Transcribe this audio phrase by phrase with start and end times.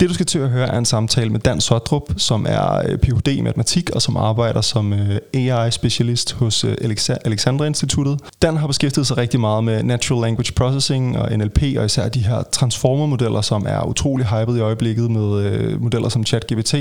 [0.00, 2.98] Det du skal til at høre er en samtale med Dan Sodrup, som er øh,
[2.98, 3.28] Ph.D.
[3.28, 6.76] i matematik og som arbejder som øh, AI-specialist hos øh,
[7.24, 8.20] Alexandra Instituttet.
[8.42, 12.20] Dan har beskæftiget sig rigtig meget med Natural Language Processing og NLP og især de
[12.20, 16.74] her transformer-modeller, som er utrolig hyped i øjeblikket med modeller som ChatGPT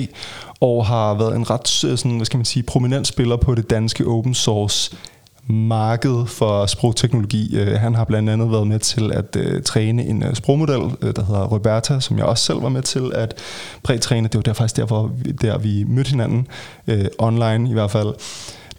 [0.60, 4.06] og har været en ret sådan, hvad skal man sige, prominent spiller på det danske
[4.06, 4.98] open source
[5.50, 7.58] marked for sprogteknologi.
[7.58, 10.92] Øh, han har blandt andet været med til at uh, træne en uh, sprogmodel, uh,
[11.02, 13.34] der hedder Roberta, som jeg også selv var med til at
[13.84, 14.28] prætræne.
[14.28, 16.48] Det var der faktisk derfor, der vi mødte hinanden,
[17.18, 18.14] online i hvert fald.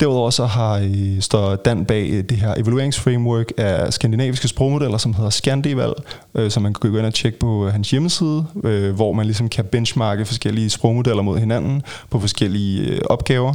[0.00, 5.14] Derudover så har øh, står Dan bag øh, det her evalueringsframework af skandinaviske sprogmodeller, som
[5.14, 5.92] hedder Scandival,
[6.34, 9.26] øh, som man kan gå ind og tjekke på øh, hans hjemmeside, øh, hvor man
[9.26, 13.54] ligesom kan benchmarke forskellige sprogmodeller mod hinanden på forskellige øh, opgaver.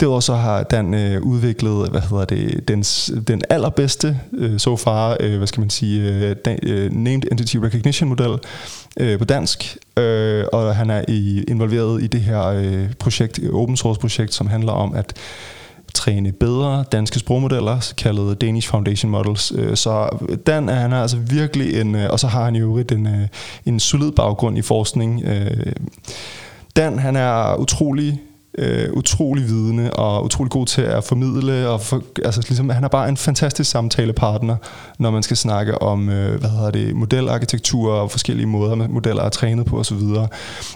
[0.00, 2.82] Derudover så har Dan øh, udviklet, hvad hedder det, den,
[3.28, 8.08] den allerbedste øh, so far, øh, hvad skal man sige, øh, øh, Named Entity Recognition
[8.08, 8.38] model
[8.96, 13.76] øh, på dansk, øh, og han er i, involveret i det her øh, projekt, open
[13.76, 15.14] source projekt, som handler om at
[15.94, 19.52] træne bedre danske sprogmodeller, kaldet Danish Foundation Models.
[19.56, 20.08] Øh, så
[20.46, 23.28] Dan er, han er altså virkelig en, øh, og så har han jo en, øh,
[23.66, 25.22] en solid baggrund i forskning.
[26.76, 28.20] Dan, han er utrolig
[28.58, 31.68] øh, utrolig vidende og utrolig god til at formidle.
[31.68, 34.56] Og for, altså, ligesom, han er bare en fantastisk samtalepartner,
[34.98, 39.28] når man skal snakke om øh, hvad hedder det, modelarkitektur og forskellige måder, modeller er
[39.28, 40.02] trænet på osv.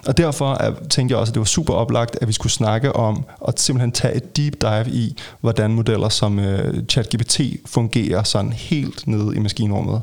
[0.07, 2.97] Og derfor er, tænkte jeg også, at det var super oplagt, at vi skulle snakke
[2.97, 8.53] om og simpelthen tage et deep dive i, hvordan modeller som øh, ChatGPT fungerer sådan
[8.53, 10.03] helt nede i maskinrummet.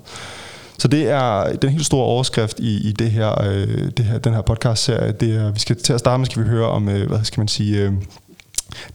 [0.78, 4.34] Så det er den helt store overskrift i, i det her, øh, det her, den
[4.34, 5.12] her podcast-serie.
[5.12, 7.40] Det er, vi skal til at starte med, skal vi høre om, øh, hvad skal
[7.40, 7.94] man sige, øh,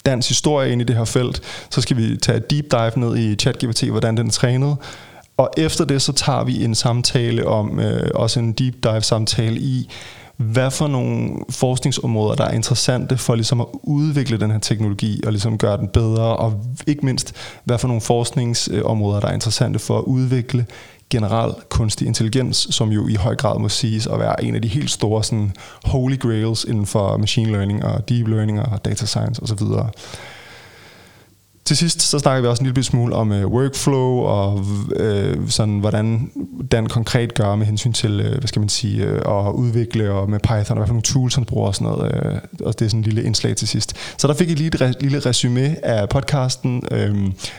[0.07, 1.43] dansk historie ind i det her felt.
[1.71, 4.77] Så skal vi tage et deep dive ned i ChatGPT, hvordan den er trænet.
[5.37, 9.61] Og efter det, så tager vi en samtale om, øh, også en deep dive samtale
[9.61, 9.91] i,
[10.37, 15.33] hvad for nogle forskningsområder, der er interessante for ligesom at udvikle den her teknologi og
[15.33, 19.99] ligesom gøre den bedre, og ikke mindst, hvad for nogle forskningsområder, der er interessante for
[19.99, 20.67] at udvikle
[21.11, 24.69] generel kunstig intelligens, som jo i høj grad må siges at være en af de
[24.69, 25.53] helt store sådan,
[25.85, 29.63] holy grails inden for machine learning og deep learning og data science osv.
[31.65, 34.65] Til sidst så snakker vi også en lille smule om øh, workflow og
[34.97, 36.31] øh, sådan hvordan
[36.73, 40.31] den konkret gør med hensyn til, øh, hvad skal man sige, øh, at udvikle og
[40.31, 42.15] med Python og hvad for nogle tools han bruger og sådan noget.
[42.15, 43.97] Øh, og det er sådan en lille indslag til sidst.
[44.19, 46.83] Så der fik I lige et re- lille resume af podcasten.
[46.91, 47.17] Øh,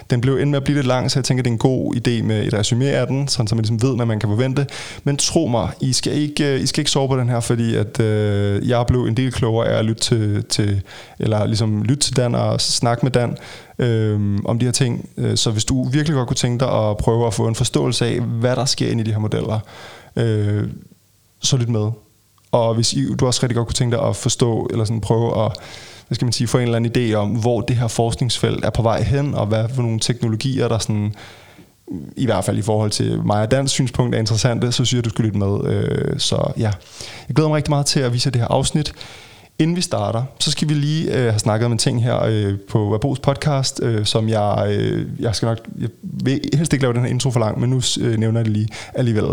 [0.10, 1.96] den blev endnu med at blive lidt lang, så jeg tænker, det er en god
[1.96, 4.68] idé med et resume af den, sådan så man ligesom ved, hvad man kan forvente.
[5.04, 7.76] Men tro mig, I skal ikke, øh, I skal ikke sove på den her, fordi
[7.76, 10.82] at øh, jeg blev en del klogere af at lytte til, til
[11.20, 13.38] eller ligesom lytte til Dan og snakke med Dan
[13.82, 15.10] øh, om de her ting.
[15.18, 18.06] Øh, så hvis du virkelig godt kunne tænke dig at prøve at få en forståelse
[18.06, 19.60] af, hvad der sker inde i de her modeller,
[20.16, 20.68] øh,
[21.40, 21.92] så lyt med.
[22.52, 25.46] Og hvis I, du også rigtig godt kunne tænke dig at forstå, eller sådan prøve
[25.46, 25.52] at
[26.08, 28.70] hvad skal man sige, få en eller anden idé om, hvor det her forskningsfelt er
[28.70, 31.16] på vej hen, og hvad for nogle teknologier, der sådan,
[32.18, 35.06] i hvert fald i forhold til mig og dansk synspunkt er interessante, så synes jeg,
[35.06, 35.66] du skal lytte med.
[35.66, 36.72] Øh, så ja,
[37.28, 38.94] jeg glæder mig rigtig meget til at vise det her afsnit.
[39.62, 42.60] Inden vi starter, så skal vi lige øh, have snakket om en ting her øh,
[42.70, 46.94] på Abos podcast, øh, som jeg, øh, jeg skal nok, jeg vil helst ikke lave
[46.94, 49.24] den her intro for lang, men nu øh, nævner jeg det lige alligevel.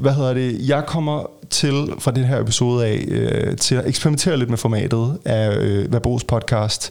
[0.00, 0.68] Hvad hedder det?
[0.68, 5.18] Jeg kommer til fra den her episode af øh, til at eksperimentere lidt med formatet
[5.24, 6.90] af øh, Vabos podcast.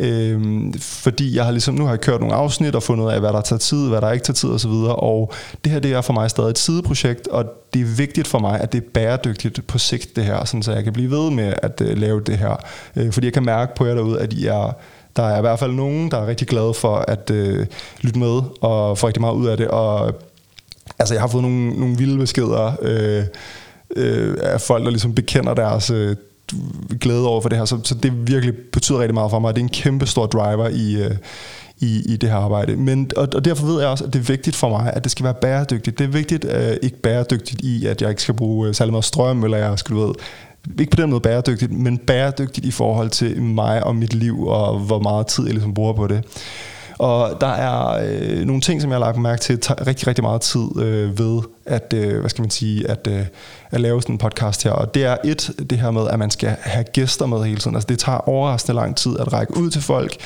[0.00, 0.40] Øh,
[0.80, 3.32] fordi jeg har ligesom, nu har jeg kørt nogle afsnit og fundet ud af, hvad
[3.32, 4.70] der tager tid, hvad der ikke tager tid osv.
[4.88, 5.32] Og
[5.64, 7.44] det her det er for mig stadig et sideprojekt, og
[7.74, 10.72] det er vigtigt for mig, at det er bæredygtigt på sigt det her, sådan så
[10.72, 12.56] jeg kan blive ved med at øh, lave det her.
[12.96, 14.72] Øh, fordi jeg kan mærke på jer derude, at I er
[15.16, 17.66] der er i hvert fald nogen, der er rigtig glade for at øh,
[18.00, 19.68] lytte med og få rigtig meget ud af det.
[19.68, 20.14] Og
[20.98, 23.24] altså, jeg har fået nogle, nogle vilde beskeder øh,
[23.96, 26.16] øh, af folk, der ligesom bekender deres øh,
[27.00, 27.64] glæde over for det her.
[27.64, 29.54] Så, så det virkelig betyder rigtig meget for mig.
[29.54, 31.16] Det er en kæmpe stor driver i, øh,
[31.80, 32.76] i, i det her arbejde.
[32.76, 35.12] Men, og, og derfor ved jeg også, at det er vigtigt for mig, at det
[35.12, 35.98] skal være bæredygtigt.
[35.98, 39.04] Det er vigtigt, øh, ikke bæredygtigt i, at jeg ikke skal bruge øh, særlig meget
[39.04, 40.14] strøm, eller jeg skal, du ved,
[40.78, 44.78] ikke på den måde bæredygtigt, men bæredygtigt i forhold til mig og mit liv, og
[44.78, 46.24] hvor meget tid jeg ligesom bruger på det.
[46.98, 50.24] Og der er øh, nogle ting, som jeg har lagt mærke til, tager rigtig, rigtig
[50.24, 53.26] meget tid øh, ved at, øh, hvad skal man sige, at, øh,
[53.70, 54.70] at lave sådan en podcast her.
[54.70, 57.76] Og det er et, det her med, at man skal have gæster med hele tiden.
[57.76, 60.16] Altså det tager overraskende lang tid at række ud til folk,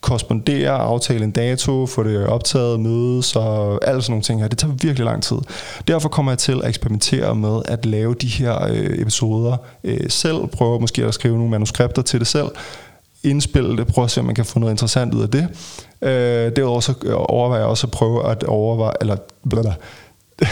[0.00, 4.48] korrespondere, aftale en dato, få det optaget, mødes og alle sådan nogle ting her.
[4.48, 5.36] Det tager virkelig lang tid.
[5.88, 10.46] Derfor kommer jeg til at eksperimentere med at lave de her øh, episoder øh, selv,
[10.46, 12.48] prøve måske at skrive nogle manuskripter til det selv,
[13.24, 15.48] indspille det, prøve at se, om man kan få noget interessant ud af det.
[16.02, 19.16] Øh, derudover så øh, overvejer jeg også at prøve at overveje, eller
[19.50, 19.74] blablabla,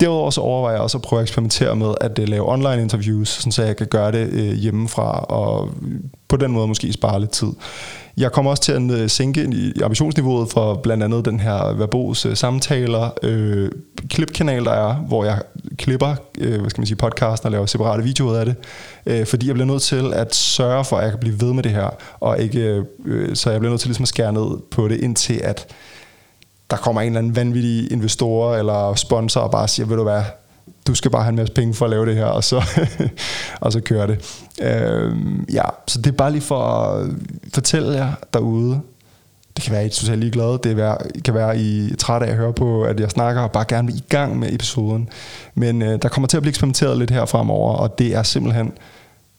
[0.00, 3.28] Derudover så overvejer jeg også at prøve at eksperimentere med at uh, lave online interviews,
[3.28, 5.70] sådan så jeg kan gøre det uh, hjemmefra, og
[6.28, 7.52] på den måde måske spare lidt tid.
[8.16, 12.26] Jeg kommer også til at øh, sænke i ambitionsniveauet for blandt andet den her Verbos
[12.26, 13.70] øh, samtaler, øh,
[14.10, 15.42] klipkanal, der er, hvor jeg
[15.78, 18.54] klipper øh, hvad skal man sige, podcasten og laver separate videoer af det,
[19.06, 21.62] øh, fordi jeg bliver nødt til at sørge for, at jeg kan blive ved med
[21.62, 21.90] det her,
[22.20, 25.40] og ikke, øh, så jeg bliver nødt til ligesom at skære ned på det, indtil
[25.44, 25.66] at
[26.70, 30.22] der kommer en eller anden vanvittig investor eller sponsor og bare siger, ved du hvad,
[30.86, 32.62] du skal bare have en masse penge for at lave det her, og så,
[33.60, 34.44] og så køre det.
[34.60, 35.16] Øh,
[35.52, 37.10] ja, så det er bare lige for at
[37.54, 38.80] fortælle jer derude,
[39.56, 40.52] det kan være, at I er totalt ligeglade.
[40.52, 40.76] Det
[41.24, 43.64] kan være, at I er trætte af at høre på, at jeg snakker, og bare
[43.68, 45.08] gerne vil i gang med episoden.
[45.54, 48.72] Men øh, der kommer til at blive eksperimenteret lidt her fremover, og det er simpelthen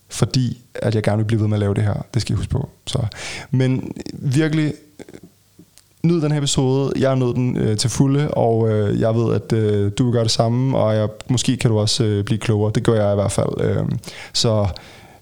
[0.10, 2.06] fordi, at jeg gerne vil blive ved med at lave det her.
[2.14, 2.70] Det skal I huske på.
[2.88, 3.00] Så.
[3.52, 4.74] Men virkelig
[6.06, 6.94] nyd den her episode.
[7.00, 10.24] Jeg nødt den øh, til fulde, og øh, jeg ved, at øh, du vil gøre
[10.24, 12.72] det samme, og jeg, måske kan du også øh, blive klogere.
[12.76, 13.62] Det gør jeg i hvert fald.
[13.62, 13.86] Øh,
[14.34, 14.68] så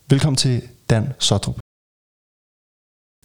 [0.10, 1.56] velkommen til Dan Sotrup.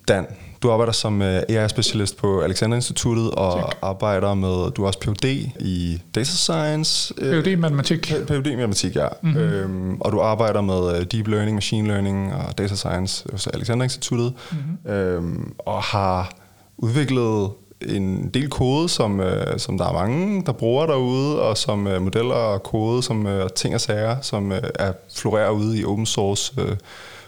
[0.08, 0.26] Dan,
[0.62, 3.76] du arbejder som øh, AI-specialist på Alexander Instituttet og tak.
[3.82, 5.25] arbejder med, du er også Ph.D.
[5.60, 7.14] i Data Science.
[7.19, 7.46] Øh, Ph.D.
[7.46, 8.00] i matematik.
[8.26, 8.46] Ph.D.
[8.46, 9.08] i matematik, ja.
[9.22, 9.40] Mm-hmm.
[9.40, 13.84] Øhm, og du arbejder med øh, Deep Learning, Machine Learning og Data Science hos Alexander
[13.84, 14.32] Instituttet.
[14.52, 14.93] Mm-hmm.
[14.93, 16.32] Øhm, og har
[16.78, 21.86] udviklet en del kode, som, øh, som der er mange, der bruger derude, og som
[21.86, 25.84] øh, modeller og kode, som øh, ting og sager, som øh, er florerer ude i
[25.84, 26.76] open source øh,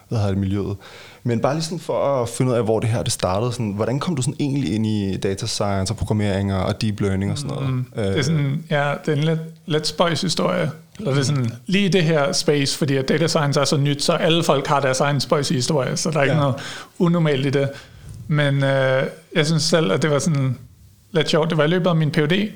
[0.08, 0.76] hvad hedder det, miljøet.
[1.22, 3.52] Men bare lige sådan for at finde ud af, hvor det her det startede.
[3.52, 7.32] Sådan, hvordan kom du sådan egentlig ind i data science og programmering og deep learning
[7.32, 7.70] og sådan noget?
[7.70, 10.70] Mm, det er sådan, ja, det er en lidt, lidt spøjs historie.
[10.98, 14.02] Eller det er sådan, lige det her space, fordi at data science er så nyt,
[14.02, 16.40] så alle folk har deres egen spøjs historie, så der er ikke ja.
[16.40, 16.54] noget
[16.98, 17.68] unormalt i det.
[18.28, 19.02] Men øh,
[19.34, 20.58] jeg synes selv, at det var sådan
[21.12, 21.50] lidt sjovt.
[21.50, 22.50] Det var i løbet af min PhD,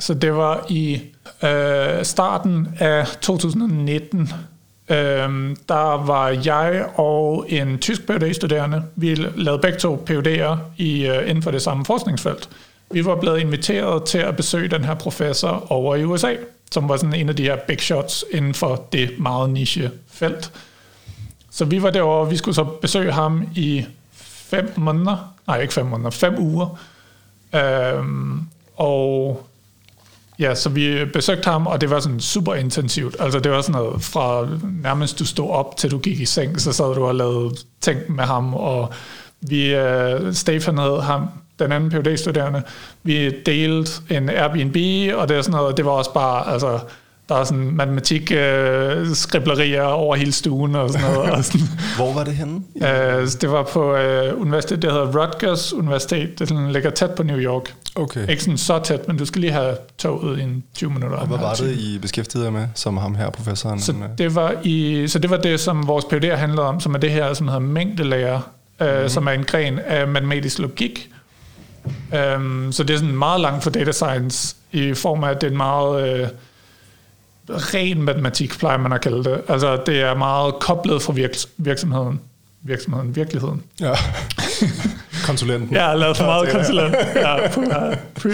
[0.00, 1.00] så det var i
[1.42, 4.20] øh, starten af 2019.
[4.88, 4.96] Øh,
[5.68, 8.82] der var jeg og en tysk PhD-studerende.
[8.96, 12.48] Vi lavede begge to PhD'er i, øh, inden for det samme forskningsfelt.
[12.90, 16.34] Vi var blevet inviteret til at besøge den her professor over i USA,
[16.70, 20.52] som var sådan en af de her big shots inden for det meget niche felt.
[21.50, 23.84] Så vi var derovre, og vi skulle så besøge ham i
[24.50, 26.78] fem måneder, nej ikke fem måneder, fem uger.
[27.54, 28.40] Øhm,
[28.76, 29.42] og
[30.38, 33.16] ja, så vi besøgte ham, og det var sådan super intensivt.
[33.20, 34.48] Altså det var sådan noget fra
[34.82, 38.00] nærmest du stod op til du gik i seng, så sad du og lavede ting
[38.08, 38.92] med ham, og
[39.40, 41.28] vi, øh, Stefan havde ham,
[41.58, 42.62] den anden phd studerende.
[43.02, 44.76] Vi delte en Airbnb,
[45.14, 46.78] og det, er sådan noget, det var også bare, altså,
[47.28, 51.30] der er sådan matematik øh, skriblerier over hele stuen og sådan noget.
[51.30, 51.66] og sådan.
[51.96, 52.60] Hvor var det henne?
[52.76, 56.38] Øh, det var på øh, universitet, der hedder Rutgers Universitet.
[56.38, 57.74] Det sådan, ligger tæt på New York.
[57.94, 58.28] Okay.
[58.28, 61.16] Ikke sådan så tæt, men du skal lige have toget i en 20 minutter.
[61.16, 63.80] Og hvad var det, I beskæftigede jer med, som ham her, professoren?
[63.80, 66.98] Så det var, i, så det, var det, som vores PhD handlede om, som er
[66.98, 68.40] det her, som hedder mængdelærer,
[68.80, 69.08] øh, mm-hmm.
[69.08, 71.10] som er en gren af matematisk logik.
[72.36, 75.46] Um, så det er sådan meget langt for data science, i form af, at det
[75.46, 76.20] er en meget...
[76.20, 76.28] Øh,
[77.50, 79.40] ren matematik, plejer man at kalde det.
[79.48, 82.20] Altså, det er meget koblet fra virks- virksomheden.
[82.62, 83.62] Virksomheden, virkeligheden.
[83.80, 83.92] Ja.
[85.26, 85.76] Konsulenten.
[85.76, 86.94] ja, lavet for meget konsulent.
[87.14, 87.48] Ja,
[88.16, 88.28] fy,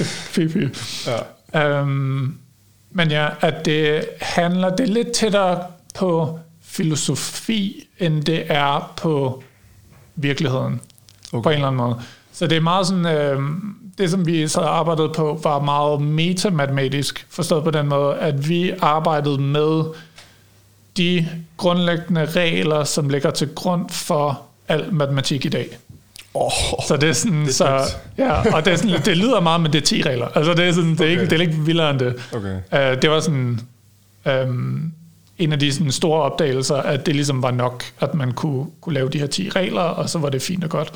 [0.49, 0.69] fy.
[1.55, 1.81] Ja.
[1.81, 2.39] Um,
[2.91, 5.63] men ja, at det handler, det er lidt tættere
[5.95, 9.43] på filosofi, end det er på
[10.17, 10.81] virkeligheden.
[11.33, 11.43] Okay.
[11.43, 12.01] På en eller anden måde.
[12.35, 13.41] Så det er meget sådan, øh,
[13.99, 18.73] det som vi så arbejdede på, var meget metamatematisk, forstået på den måde, at vi
[18.81, 19.85] arbejdede med
[20.97, 25.79] de grundlæggende regler, som ligger til grund for al matematik i dag.
[26.35, 26.51] Oh,
[26.89, 29.61] så det er sådan, det er så, ja, og det, er sådan, det lyder meget
[29.61, 30.27] med det 10 regler.
[30.35, 31.11] Altså det er sådan, det er, okay.
[31.11, 32.15] ikke, det er ikke vildere end det.
[32.35, 32.57] Okay.
[32.73, 33.61] Uh, det var sådan
[34.27, 34.93] um,
[35.39, 38.95] en af de sådan store opdagelser, at det ligesom var nok, at man kunne, kunne
[38.95, 40.93] lave de her 10 regler, og så var det fint og godt.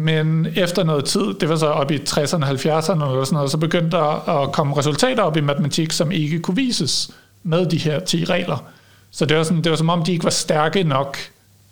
[0.00, 3.56] Men efter noget tid, det var så op i 60'erne, 70'erne eller sådan noget, så
[3.56, 7.10] begyndte der at komme resultater op i matematik, som ikke kunne vises
[7.42, 8.64] med de her 10 regler.
[9.10, 11.18] Så det var, sådan, det var som om, de ikke var stærke nok.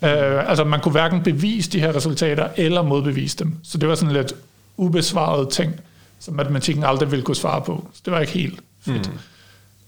[0.02, 0.08] Uh,
[0.50, 3.54] altså man kunne hverken bevise de her resultater, eller modbevise dem.
[3.62, 4.32] Så det var sådan lidt
[4.76, 5.72] ubesvaret ting,
[6.20, 7.88] som matematikken aldrig ville kunne svare på.
[7.94, 9.10] Så det var ikke helt fedt.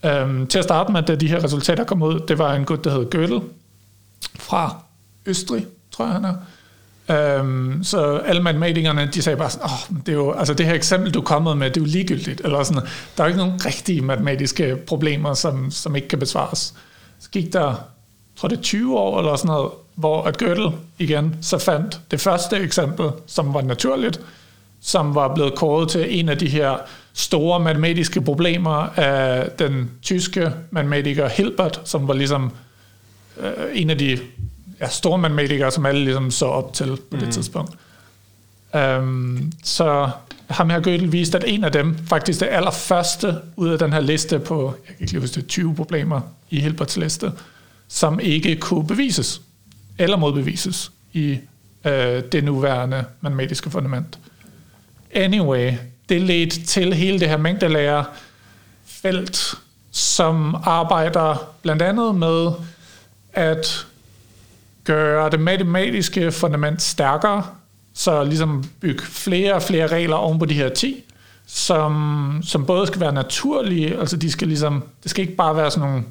[0.04, 0.40] Mm.
[0.40, 2.84] Um, til at starte med, da de her resultater kom ud, det var en gut,
[2.84, 3.42] der hed Gödel,
[4.38, 4.76] fra
[5.26, 6.34] Østrig, tror jeg han er.
[7.10, 10.74] Øhm, så alle matematikerne, de sagde bare sådan, oh, det, er jo, altså det her
[10.74, 12.40] eksempel, du er kommet med, det er jo ligegyldigt.
[12.44, 12.82] Eller sådan,
[13.16, 16.74] der er jo ikke nogen rigtige matematiske problemer, som, som ikke kan besvares.
[17.20, 17.76] Så gik der, jeg
[18.36, 22.20] tror det er 20 år eller sådan noget, hvor at Gödel igen så fandt det
[22.20, 24.20] første eksempel, som var naturligt,
[24.80, 26.76] som var blevet kåret til en af de her
[27.12, 32.52] store matematiske problemer af den tyske matematiker Hilbert, som var ligesom
[33.40, 34.18] øh, en af de
[34.80, 37.18] ja, store som alle ligesom så op til på mm.
[37.18, 37.74] det tidspunkt.
[38.74, 40.10] Um, så
[40.50, 44.00] ham her Gödel viste, at en af dem, faktisk det allerførste ud af den her
[44.00, 46.20] liste på, jeg kan ikke lige huske det, 20 problemer
[46.50, 47.32] i Hilberts liste,
[47.88, 49.40] som ikke kunne bevises
[49.98, 51.38] eller modbevises i
[51.84, 54.18] øh, det nuværende matematiske fundament.
[55.14, 55.72] Anyway,
[56.08, 58.04] det ledte til hele det her mængdelærer
[58.86, 59.54] felt,
[59.90, 62.52] som arbejder blandt andet med
[63.32, 63.86] at
[64.88, 67.42] gøre det matematiske fundament stærkere,
[67.94, 71.04] så ligesom bygge flere og flere regler oven på de her 10,
[71.46, 75.70] som, som både skal være naturlige, altså de skal ligesom, det skal ikke bare være
[75.70, 76.04] sådan nogle,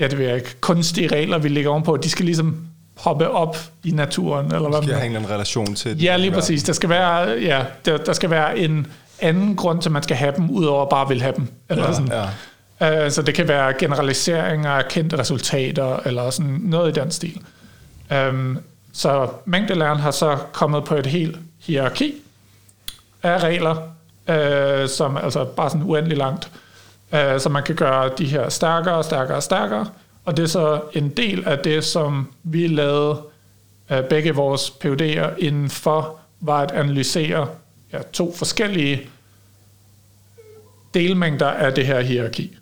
[0.00, 2.56] ja det ved jeg ikke, kunstige regler, vi lægger ovenpå, de skal ligesom
[2.96, 4.46] hoppe op i naturen.
[4.46, 6.02] Eller hvad skal have en relation til det.
[6.02, 6.62] Ja, lige præcis.
[6.62, 8.86] Der skal være, ja, der, der skal være en
[9.20, 11.48] anden grund til, at man skal have dem, udover bare vil have dem.
[11.68, 12.12] Eller ja, sådan.
[12.80, 13.04] Ja.
[13.06, 17.40] Uh, så det kan være generaliseringer af kendte resultater, eller sådan noget i den stil.
[18.12, 18.58] Um,
[18.92, 22.14] så mængdelæren har så kommet på et helt hierarki
[23.22, 23.76] af regler,
[24.28, 26.50] uh, som altså bare sådan uendelig langt,
[27.12, 29.86] uh, så man kan gøre de her stærkere, stærkere, stærkere,
[30.24, 33.22] og det er så en del af det, som vi lavede
[33.90, 37.48] uh, begge vores PUD'er inden for, var at analysere
[37.92, 39.08] ja, to forskellige
[40.94, 42.56] delmængder af det her hierarki.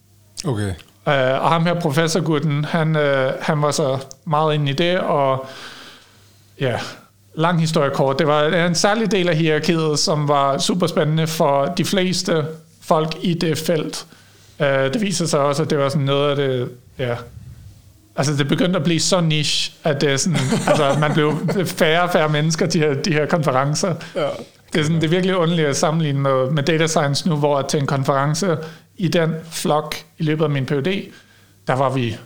[0.44, 0.74] Okay.
[1.06, 3.02] Uh, og ham her, professor Gutten, han, uh,
[3.40, 3.98] han var så
[4.30, 5.46] meget inde i det, og
[6.60, 6.78] ja,
[7.34, 8.18] lang historie kort.
[8.18, 12.44] Det var en særlig del af hierarkiet, som var super spændende for de fleste
[12.80, 14.06] folk i det felt.
[14.58, 17.16] Uh, det viser sig også, at det var sådan noget af det, ja,
[18.16, 20.38] altså det begyndte at blive så niche, at det er sådan,
[20.70, 21.32] altså man blev
[21.66, 23.94] færre og færre mennesker de her, de her konferencer.
[24.14, 24.28] Ja.
[24.72, 27.62] Det er, sådan, det er virkelig underligt at sammenligne med, med data science nu, hvor
[27.62, 28.56] til en konference
[28.96, 31.12] i den flok i løbet af min PhD,
[31.66, 32.16] der var vi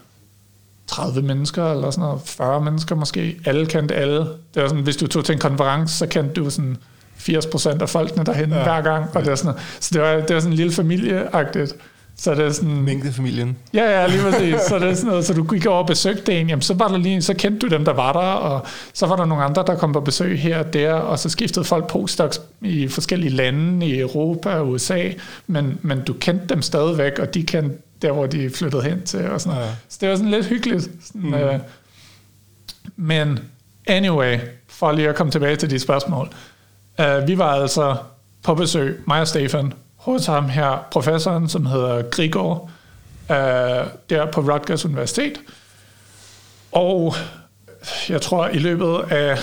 [0.94, 3.36] 30 mennesker, eller sådan noget, 40 mennesker måske.
[3.44, 4.18] Alle kendte alle.
[4.18, 6.76] Det var sådan, hvis du tog til en konference, så kendte du sådan
[7.18, 8.62] 80% af folkene derhen ja.
[8.62, 9.04] hver gang.
[9.14, 11.76] Og det var sådan, så det var, det var sådan en lille familieagtigt.
[12.16, 12.82] Så det er sådan...
[12.82, 13.56] Mængdefamilien.
[13.74, 14.60] Ja, ja, lige præcis.
[14.68, 16.88] Så det er sådan noget, så du gik over og besøgte en, jamen så var
[16.88, 19.64] der lige, så kendte du dem, der var der, og så var der nogle andre,
[19.66, 23.86] der kom på besøg her og der, og så skiftede folk postdocs i forskellige lande,
[23.86, 25.08] i Europa og USA,
[25.46, 29.30] men, men du kendte dem stadigvæk, og de kendte der, hvor de flyttede hen til,
[29.30, 29.68] og sådan ja.
[29.88, 30.88] Så det var sådan lidt hyggeligt.
[31.04, 31.34] Sådan, mm.
[31.34, 31.60] øh,
[32.96, 33.38] men
[33.86, 36.28] anyway, for lige at komme tilbage til de spørgsmål.
[36.98, 37.96] Uh, vi var altså
[38.42, 42.70] på besøg, mig og Stefan, hos ham her, professoren, som hedder Grigor,
[43.30, 43.36] øh,
[44.10, 45.40] der på Rutgers Universitet.
[46.72, 47.14] Og
[48.08, 49.38] jeg tror i løbet af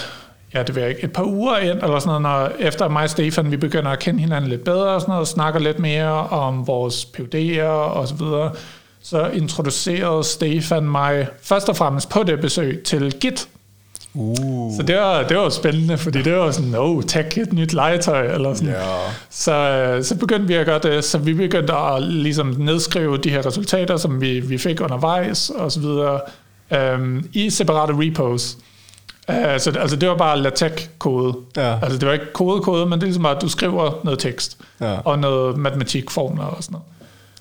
[0.53, 3.10] ja, det vil ikke, et par uger ind, eller sådan noget, når, efter mig og
[3.10, 6.27] Stefan, vi begynder at kende hinanden lidt bedre, og sådan noget, og snakker lidt mere
[6.27, 8.51] om vores PUD'er og så videre,
[9.03, 13.48] så introducerede Stefan mig først og fremmest på det besøg til Git,
[14.13, 14.75] Uh.
[14.75, 18.34] Så det var, det var spændende, fordi det var sådan, oh, tech et nyt legetøj,
[18.34, 18.74] eller sådan.
[18.74, 19.12] Yeah.
[19.29, 23.29] Så, øh, så begyndte vi at gøre det, så vi begyndte at ligesom nedskrive de
[23.29, 26.20] her resultater, som vi, vi fik undervejs, og så videre,
[26.96, 28.58] um, i separate repos.
[29.30, 31.36] Uh, så, altså det var bare LaTeX-kode.
[31.58, 31.80] Ja.
[31.82, 34.58] Altså det var ikke kode-kode, men det er ligesom bare, at du skriver noget tekst,
[34.82, 34.98] ja.
[35.00, 36.86] og noget matematikformler og sådan noget.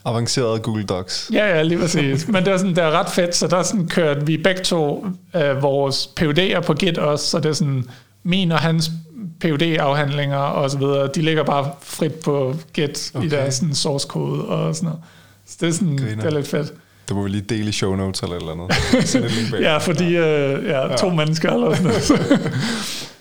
[0.05, 1.31] Avanceret Google Docs.
[1.33, 2.29] Ja, ja, lige præcis.
[2.29, 5.07] Men det er, sådan, det er ret fedt, så der sådan kørt vi begge to
[5.37, 7.85] øh, vores PUD'er på Git også, så det er sådan
[8.23, 8.91] min og hans
[9.41, 13.27] PUD-afhandlinger og så videre, de ligger bare frit på Git okay.
[13.27, 15.03] i deres sådan, source code og sådan noget.
[15.47, 16.73] Så det er, sådan, det er lidt fedt.
[17.11, 19.63] Det må vi lige dele i show notes eller eller andet.
[19.69, 21.15] ja, fordi øh, ja, to ja.
[21.15, 22.53] mennesker eller sådan noget.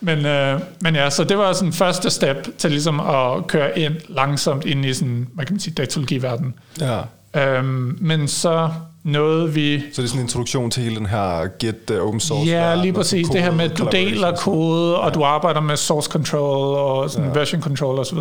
[0.00, 3.94] men, øh, men ja, så det var sådan første step til ligesom at køre ind
[4.08, 6.54] langsomt ind i sådan, hvad kan man sige, datalogiverdenen.
[6.80, 7.00] Ja.
[7.36, 8.70] Øhm, men så
[9.04, 9.80] noget vi...
[9.80, 12.50] Så det er sådan en introduktion til hele den her Git uh, open source?
[12.50, 13.28] Ja, lige præcis.
[13.28, 15.14] Det her med, at du deler kode, og ja.
[15.14, 17.38] du arbejder med source control og sådan ja.
[17.38, 18.18] version control osv.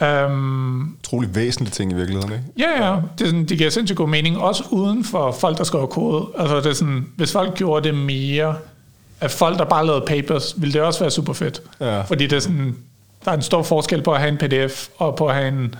[0.00, 2.44] Um, Trolig væsentlige ting i virkeligheden, ikke?
[2.58, 3.00] Ja, ja.
[3.18, 6.26] Det, er sådan, det giver sindssygt god mening, også uden for folk, der skriver kode.
[6.38, 8.56] Altså, det er sådan, hvis folk gjorde det mere,
[9.20, 11.62] at folk, der bare lavede papers, ville det også være super fedt.
[11.80, 12.00] Ja.
[12.00, 12.76] Fordi det er sådan,
[13.24, 15.74] der er en stor forskel på at have en pdf, og på at have en,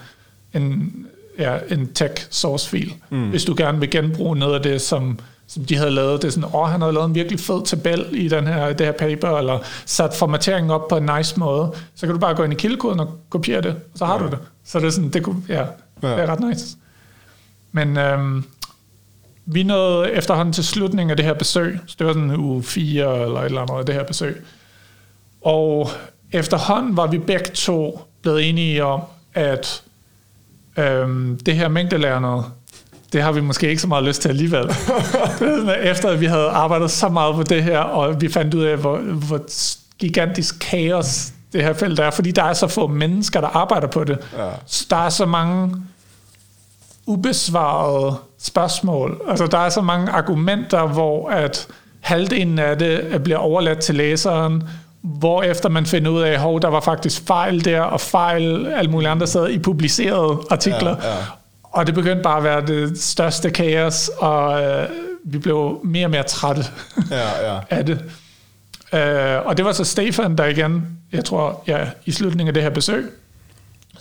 [0.55, 0.93] en,
[1.39, 2.95] ja, en tech source fil.
[3.11, 3.29] Mm.
[3.31, 6.23] Hvis du gerne vil genbruge noget af det, som som de havde lavet.
[6.23, 8.87] Det er sådan, åh, han havde lavet en virkelig fed tabel i den her, det
[8.87, 11.73] her paper, eller sat formateringen op på en nice måde.
[11.95, 14.25] Så kan du bare gå ind i kildekoden og kopiere det, og så har ja.
[14.25, 14.39] du det.
[14.65, 15.61] Så det er sådan, det, kunne, ja,
[16.03, 16.09] ja.
[16.09, 16.77] det er ret nice.
[17.73, 18.45] Men øhm,
[19.47, 21.79] vi nåede efterhånden til slutningen af det her besøg.
[21.87, 24.45] Så det var sådan uge 4 eller et eller andet af det her besøg.
[25.43, 25.89] Og
[26.33, 29.01] efterhånden var vi begge to blevet enige om,
[29.35, 29.83] at
[30.79, 32.45] øhm, det her mængdelærer noget,
[33.13, 34.65] det har vi måske ikke så meget lyst til alligevel.
[35.93, 38.77] Efter at vi havde arbejdet så meget på det her, og vi fandt ud af,
[38.77, 39.41] hvor, hvor
[39.99, 44.05] gigantisk kaos det her felt er, fordi der er så få mennesker, der arbejder på
[44.05, 44.19] det.
[44.39, 44.49] Ja.
[44.67, 45.77] Så der er så mange
[47.07, 49.21] ubesvarede spørgsmål.
[49.29, 51.69] Altså, der er så mange argumenter, hvor at
[52.01, 54.63] halvdelen af det bliver overladt til læseren,
[55.01, 58.91] hvor efter man finder ud af, at der var faktisk fejl der, og fejl alle
[58.91, 60.97] mulige andre steder i publicerede artikler.
[61.03, 61.17] Ja, ja.
[61.77, 64.89] Og det begyndte bare at være det største kaos, og øh,
[65.25, 66.65] vi blev mere og mere trætte
[67.11, 67.61] ja, ja.
[67.77, 68.05] af det.
[68.93, 72.63] Øh, og det var så Stefan, der igen, jeg tror, ja, i slutningen af det
[72.63, 73.11] her besøg,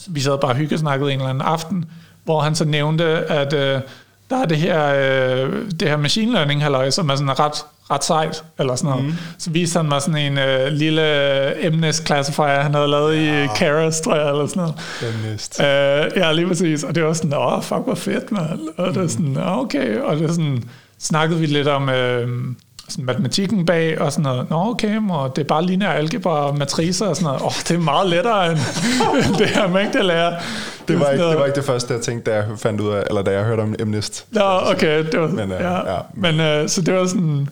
[0.07, 1.85] vi sad bare og hyggesnakkede en eller anden aften,
[2.23, 3.81] hvor han så nævnte, at øh,
[4.29, 8.03] der er det her, øh, det her machine learning halløj, som er sådan ret, ret
[8.03, 9.05] sejt, eller sådan noget.
[9.05, 9.13] Mm.
[9.37, 13.43] Så viste han mig sådan en øh, lille MNIST classifier, han havde lavet ja.
[13.43, 14.75] i Keras, tror jeg, eller sådan noget.
[15.25, 15.59] MNIST.
[15.59, 15.65] Øh,
[16.15, 16.83] ja, lige præcis.
[16.83, 18.59] Og det var sådan, åh, fuck, hvor fedt, mand.
[18.77, 19.97] Og det er sådan, okay.
[19.99, 20.63] Og det er sådan,
[20.99, 21.89] snakkede vi lidt om...
[21.89, 22.27] Øh,
[22.89, 26.57] sådan matematikken bag, og sådan noget, nå okay, og det er bare lineær algebra og
[26.57, 27.41] matricer og sådan noget.
[27.41, 28.59] Åh, oh, det er meget lettere end
[29.39, 30.39] det her mængde lærer.
[30.87, 33.03] Det var, ikke, det var ikke det første, jeg tænkte, da jeg fandt ud af,
[33.09, 34.25] eller da jeg hørte om MNIST.
[34.31, 35.93] Nå, okay, det var, men, uh, ja.
[35.93, 35.99] ja.
[36.13, 37.49] Men uh, så det var sådan,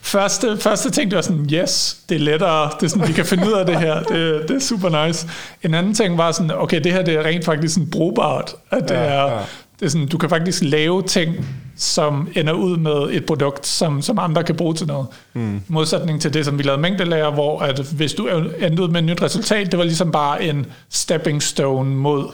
[0.00, 3.26] første, første ting, det var sådan, yes, det er lettere, det er sådan, vi kan
[3.26, 5.28] finde ud af det her, det, det er super nice.
[5.62, 8.82] En anden ting var sådan, okay, det her det er rent faktisk sådan brugbart, at
[8.88, 9.38] det ja, er, ja.
[9.80, 11.46] det er sådan, du kan faktisk lave ting,
[11.76, 15.06] som ender ud med et produkt, som, som andre kan bruge til noget.
[15.32, 15.60] Mm.
[15.68, 18.28] Modsætning til det, som vi lavede mængdelærer, hvor at hvis du
[18.60, 22.28] endte ud med et nyt resultat, det var ligesom bare en stepping stone mod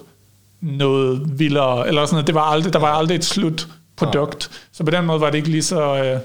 [0.61, 2.27] noget vildere, eller sådan noget.
[2.27, 4.49] Det var aldrig, der var aldrig et slut produkt.
[4.53, 4.57] Ja.
[4.73, 6.21] Så på den måde var det ikke lige så, øh,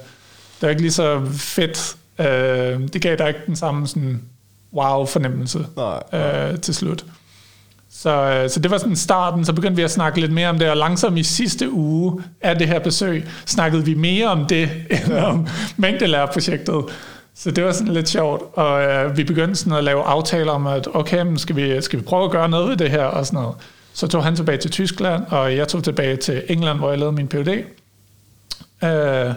[0.61, 1.95] det var ikke lige så fedt.
[2.19, 4.21] Øh, det gav der ikke den samme sådan
[4.73, 5.59] wow-fornemmelse
[6.13, 7.05] øh, til slut.
[7.89, 10.59] Så, øh, så det var sådan starten, så begyndte vi at snakke lidt mere om
[10.59, 14.69] det, og langsomt i sidste uge af det her besøg, snakkede vi mere om det,
[15.05, 16.85] end om mængdelærerprojektet.
[17.35, 20.67] Så det var sådan lidt sjovt, og øh, vi begyndte sådan at lave aftaler om,
[20.67, 23.25] at okay, men skal vi, skal vi prøve at gøre noget ved det her, og
[23.25, 23.55] sådan noget.
[23.93, 27.15] Så tog han tilbage til Tyskland, og jeg tog tilbage til England, hvor jeg lavede
[27.15, 27.63] min PhD.
[28.83, 29.33] Øh,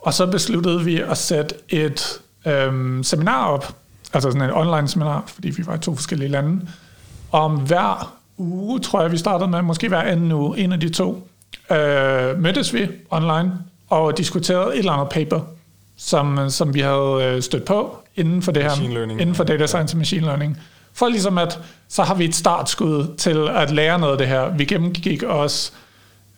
[0.00, 3.74] og så besluttede vi at sætte et øh, seminar op,
[4.12, 6.68] altså sådan et online seminar, fordi vi var i to forskellige lande,
[7.32, 10.88] om hver uge, tror jeg, vi startede med, måske hver anden uge, en af de
[10.88, 11.28] to,
[11.70, 13.52] øh, mødtes vi online
[13.88, 15.40] og diskuterede et eller andet paper,
[15.96, 18.70] som, som vi havde øh, stødt på inden for det her,
[19.20, 20.58] inden for data science og machine learning.
[20.92, 21.58] For ligesom at,
[21.88, 24.56] så har vi et startskud til at lære noget af det her.
[24.56, 25.72] Vi gennemgik også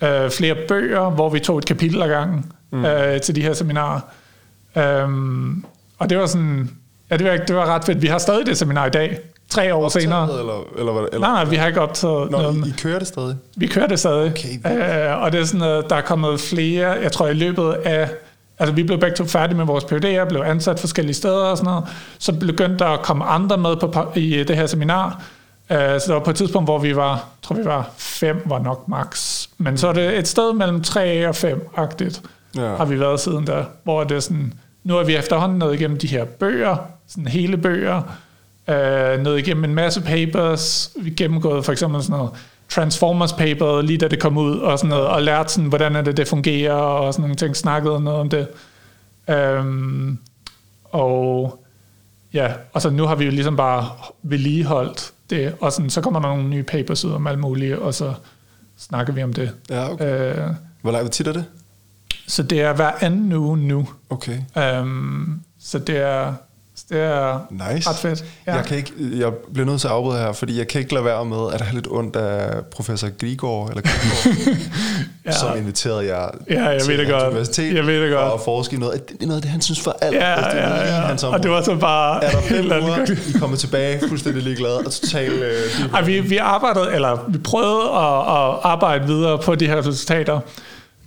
[0.02, 2.84] øh, flere bøger, hvor vi tog et kapitel ad gangen mm.
[2.84, 4.00] øh, til de her seminarer.
[5.04, 5.64] Um,
[5.98, 6.70] og det var sådan,
[7.10, 8.02] ja, det var, det var ret fedt.
[8.02, 10.22] Vi har stadig det seminar i dag, tre år optaget, senere.
[10.22, 12.66] Eller, eller, eller, nej, nej, vi har ikke optaget Nå, noget.
[12.66, 13.36] I, I kører det stadig?
[13.56, 14.30] Vi kører det stadig.
[14.30, 15.16] Okay.
[15.16, 18.10] Uh, og det er sådan, at der er kommet flere, jeg tror i løbet af,
[18.58, 21.70] altså vi blev begge to færdige med vores PhD'er, blev ansat forskellige steder og sådan
[21.70, 21.84] noget,
[22.18, 25.22] så begyndte der at komme andre med på, i det her seminar,
[25.62, 28.58] Uh, så der var på et tidspunkt, hvor vi var, tror vi var fem, var
[28.58, 29.46] nok max.
[29.58, 32.22] Men så er det et sted mellem tre og fem-agtigt,
[32.56, 32.76] ja.
[32.76, 34.52] har vi været siden der, hvor det er sådan,
[34.84, 38.02] nu er vi efterhånden nået igennem de her bøger, sådan hele bøger,
[38.68, 42.30] øh, nået igennem en masse papers, vi gennemgået for eksempel sådan noget
[42.68, 46.02] Transformers paper, lige da det kom ud, og sådan noget, og lært sådan, hvordan er
[46.02, 48.48] det, det fungerer, og sådan nogle ting, snakket noget om det.
[49.30, 50.18] Øhm,
[50.84, 51.58] og
[52.32, 53.88] ja, og så nu har vi jo ligesom bare
[54.22, 57.94] vedligeholdt det, og sådan, så kommer der nogle nye papers ud om alt muligt, og
[57.94, 58.14] så
[58.78, 59.50] snakker vi om det.
[59.70, 60.36] Ja, okay.
[60.36, 60.48] Øh,
[60.82, 61.44] Hvor langt tit er det?
[62.32, 63.88] Så det er hver anden uge nu.
[64.10, 64.38] Okay.
[64.56, 66.34] Øhm, så det er
[66.88, 67.90] det er nice.
[67.90, 68.24] ret fedt.
[68.46, 68.54] Ja.
[68.54, 71.04] Jeg, kan ikke, jeg bliver nødt til at afbryde her, fordi jeg kan ikke lade
[71.04, 74.36] være med, at der er lidt ondt af professor Grigor, eller Grigor,
[75.26, 75.32] ja.
[75.32, 77.22] som inviterede jer ja, jeg til ved det godt.
[77.22, 78.28] universitet jeg ved det godt.
[78.28, 79.08] for at forske i noget.
[79.08, 80.14] Det er noget, det han synes for alt.
[80.14, 81.00] Ja, det er ja, ja.
[81.00, 82.24] Hans og det var så bare...
[82.24, 85.32] Er der fem uger, I kommer tilbage fuldstændig ligeglade og totalt...
[85.32, 90.40] Øh, vi, vi arbejdede, eller vi prøvede at, at arbejde videre på de her resultater,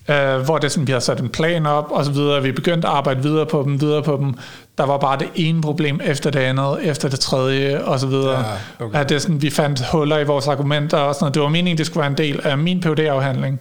[0.10, 2.44] øh, hvor det sådan, vi har sat en plan op, og så videre.
[2.44, 4.34] Vi begyndte at arbejde videre på dem, videre på dem.
[4.78, 8.40] Der var bare det ene problem efter det andet, efter det tredje, og så videre.
[8.40, 9.00] Ja, okay.
[9.00, 11.34] At det sådan, vi fandt huller i vores argumenter, og sådan noget.
[11.34, 13.60] Det var meningen, det skulle være en del af min phd afhandling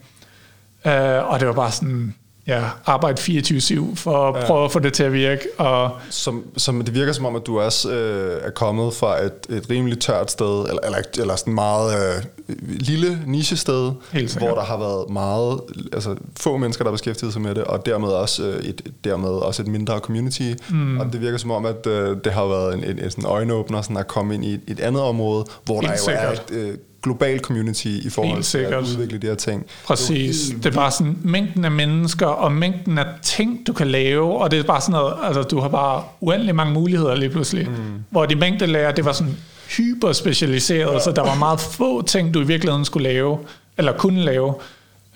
[0.86, 2.14] øh, og det var bare sådan,
[2.46, 4.46] ja, arbejde 24-7 for at ja.
[4.46, 5.42] prøve at få det til at virke.
[5.58, 9.32] Og som, som det virker som om, at du også øh, er kommet fra et,
[9.48, 12.16] et rimeligt tørt sted, eller, eller, eller sådan meget
[12.48, 13.92] øh, lille nichested,
[14.38, 15.60] hvor der har været meget,
[15.92, 19.28] altså få mennesker, der har beskæftiget sig med det, og dermed også, øh, et, dermed
[19.28, 20.52] også et mindre community.
[20.70, 21.00] Mm.
[21.00, 23.82] Og det virker som om, at øh, det har været en, en, en sådan øjenåbner
[23.82, 26.50] sådan at komme ind i et, et andet område, hvor Helt der jo er et,
[26.50, 26.74] øh,
[27.04, 29.66] global community i forhold Helt til at udvikle de her ting.
[29.86, 30.40] Præcis.
[30.40, 33.72] Det er jo Det er bare sådan mængden af mennesker og mængden af ting, du
[33.72, 37.14] kan lave, og det er bare sådan noget, altså du har bare uendelig mange muligheder
[37.14, 37.68] lige pludselig.
[37.68, 37.74] Mm.
[38.10, 39.36] Hvor de mængdelærer, det var sådan
[39.76, 41.00] hyper specialiseret, ja.
[41.00, 43.38] så der var meget få ting, du i virkeligheden skulle lave,
[43.78, 44.54] eller kunne lave.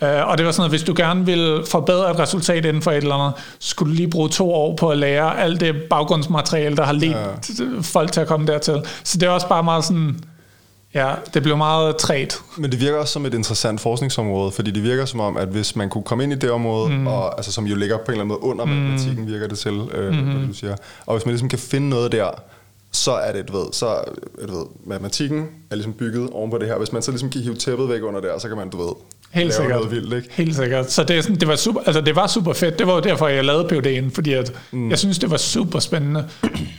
[0.01, 2.91] Uh, og det var sådan noget, hvis du gerne ville forbedre et resultat inden for
[2.91, 6.75] et eller andet, skulle du lige bruge to år på at lære alt det baggrundsmateriale,
[6.75, 7.17] der har ledt
[7.59, 7.65] ja.
[7.81, 8.81] folk til at komme dertil.
[9.03, 10.19] Så det er også bare meget sådan,
[10.93, 12.37] ja, det blev meget træt.
[12.57, 15.75] Men det virker også som et interessant forskningsområde, fordi det virker som om, at hvis
[15.75, 17.07] man kunne komme ind i det område, mm.
[17.07, 18.71] og, altså, som jo ligger på en eller anden måde under mm.
[18.71, 20.31] matematikken, virker det til, øh, mm-hmm.
[20.31, 20.75] hvad du siger.
[21.05, 22.29] Og hvis man ligesom kan finde noget der,
[22.91, 24.03] så er det, du ved, så
[24.47, 26.77] du ved, matematikken er ligesom bygget oven på det her.
[26.77, 28.93] Hvis man så ligesom kan hive tæppet væk under der, så kan man, du ved,
[29.31, 29.75] Helt sikkert.
[29.75, 30.27] noget vildt, ikke?
[30.31, 30.91] Helt sikkert.
[30.91, 32.79] Så det, sådan, det, var super, altså det var super fedt.
[32.79, 34.89] Det var jo derfor, jeg lavede PUD'en, fordi at mm.
[34.89, 36.27] jeg synes, det var super spændende.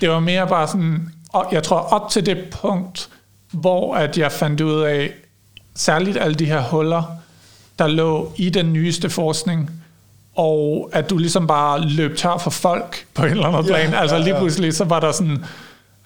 [0.01, 3.09] Det var mere bare sådan, og jeg tror op til det punkt,
[3.51, 5.11] hvor at jeg fandt ud af,
[5.75, 7.03] særligt alle de her huller,
[7.79, 9.71] der lå i den nyeste forskning,
[10.37, 13.95] og at du ligesom bare løb tør for folk på en eller anden Ja, plan.
[13.95, 14.41] Altså ja, lige ja.
[14.41, 15.45] pludselig, så var der sådan,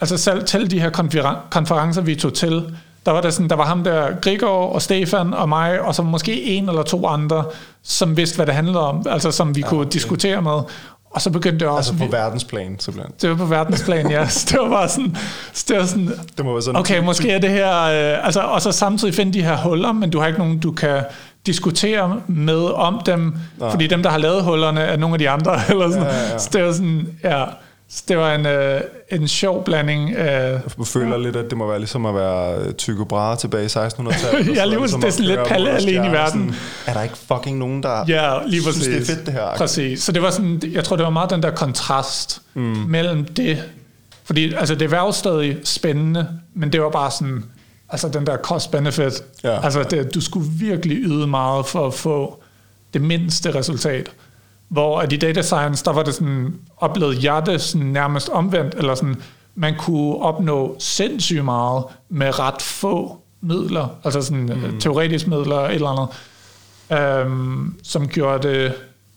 [0.01, 2.77] altså selv til de her konferen- konferencer, vi tog til,
[3.07, 6.03] der var der sådan, der var ham der, Grigor og Stefan og mig, og så
[6.03, 7.45] måske en eller to andre,
[7.83, 9.91] som vidste, hvad det handlede om, altså som vi ja, kunne okay.
[9.93, 10.61] diskutere med.
[11.15, 11.93] Og så begyndte det også...
[11.93, 13.15] Altså på verdensplan, simpelthen.
[13.23, 14.29] det var på verdensplan, ja.
[14.29, 15.17] Så det var bare sådan,
[15.53, 17.83] så det var sådan Det må være sådan okay, måske er det her...
[17.83, 20.73] Øh, altså, og så samtidig finde de her huller, men du har ikke nogen, du
[20.73, 21.05] kan
[21.47, 23.71] diskutere med om dem, Nej.
[23.71, 25.61] Fordi dem, der har lavet hullerne, er nogle af de andre.
[25.71, 26.03] Eller sådan.
[26.03, 26.39] Ja, ja, ja.
[26.39, 27.45] Så det var sådan, ja...
[27.89, 30.61] Så det var en, øh, en sjov blanding af...
[30.79, 34.57] Jeg føler lidt, at det må være ligesom at være Tycho Brahe tilbage i 1600-tallet.
[34.57, 34.95] Ja, lige præcis.
[34.97, 36.55] Det er sådan lidt Palle alene i verden.
[36.87, 38.87] Er der ikke fucking nogen, der Ja, lige synes, præcis.
[38.87, 39.57] det er fedt det her?
[39.57, 40.03] Præcis.
[40.03, 42.63] Så det var sådan, jeg tror, det var meget den der kontrast mm.
[42.63, 43.63] mellem det.
[44.25, 47.45] Fordi altså, det var jo stadig spændende, men det var bare sådan,
[47.89, 49.23] altså den der cost-benefit.
[49.45, 49.65] Ja.
[49.65, 52.43] Altså, det, du skulle virkelig yde meget for at få
[52.95, 54.11] det mindste resultat.
[54.75, 58.75] Hvor at i data science, der var det sådan, oplevede jeg det sådan nærmest omvendt,
[58.75, 59.23] eller sådan,
[59.55, 64.81] man kunne opnå sindssygt meget med ret få midler, altså sådan mm.
[64.81, 68.73] teoretiske midler et eller andet, øhm, som gjorde det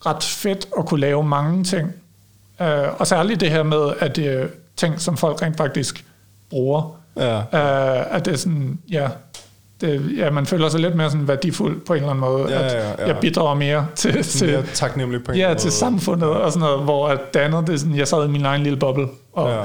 [0.05, 1.91] ret fedt at kunne lave mange ting.
[2.61, 6.05] Øh, og særligt det her med, at det er ting, som folk rent faktisk
[6.49, 6.99] bruger.
[7.15, 7.37] Ja.
[7.37, 9.09] Øh, at det er sådan, ja,
[9.81, 12.61] det, ja, man føler sig lidt mere sådan værdifuld på en eller anden måde, Ja,
[12.65, 13.07] at ja, ja.
[13.07, 15.59] jeg bidrager mere til, til, Mere taknemmelig på en ja, måde.
[15.59, 18.31] til samfundet og sådan noget, hvor at det andet, det er sådan, jeg sad i
[18.31, 19.61] min egen lille boble, og Ja.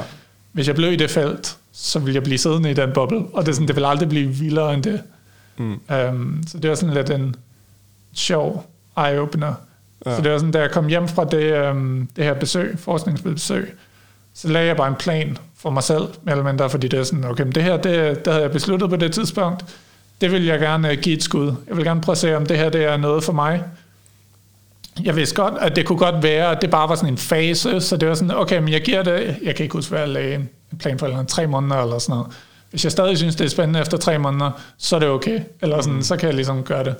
[0.52, 3.42] hvis jeg blev i det felt, så ville jeg blive siddende i den boble, og
[3.46, 5.02] det, er sådan, det vil aldrig blive vildere end det.
[5.56, 5.80] Mm.
[6.12, 7.34] Um, så det var sådan lidt en
[8.14, 8.66] sjov
[8.98, 9.52] eye-opener.
[10.06, 10.16] Ja.
[10.16, 13.74] Så det var sådan, da jeg kom hjem fra det, um, det her besøg, forskningsbesøg,
[14.34, 17.04] så lagde jeg bare en plan for mig selv, mere eller mindre, fordi det er
[17.04, 19.64] sådan, okay, men det her, det, det havde jeg besluttet på det tidspunkt,
[20.22, 21.54] det vil jeg gerne øh, give et skud.
[21.68, 23.64] Jeg vil gerne prøve at se, om det her det er noget for mig.
[25.04, 27.80] Jeg vidste godt, at det kunne godt være, at det bare var sådan en fase,
[27.80, 30.08] så det var sådan, okay, men jeg giver det, jeg kan ikke huske, hvad jeg
[30.08, 30.34] lagde
[30.72, 32.32] en plan for, eller tre måneder eller sådan noget.
[32.70, 35.80] Hvis jeg stadig synes, det er spændende efter tre måneder, så er det okay, eller
[35.80, 36.02] sådan, mm.
[36.02, 36.94] så kan jeg ligesom gøre det.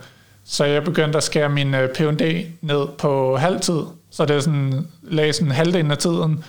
[0.44, 3.80] Så jeg begyndte at skære min øh, P&D ned på halvtid,
[4.10, 6.44] så det er sådan, lagde sådan halvdelen af tiden,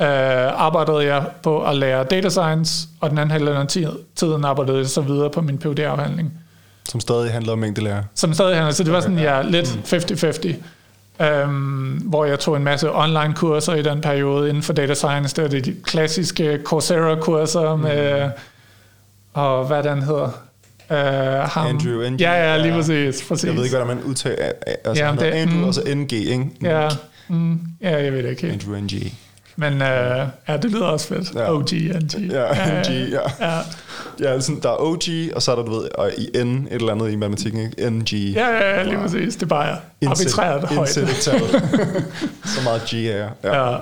[0.00, 0.06] øh,
[0.62, 4.78] arbejdede jeg på at lære data science, og den anden halvdel af tid- tiden arbejdede
[4.78, 6.32] jeg så videre på min phd afhandling
[6.88, 8.02] Som stadig handler om mængdelærer.
[8.14, 8.72] som stadig handler.
[8.72, 10.54] Så det var sådan, ja, lidt 50-50.
[11.44, 15.36] Um, hvor jeg tog en masse online kurser i den periode inden for data science.
[15.36, 18.30] Det var de klassiske Coursera-kurser med,
[19.34, 20.28] og hvad den hedder.
[20.90, 20.96] Uh,
[21.50, 21.66] ham.
[21.66, 22.20] Andrew Ng.
[22.20, 23.24] Ja, ja, lige præcis.
[23.28, 23.44] præcis.
[23.44, 24.36] Jeg ved ikke, hvordan man udtaler...
[24.84, 25.64] Altså, Ja, det, Andrew, mm.
[25.64, 26.50] og så NG, ikke?
[26.62, 26.88] Ja,
[27.28, 28.46] mm, ja, jeg ved det ikke.
[28.48, 29.12] Andrew NG.
[29.56, 29.78] Men uh,
[30.48, 31.34] ja, det lyder også fedt.
[31.34, 31.52] Ja.
[31.54, 32.30] OG, NG.
[32.32, 33.20] Ja, NG, ja.
[33.40, 33.60] ja.
[34.20, 35.02] Ja, sådan, der er OG,
[35.34, 37.90] og så er der, du ved, og i N et eller andet i matematikken, ikke?
[37.90, 38.12] NG.
[38.12, 39.34] Ja, ja, ja, lige præcis.
[39.34, 40.88] Det er bare arbitrært højt.
[42.54, 43.28] Så meget G er.
[43.44, 43.70] Ja.
[43.70, 43.76] Ja.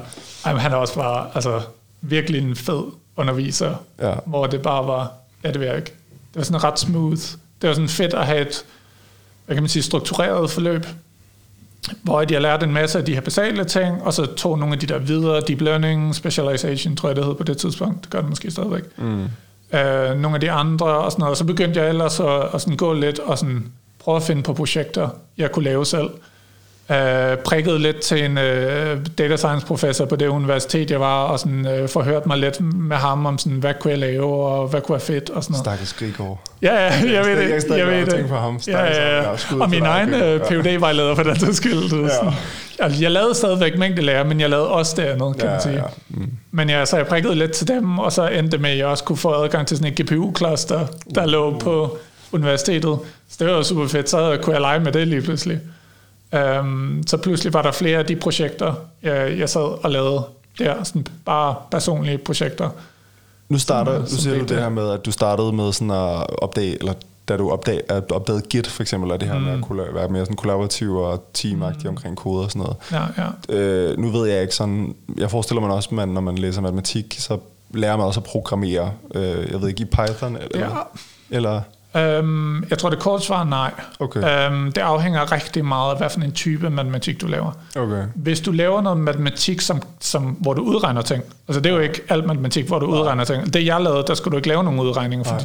[0.44, 1.60] Ej, men han er også bare altså,
[2.00, 2.82] virkelig en fed
[3.16, 4.14] underviser, Ja.
[4.26, 5.12] hvor det bare var,
[5.44, 5.90] ja det ved jeg ikke,
[6.32, 7.20] det var sådan ret smooth.
[7.62, 8.64] Det var sådan fedt at have et,
[9.46, 10.87] hvad kan man sige, struktureret forløb,
[12.03, 14.81] hvor jeg lærte en masse af de her basale ting, og så tog nogle af
[14.81, 18.20] de der videre, deep learning, specialization, tror jeg det hed på det tidspunkt, det gør
[18.20, 18.83] det måske stadigvæk.
[18.97, 19.25] Mm.
[19.79, 22.61] Øh, nogle af de andre og sådan noget, og så begyndte jeg ellers at, at
[22.61, 23.66] sådan gå lidt og sådan
[23.99, 26.11] prøve at finde på projekter, jeg kunne lave selv.
[26.90, 31.38] Øh, prikkede lidt til en øh, data science professor på det universitet, jeg var, og
[31.38, 34.81] sådan, øh, forhørte mig lidt med ham om, sådan, hvad kunne jeg lave, og hvad
[34.81, 35.81] kunne være fedt, og sådan noget.
[35.87, 36.35] Stakkels.
[36.62, 37.49] Ja, ja, jeg ved Jeg det.
[37.49, 38.27] kan stadig Jeg ved det.
[38.29, 38.42] på ham.
[38.42, 38.61] Ham.
[38.68, 41.90] ja, Ja, Og til min egen øh, phd vejleder for den sags skyld.
[41.90, 42.25] Du, Ja.
[42.27, 42.33] ja.
[42.79, 45.75] altså, jeg lavede stadigvæk mængdelærer, men jeg lavede også det andet, kan Ja, man sige.
[45.75, 45.83] ja.
[46.09, 46.31] Mm.
[46.51, 48.87] Men ja, så jeg prikkede lidt til dem, og så endte det med, at jeg
[48.87, 51.99] også kunne få adgang til sådan et GPU-cluster, der lå på
[52.33, 52.99] universitetet.
[53.31, 54.11] Så det var jo super fedt.
[54.11, 55.61] Så kunne jeg lege med det lige pludselig.
[56.35, 60.25] Um, så pludselig var der flere af de projekter, jeg, jeg sad og lavede
[60.59, 60.85] der.
[60.85, 62.70] Sådan bare personlige projekter.
[63.49, 64.62] Nu starter, nu som siger du det det er.
[64.62, 66.92] her med, at du startede med sådan at opdage, eller
[67.29, 69.44] da du opdag, at opdagede Git for eksempel, og det her mm.
[69.44, 71.88] med at kunne være mere sådan kollaborativ og teamagtig mm.
[71.88, 72.77] omkring koder og sådan noget.
[72.92, 73.57] Ja, ja.
[73.59, 77.16] Øh, nu ved jeg ikke sådan, jeg forestiller mig også, at når man læser matematik,
[77.18, 77.38] så
[77.70, 80.59] lærer man også at programmere, øh, jeg ved ikke, i Python, eller?
[80.59, 80.70] Ja.
[81.31, 81.61] eller
[81.94, 83.72] Um, jeg tror, det korte svar er nej.
[83.98, 84.48] Okay.
[84.50, 87.52] Um, det afhænger rigtig meget af, hvad for en type matematik du laver.
[87.76, 88.02] okay.
[88.14, 91.80] Hvis du laver noget matematik, som, som, hvor du udregner ting, altså det er jo
[91.80, 93.54] ikke alt matematik, hvor du udregner ting.
[93.54, 95.40] Det jeg lavede, der skulle du ikke lave nogen udregninger, for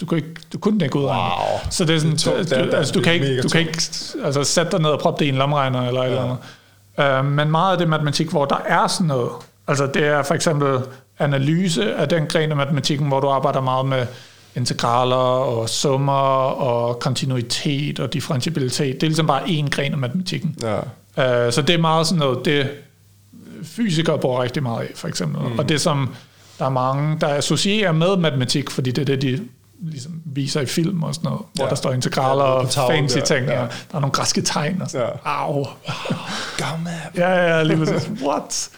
[0.00, 1.22] du, kunne ikke, du kunne ikke udregne.
[1.22, 1.60] Wow.
[1.70, 3.82] Så det er sådan, Det er tungt, du, altså, du kan ikke, du kan ikke
[4.24, 6.22] altså, sætte dig ned og proppe det i en lomregner eller et eller
[6.96, 7.20] andet.
[7.20, 9.30] Uh, men meget af det matematik, hvor der er sådan noget,
[9.68, 10.78] altså det er for eksempel
[11.18, 14.06] analyse af den gren af matematikken, hvor du arbejder meget med
[14.56, 18.94] integraler og summer og kontinuitet og differentiabilitet.
[18.94, 20.56] Det er ligesom bare én gren af matematikken.
[20.62, 20.78] Ja.
[21.46, 22.70] Uh, så det er meget sådan noget, det
[23.62, 25.42] fysikere bruger rigtig meget af, for eksempel.
[25.42, 25.58] Mm.
[25.58, 26.14] Og det som
[26.58, 29.40] der er mange, der associerer med matematik, fordi det er det, de
[29.82, 31.68] ligesom viser i film og sådan noget, hvor Ja.
[31.70, 33.46] der står integraler Ja, og fancy der, ting.
[33.46, 33.52] ja.
[33.54, 35.06] Der er nogle græske tegn og sådan.
[35.06, 35.12] Ja.
[35.24, 35.66] Au.
[36.56, 36.92] Gammel.
[37.16, 38.10] Ja, ja, lige præcis.
[38.26, 38.70] What?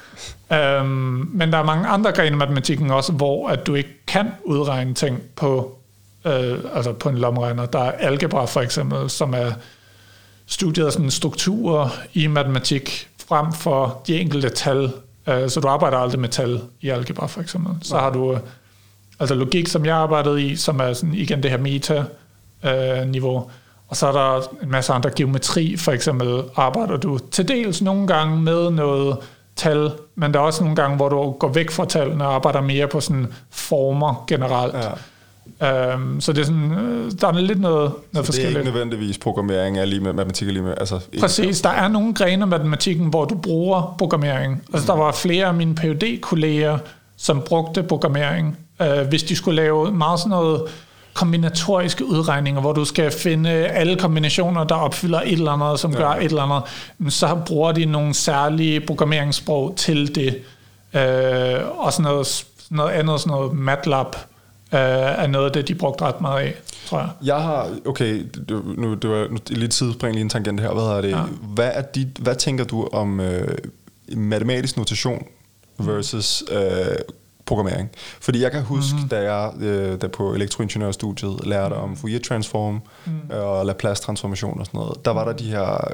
[0.81, 0.87] Um,
[1.35, 4.95] men der er mange andre grene af matematikken også, hvor at du ikke kan udregne
[4.95, 5.79] ting på,
[6.25, 7.67] øh, altså på en lomregner.
[7.67, 9.53] Der er algebra for eksempel, som er
[10.47, 14.85] studiet af sådan strukturer i matematik frem for de enkelte tal.
[15.27, 17.75] Uh, så du arbejder aldrig med tal i algebra for eksempel.
[17.83, 18.40] Så har du øh,
[19.20, 23.50] altså logik, som jeg arbejdede i, som er sådan igen det her meta-niveau.
[23.88, 28.07] Og så er der en masse andre geometri, for eksempel arbejder du til dels nogle
[28.07, 29.16] gange med noget
[29.57, 32.61] tal, men der er også nogle gange, hvor du går væk fra tallene og arbejder
[32.61, 34.74] mere på sådan former generelt.
[34.74, 35.94] Ja.
[35.94, 38.59] Um, så det er sådan, øh, der er lidt noget, noget Det er forskelligt.
[38.59, 42.14] ikke nødvendigvis programmering er lige med matematik er lige med, altså Præcis, der er nogle
[42.14, 44.62] grene af matematikken, hvor du bruger programmering.
[44.72, 46.79] Altså der var flere af mine phd kolleger
[47.16, 50.63] som brugte programmering, øh, hvis de skulle lave meget sådan noget
[51.15, 55.99] kombinatoriske udregninger, hvor du skal finde alle kombinationer, der opfylder et eller andet, som ja.
[55.99, 60.29] gør et eller andet, så bruger de nogle særlige programmeringssprog til det.
[60.95, 64.17] Øh, og sådan noget, sådan noget andet, sådan noget MATLAB,
[64.75, 66.55] øh, er noget af det, de brugte ret meget af,
[66.87, 67.09] tror jeg.
[67.23, 68.23] Jeg har, okay,
[68.77, 70.73] nu, det var nu, lidt tidsspring, lige en tangent her.
[70.73, 71.11] Hvad, er det?
[71.11, 71.23] Ja.
[71.43, 73.59] Hvad, er dit, hvad tænker du om øh,
[74.17, 75.27] matematisk notation
[75.79, 76.59] versus øh,
[77.46, 77.90] programmering?
[78.20, 79.09] Fordi jeg kan huske, mm-hmm.
[79.09, 83.12] da jeg øh, da på elektroingeniørstudiet lærte om Fourier transform mm.
[83.30, 85.92] og Laplace transformation og sådan noget, der var der de her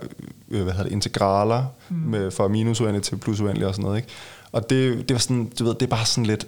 [0.50, 1.96] øh, hvad hedder det, integraler mm.
[1.96, 3.96] med, fra minus uendeligt til plus uendeligt og sådan noget.
[3.96, 4.08] Ikke?
[4.52, 6.46] Og det, det var sådan, du ved, det er bare sådan lidt,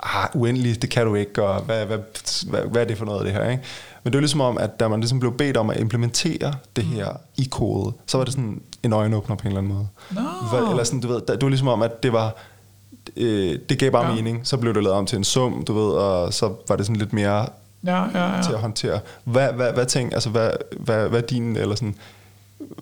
[0.00, 1.98] ah, uendeligt, det kan du ikke, og hvad, hvad,
[2.46, 3.62] hvad, hvad er det for noget af det her, ikke?
[4.04, 6.84] Men det var ligesom om, at da man ligesom blev bedt om at implementere det
[6.84, 9.88] her i kode, så var det sådan en øjenåbner på en eller anden måde.
[10.50, 12.36] Hvad, eller sådan, du ved, det var ligesom om, at det var,
[13.16, 14.14] øh, det gav bare Ja.
[14.14, 16.86] mening, så blev det lavet om til en sum, du ved, og så var det
[16.86, 17.46] sådan lidt mere
[17.86, 18.42] Ja, ja, ja.
[18.42, 19.00] til at håndtere.
[19.24, 21.94] Hvad, hvad, hvad tænk, altså hvad, hvad, hvad din, eller sådan,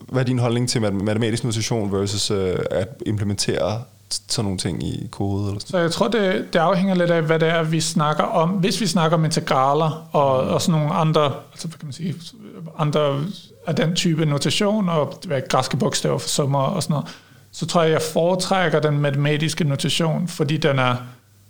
[0.09, 3.83] hvad er din holdning til mat- matematisk notation versus øh, at implementere
[4.29, 5.47] sådan nogle ting i kode?
[5.47, 5.71] Eller sådan?
[5.71, 8.49] Så jeg tror, det, det afhænger lidt af, hvad det er, vi snakker om.
[8.51, 12.15] Hvis vi snakker om integraler og, og sådan nogle andre, altså hvad kan man sige,
[12.79, 13.21] andre
[13.67, 17.09] af den type notation, og hvad, græske bogstaver for summer og sådan noget,
[17.55, 20.97] så tror jeg, jeg foretrækker den matematiske notation, fordi den er,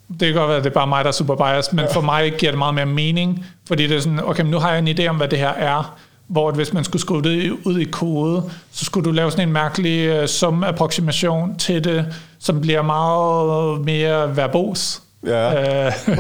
[0.08, 2.00] det kan godt være, at det er bare mig, der er super biased, men for
[2.00, 4.98] mig giver det meget mere mening, fordi det er sådan, okay, nu har jeg en
[4.98, 8.42] idé om, hvad det her er, hvor hvis man skulle skrive det ud i kode,
[8.72, 12.06] så skulle du lave sådan en mærkelig uh, sum-approximation til det,
[12.38, 15.02] som bliver meget mere verbos.
[15.26, 15.86] Ja.
[15.86, 15.92] Øh,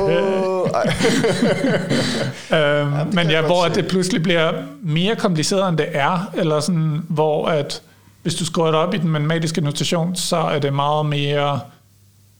[2.52, 6.60] øhm, det men ja, hvor at det pludselig bliver mere kompliceret, end det er, eller
[6.60, 7.82] sådan, hvor at
[8.24, 11.60] hvis du skriver det op i den matematiske notation, så er det meget mere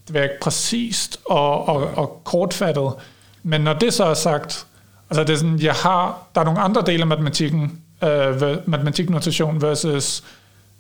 [0.09, 2.93] det ikke, præcist og, og, og kortfattet.
[3.43, 4.67] Men når det så er sagt,
[5.11, 9.63] altså det er sådan, jeg har, der er nogle andre dele af matematikken, øh, matematiknotation
[9.63, 10.25] versus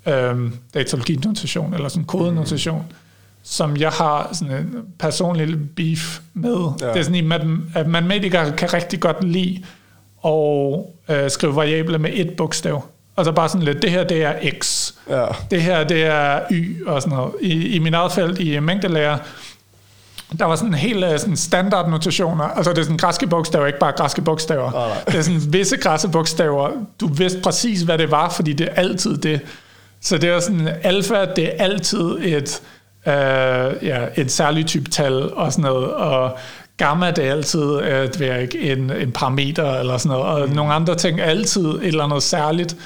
[0.06, 2.94] øh, datalogi-notation, eller sådan kodenotation, mm.
[3.42, 6.70] som jeg har sådan en personlig beef med.
[6.80, 6.88] Ja.
[6.88, 9.64] Det er sådan, at matematikere kan rigtig godt lide
[10.24, 12.84] at øh, skrive variable med et bogstav.
[13.16, 15.26] Altså bare sådan lidt, det her det er x, Ja.
[15.50, 17.32] det her det er y og sådan noget.
[17.40, 19.18] I, i min eget felt i mængdelærer,
[20.38, 22.44] der var sådan helt øh, sådan standard notationer.
[22.44, 24.70] Altså det er sådan græske bogstaver, ikke bare græske bogstaver.
[24.70, 25.04] Nej.
[25.06, 26.70] Det er sådan visse græske bogstaver.
[27.00, 29.40] Du vidste præcis, hvad det var, fordi det er altid det.
[30.00, 32.62] Så det er sådan, alfa, det er altid et,
[33.06, 33.12] øh,
[33.86, 35.94] ja, et særligt type tal og sådan noget.
[35.94, 36.36] Og
[36.76, 40.54] gamma det er altid at være ikke en, en parameter eller sådan noget, og mm.
[40.54, 42.76] nogle andre ting er altid et eller andet særligt,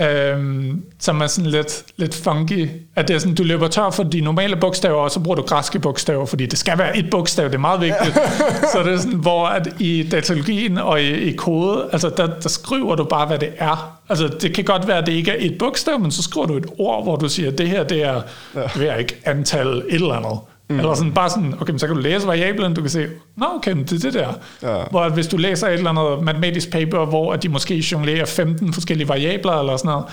[0.00, 2.70] øhm, som er sådan lidt, lidt funky.
[2.96, 5.42] At det er sådan, du løber tør for de normale bogstaver, og så bruger du
[5.42, 8.14] græske bogstaver, fordi det skal være et bogstav, det er meget vigtigt.
[8.72, 12.48] så det er sådan, hvor at i datalogien og i, i kode, altså der, der
[12.48, 14.00] skriver du bare, hvad det er.
[14.08, 16.56] Altså det kan godt være, at det ikke er et bogstav, men så skriver du
[16.56, 18.22] et ord, hvor du siger, det her, det er,
[18.54, 20.38] det er ikke antal et eller andet.
[20.68, 20.78] Mm.
[20.78, 23.76] Eller sådan, bare sådan, okay, så kan du læse variablen, du kan se, nå okay,
[23.76, 24.32] det er det der.
[24.62, 24.84] Ja.
[24.90, 29.08] Hvor hvis du læser et eller andet matematisk paper, hvor de måske jonglerer 15 forskellige
[29.08, 30.04] variabler eller sådan noget,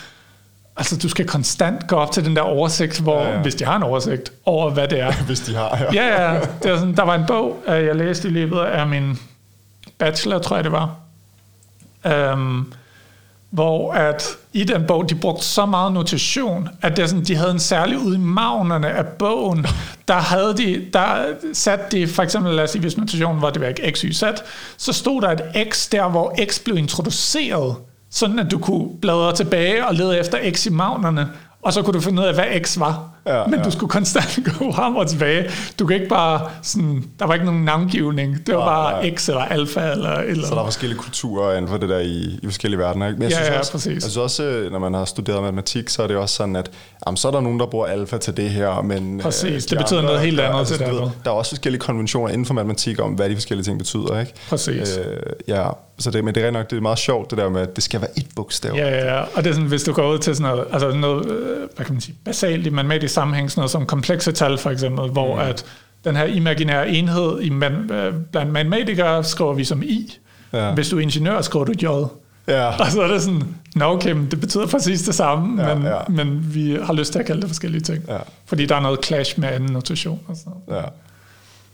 [0.78, 3.42] altså du skal konstant gå op til den der oversigt, hvor, ja, ja.
[3.42, 5.12] hvis de har en oversigt over, hvad det er.
[5.28, 5.94] hvis de har, ja.
[5.94, 6.40] ja, ja.
[6.64, 9.20] Det er sådan, der var en bog, øh, jeg læste i løbet af min
[9.98, 10.96] bachelor, tror jeg det var,
[12.34, 12.74] um,
[13.56, 17.52] hvor at i den bog, de brugte så meget notation, at det sådan, de havde
[17.52, 19.66] en særlig ud i magnerne af bogen,
[20.08, 23.62] der havde de, der satte de, for eksempel lad os sige, hvis notationen var, det
[23.62, 24.24] var x, y, z,
[24.78, 27.76] så stod der et x der, hvor x blev introduceret,
[28.12, 31.30] sådan at du kunne bladre tilbage og lede efter x i magnerne,
[31.62, 33.15] og så kunne du finde ud af, hvad x var.
[33.28, 33.66] Ja, men ja.
[33.66, 35.50] du skulle konstant gå frem og tilbage.
[35.80, 38.48] Du kan ikke bare sådan, der var ikke nogen navngivning.
[38.48, 39.16] Det var ja, bare ja.
[39.16, 42.40] X eller alfa eller eller Så der er forskellige kulturer inden for det der i,
[42.44, 43.08] i forskellige verdener.
[43.08, 43.20] Ikke?
[43.20, 43.94] Men jeg ja, synes ja, også, præcis.
[43.94, 46.72] Jeg synes også, øh, når man har studeret matematik, så er det også sådan, at
[47.08, 49.18] jamen, så er der nogen, der bruger alfa til det her, men...
[49.18, 51.52] Øh, præcis, de det betyder andre, noget helt andet altså, til det Der er også
[51.52, 54.34] forskellige konventioner inden for matematik om, hvad de forskellige ting betyder, ikke?
[54.50, 54.98] Præcis.
[54.98, 55.68] Øh, ja,
[56.00, 57.84] så det, men det er nok det er meget sjovt, det der med, at det
[57.84, 58.76] skal være et bogstav.
[58.76, 59.22] Ja, ja, ja.
[59.22, 61.26] Og det er sådan, hvis du går ud til sådan noget, altså noget,
[61.76, 65.10] hvad kan man sige, basalt i matematisk sammenhæng, sådan noget som komplekse tal for eksempel,
[65.10, 65.42] hvor mm.
[65.42, 65.66] at
[66.04, 70.18] den her imaginære enhed i man, øh, blandt matematikere skriver vi som i.
[70.54, 70.72] Ja.
[70.72, 71.86] Hvis du er ingeniør, skriver du j.
[72.48, 72.68] Ja.
[72.80, 73.44] Og så er det sådan,
[73.76, 75.98] nå okay, det betyder præcis det samme, ja, men, ja.
[76.10, 78.04] men vi har lyst til at kalde det forskellige ting.
[78.08, 78.18] Ja.
[78.46, 80.20] Fordi der er noget clash med anden notation.
[80.28, 80.54] Og sådan.
[80.70, 80.82] Ja.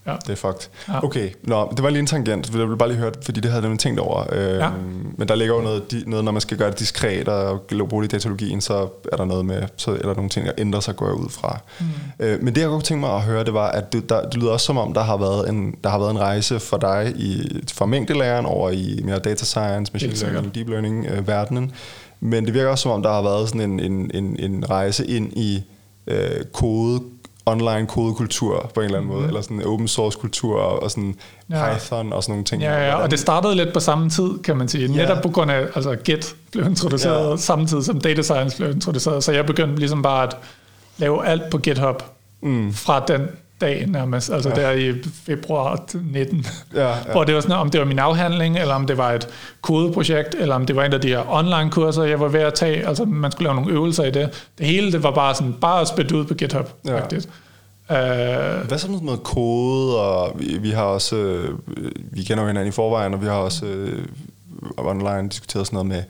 [0.08, 0.16] Ja.
[0.28, 0.70] Det er fucked.
[0.88, 1.04] Ja.
[1.04, 3.70] Okay, Nå, det var lige en tangent, jeg ville bare lige høre fordi det havde
[3.70, 4.26] jeg tænkt over.
[4.32, 4.70] Øhm, ja.
[5.18, 8.14] Men der ligger jo noget, noget, når man skal gøre det diskret og bruge det
[8.14, 10.96] i datalogien, så er der noget med, så er der nogle ting, der ændrer sig,
[10.96, 11.60] går jeg ud fra.
[11.80, 11.86] Mm.
[12.20, 14.36] Øh, men det, jeg godt tænke mig at høre, det var, at det, der, det
[14.36, 17.14] lyder også som om, der har været en, der har været en rejse for dig
[17.16, 21.72] i, fra mængdelæren over i mere data science, machine learning, deep learning øh, verdenen.
[22.20, 25.08] Men det virker også som om, der har været sådan en, en, en, en rejse
[25.08, 25.64] ind i
[26.08, 27.02] øh, kode
[27.46, 29.18] online kodekultur på en eller anden mm.
[29.18, 31.16] måde, eller sådan open source kultur og sådan
[31.50, 31.74] ja.
[31.74, 32.62] Python og sådan nogle ting.
[32.62, 34.88] Ja, ja, og det startede lidt på samme tid, kan man sige.
[34.88, 35.22] Netop ja.
[35.22, 37.38] på grund af, altså Git blev introduceret ja.
[37.38, 40.38] samtidig som Data Science blev introduceret, så jeg begyndte ligesom bare at
[40.98, 42.04] lave alt på GitHub
[42.42, 42.74] mm.
[42.74, 43.28] fra den
[43.62, 44.56] dag nærmest, altså ja.
[44.56, 44.94] der i
[45.26, 46.96] februar 19, ja, ja.
[47.12, 49.28] hvor det var sådan, om det var min afhandling, eller om det var et
[49.62, 52.88] kodeprojekt, eller om det var en af de her online-kurser, jeg var ved at tage,
[52.88, 54.48] altså man skulle lave nogle øvelser i det.
[54.58, 57.00] Det hele, det var bare sådan, bare spændt ud på GitHub, ja.
[57.00, 57.28] faktisk.
[57.90, 57.96] Uh,
[58.68, 61.50] Hvad så med noget kode, og vi, vi har også, øh,
[61.98, 64.06] vi kender jo hinanden i forvejen, og vi har også øh,
[64.78, 66.04] online diskuteret sådan noget med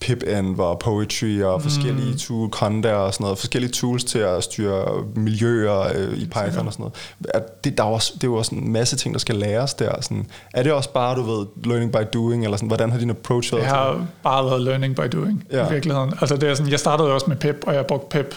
[0.00, 2.18] PipEnv og Poetry og forskellige mm.
[2.18, 6.72] tool, Conda og sådan noget, forskellige tools til at styre miljøer øh, i Python og
[6.72, 6.94] sådan noget.
[7.34, 9.74] Er det, der er også, det er jo også en masse ting, der skal læres
[9.74, 10.00] der.
[10.00, 10.26] Sådan.
[10.54, 13.52] Er det også bare, du ved, learning by doing, eller sådan, hvordan har din approach
[13.52, 13.64] været?
[13.64, 15.68] Det har bare været learning by doing ja.
[15.68, 16.12] i virkeligheden.
[16.20, 18.34] Altså det er sådan, jeg startede også med Pip, og jeg brugte Pip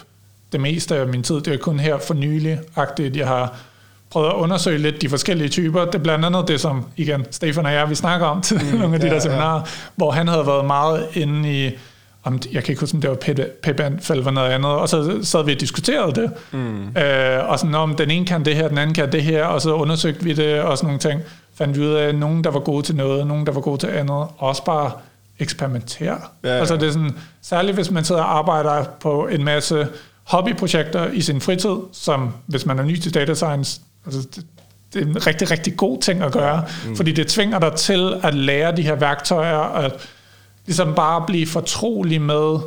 [0.52, 1.36] det meste af min tid.
[1.36, 3.60] Det er kun her for nylig-agtigt, jeg har
[4.12, 5.86] prøvet at undersøge lidt de forskellige typer.
[5.86, 8.78] Det er blandt andet det, som igen, Stefan og jeg, vi snakker om til mm,
[8.80, 9.66] nogle af de ja, der seminarer, ja.
[9.96, 11.72] hvor han havde været meget inde i,
[12.24, 13.16] om, jeg kan ikke huske, om det var
[13.64, 16.32] Pep eller noget andet, og så sad vi og diskuterede det.
[16.52, 16.98] Mm.
[16.98, 19.62] Øh, og sådan, om den ene kan det her, den anden kan det her, og
[19.62, 21.22] så undersøgte vi det, og sådan nogle ting.
[21.56, 23.88] Fandt vi ud af, nogen, der var gode til noget, nogen, der var gode til
[23.88, 24.92] andet, og også bare
[25.40, 26.18] eksperimentere.
[26.44, 26.60] Ja, ja.
[26.60, 29.88] Altså det er sådan, særligt hvis man sidder og arbejder på en masse
[30.24, 34.46] hobbyprojekter i sin fritid, som hvis man er ny til data science, altså det,
[34.94, 36.96] det er en rigtig, rigtig god ting at gøre, mm.
[36.96, 39.92] fordi det tvinger dig til at lære de her værktøjer, og
[40.66, 42.60] ligesom bare blive fortrolig med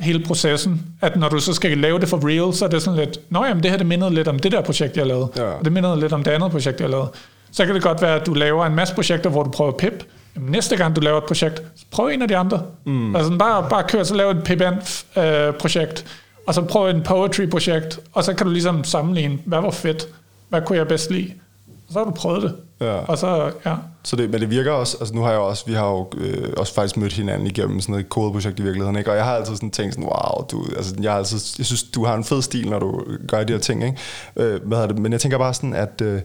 [0.00, 3.00] hele processen, at når du så skal lave det for real, så er det sådan
[3.00, 5.42] lidt, nå jamen, det her det mindede lidt om det der projekt, jeg lavede, ja.
[5.42, 7.10] og det mindede lidt om det andet projekt, jeg lavede.
[7.52, 10.04] Så kan det godt være, at du laver en masse projekter, hvor du prøver pip,
[10.36, 12.62] jamen, næste gang du laver et projekt, prøv en af de andre.
[12.84, 13.16] Mm.
[13.16, 16.10] Altså bare, bare kør, så lav et pip-projekt, øh,
[16.46, 20.08] og så prøv en poetry-projekt, og så kan du ligesom sammenligne, hvad var fedt,
[20.50, 21.32] hvad kunne jeg bedst lide,
[21.66, 22.54] og så har du prøvet det.
[22.80, 22.92] Ja.
[22.92, 23.74] Og så, ja.
[24.02, 26.52] Så det, men det virker også, altså nu har jeg også, vi har jo øh,
[26.56, 29.10] også faktisk mødt hinanden igennem sådan et kodeprojekt i virkeligheden, ikke?
[29.10, 31.82] og jeg har altid sådan tænkt sådan, wow, du, altså jeg, har altid, jeg synes,
[31.82, 33.98] du har en fed stil, når du gør de her ting, ikke?
[34.36, 34.98] Øh, hvad det?
[34.98, 36.20] Men jeg tænker bare sådan, at øh,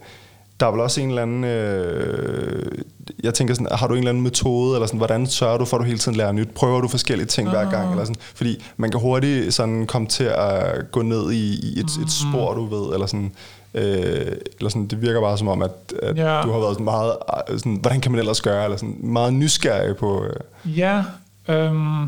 [0.60, 2.72] der er vel også en eller anden, øh,
[3.24, 5.78] jeg tænker sådan, har du en eller anden metode, eller sådan, hvordan sørger du for,
[5.78, 6.50] at du hele tiden lærer nyt?
[6.56, 7.92] Prøver du forskellige ting hver gang?
[7.92, 11.86] Eller sådan, fordi man kan hurtigt sådan komme til at gå ned i, i et,
[11.86, 13.32] et spor, du ved, eller sådan,
[13.76, 15.72] øh, eller sådan, det virker bare som om, at,
[16.04, 16.42] at Ja.
[16.42, 17.14] du har været sådan meget,
[17.50, 21.04] øh, sådan, hvordan kan man ellers gøre, eller sådan meget nysgerrig på, øh, Ja,
[21.50, 22.04] øhm,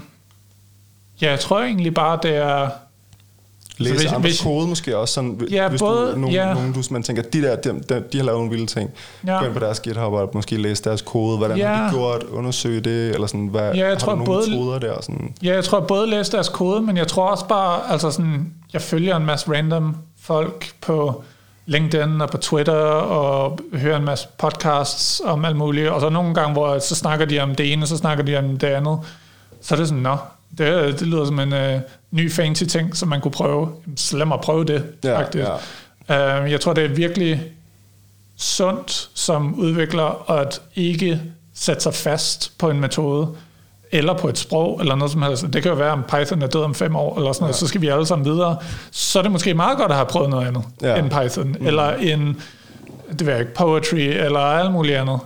[1.22, 2.70] ja, jeg tror egentlig bare, det er...
[3.78, 6.54] læse hvis- hvis, andres hvis- kode måske også, sådan, Ja, hvis både- du, nogen, ja.
[6.54, 8.90] nogen, du, man tænker, de der, de, de, de har lavet nogle vilde ting,
[9.28, 9.40] Ja.
[9.40, 11.74] gå ind på deres GitHub og måske læse deres kode, hvordan Ja.
[11.74, 14.50] har de gjort, undersøge det, eller sådan, hvad, Ja, jeg har tror, du nogle både-
[14.50, 15.02] metoder der?
[15.02, 18.54] Sådan, Ja, jeg tror både læse deres kode, men jeg tror også bare, altså sådan,
[18.74, 21.24] jeg følger en masse random folk på
[21.68, 26.34] LinkedIn og på Twitter og hører en masse podcasts om alt muligt, og så nogle
[26.34, 29.00] gange, hvor så snakker de om det ene, så snakker de om det andet.
[29.62, 30.18] Så er det sådan, nå,
[30.58, 31.80] det, det lyder som en øh,
[32.12, 33.70] ny fancy ting, som man kunne prøve.
[33.96, 35.48] Så lad mig prøve det, Ja, faktisk.
[36.10, 36.44] Ja.
[36.44, 37.52] Uh, jeg tror, det er virkelig
[38.38, 41.22] sundt som udvikler at ikke
[41.54, 43.28] sætte sig fast på en metode,
[43.92, 45.46] eller på et sprog, eller noget som helst.
[45.54, 47.58] Det kan jo være, om Python er død om fem år, eller sådan noget, ja.
[47.58, 48.58] så skal vi alle sammen videre.
[48.92, 50.96] Så er det måske meget godt at have prøvet noget andet Ja.
[51.00, 51.68] end Python, mm.
[51.68, 52.42] eller en,
[53.12, 55.20] det ved jeg ikke, poetry, eller alt muligt andet.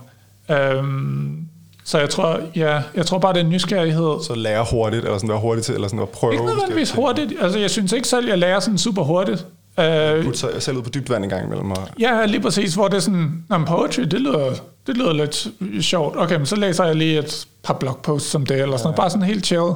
[0.78, 1.38] Um,
[1.84, 4.22] så jeg tror, ja, jeg tror bare, det er nysgerrighed.
[4.26, 6.32] Så lære hurtigt, eller sådan være hurtigt til, eller sådan at prøve.
[6.32, 7.32] Ikke nødvendigvis hurtigt.
[7.40, 9.46] Altså, jeg synes ikke selv, jeg lærer sådan super hurtigt.
[9.78, 10.24] Ting.
[10.24, 11.70] Putte sig selv ud på dybt vand en gang imellem.
[11.70, 14.50] Og, Ja, lige præcis, hvor det er sådan, Nå, men poetry, det lyder,
[14.86, 15.46] det lyder lidt
[15.80, 16.16] sjovt.
[16.18, 18.96] Okay, men så læser jeg lige et par blogposts som det, eller sådan noget.
[18.96, 19.70] Bare sådan helt chill.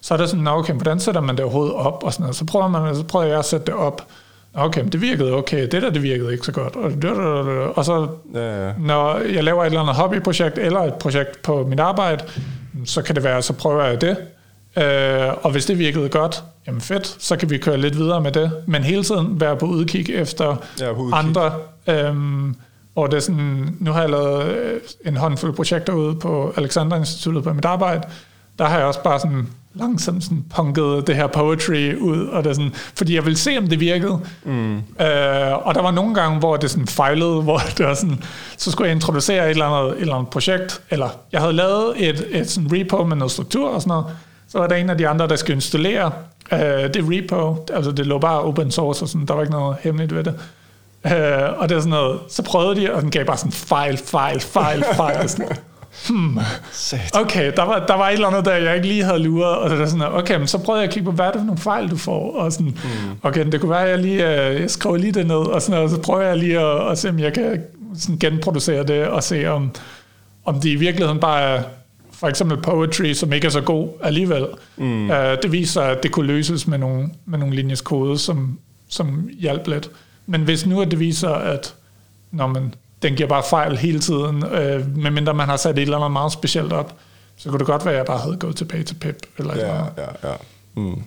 [0.00, 2.04] Så er det sådan, okay, hvordan sætter man det overhovedet op?
[2.04, 2.36] Og sådan noget.
[2.36, 4.06] Så prøver, man, så prøver jeg at sætte det op.
[4.54, 5.62] Okay, men det virkede okay.
[5.62, 6.76] Det der, det virkede ikke så godt.
[6.76, 8.72] Og, og så, ja, ja.
[8.78, 12.24] når jeg laver et eller andet hobbyprojekt, eller et projekt på mit arbejde,
[12.84, 14.16] så kan det være, så prøver jeg det.
[14.76, 18.32] Øh, og hvis det virkede godt, jamen fedt, så kan vi køre lidt videre med
[18.32, 18.52] det.
[18.66, 21.18] Men hele tiden være på udkig efter Ja, på udkig.
[21.18, 21.52] andre.
[21.86, 22.56] Øhm,
[22.94, 26.96] hvor det er sådan, nu har jeg lavet øh, en håndfuld projekter ude på Alexander
[26.96, 28.02] Instituttet på mit arbejde.
[28.58, 32.50] Der har jeg også bare sådan langsomt sådan punket det her poetry ud, og det
[32.50, 34.20] er sådan, fordi jeg ville se, om det virkede.
[34.44, 34.76] Mm.
[34.76, 34.82] Øh,
[35.66, 38.22] og der var nogle gange, hvor det sådan fejlede, hvor det var sådan,
[38.58, 42.08] så skulle jeg introducere et eller andet, et eller andet projekt, eller jeg havde lavet
[42.08, 44.06] et, et sådan repo med noget struktur og sådan noget,
[44.52, 46.12] så var der en af de andre, der skulle installere
[46.52, 46.58] øh,
[46.94, 50.14] det repo, altså det lå bare open source, og sådan, der var ikke noget hemmeligt
[50.14, 50.34] ved det.
[51.06, 53.96] Øh, og det er sådan noget, så prøvede de, og den gav bare sådan fejl,
[53.96, 55.28] fejl, fejl, fejl.
[55.28, 56.38] Sådan,
[56.72, 57.16] Sat.
[57.16, 59.70] okay, der var, der var et eller andet, der jeg ikke lige havde luret, og
[59.70, 61.46] så er sådan, okay, men så prøvede jeg at kigge på, hvad er det for
[61.46, 63.18] nogle fejl, du får, og sådan, mm.
[63.22, 65.82] okay, det kunne være, at jeg lige, øh, jeg skriver lige det ned, og sådan
[65.82, 67.62] og så prøver jeg lige at, at se, om jeg kan
[67.98, 69.70] sådan genproducere det, og se, om,
[70.44, 71.62] om det i virkeligheden bare er,
[72.22, 74.46] for eksempel poetry, som ikke er så god alligevel.
[74.76, 75.10] Mm.
[75.10, 78.58] Uh, det viser, at det kunne løses med nogle, med nogle linjes kode, som,
[78.88, 79.90] som hjalp lidt.
[80.26, 81.74] Men hvis nu at det viser, at
[82.30, 85.96] når man, den giver bare fejl hele tiden, øh, medmindre man har sat et eller
[85.96, 86.94] andet meget specielt op,
[87.36, 89.26] så kunne det godt være, at jeg bare havde gået tilbage til pip.
[89.38, 90.34] Eller Ja, ja, ja.
[90.74, 91.02] Mm.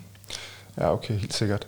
[0.78, 1.68] Ja, okay, helt sikkert.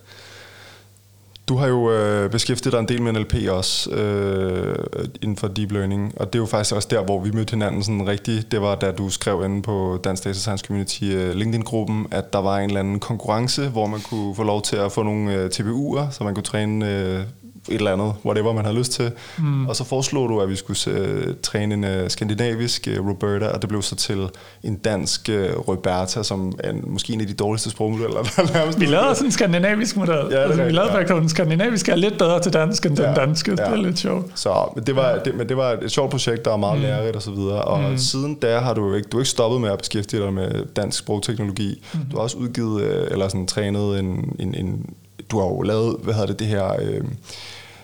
[1.50, 4.86] Du har jo øh, beskæftiget dig en del med NLP også øh,
[5.22, 7.84] inden for deep learning, og det er jo faktisk også der, hvor vi mødte hinanden
[7.84, 8.52] sådan rigtigt.
[8.52, 12.39] Det var da du skrev inde på Dansk Data Science Community øh, LinkedIn-gruppen, at der
[12.39, 15.50] var en eller anden konkurrence, hvor man kunne få lov til at få nogle øh,
[15.54, 17.22] TPU'er, så man kunne træne øh,
[17.70, 19.11] et eller andet, whatever man havde lyst til.
[19.38, 19.68] Mm.
[19.68, 23.61] Og så foreslog du, at vi skulle øh, træne en øh, skandinavisk øh, Roberta, og
[23.61, 24.30] det blev så til
[24.63, 28.86] en dansk øh, Roberta, som er en, måske en af de dårligste sprogmodeller, der Vi
[28.86, 30.13] lavede også en skandinavisk model.
[30.13, 30.97] Ja, det altså, vi lavede ja.
[30.97, 33.51] faktisk, at den skandinaviske er lidt bedre til dansk end Ja, den danske.
[33.51, 33.65] Det ja.
[33.65, 34.39] er lidt sjovt.
[34.39, 36.84] Så men det var, det, men det var et sjovt projekt, der var meget mm.
[36.84, 37.61] lærerigt og så videre.
[37.61, 37.97] Og mm.
[37.97, 40.65] siden da har du jo ikke, du er ikke stoppet med at beskæftige dig med
[40.76, 41.84] dansk sprogteknologi.
[41.93, 41.99] Mm.
[42.11, 44.86] Du har også udgivet, øh, eller sådan trænet en, en, en,
[45.32, 46.76] du har jo lavet, hvad hedder det, det her...
[46.82, 47.01] Øh,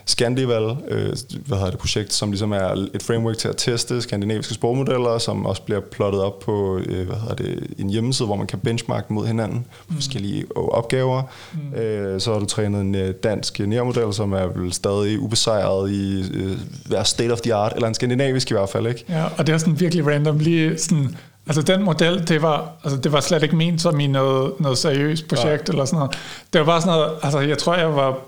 [0.05, 1.13] Scandival, øh,
[1.45, 5.45] hvad hedder det, projekt, som ligesom er et framework til at teste skandinaviske sprogmodeller, som
[5.45, 9.13] også bliver plottet op på øh, hvad hedder det, en hjemmeside, hvor man kan benchmarke
[9.13, 11.21] mod hinanden på forskellige opgaver.
[11.53, 11.79] Mm.
[11.79, 16.23] Øh, så har du trænet en øh, dansk nærmodel, som er vel stadig ubesejret i
[16.33, 19.05] øh, state of the art, eller en skandinavisk i hvert fald, ikke?
[19.09, 20.39] Ja, og det er sådan virkelig random.
[20.39, 24.07] Lige sådan, altså den model, det var, altså det var slet ikke ment som i
[24.07, 25.73] noget, noget seriøst projekt ja.
[25.73, 26.11] eller sådan noget.
[26.53, 28.19] Det var bare sådan noget, altså jeg tror, jeg var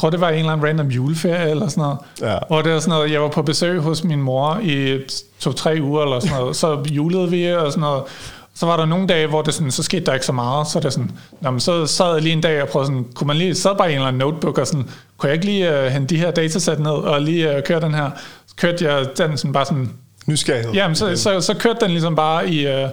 [0.00, 1.98] tror, det var en eller anden random juleferie eller sådan noget.
[2.20, 2.38] Ja.
[2.48, 4.98] Hvor det var sådan noget, jeg var på besøg hos min mor i
[5.40, 6.56] to-tre uger eller sådan noget.
[6.56, 8.02] Så julede vi og sådan noget.
[8.54, 10.66] Så var der nogle dage, hvor det sådan, så skete der ikke så meget.
[10.66, 13.26] Så, det sådan, nå, men så sad jeg lige en dag og prøvede sådan, kunne
[13.26, 15.70] man lige, sad bare i en eller anden notebook og sådan, kunne jeg ikke lige
[15.70, 18.10] uh, hente de her datasæt ned og lige uh, køre den her?
[18.46, 19.90] Så kørte jeg den sådan bare sådan,
[20.26, 20.72] Nysgerrighed.
[20.72, 22.90] Jamen, så, så, så kørte den ligesom bare i, uh,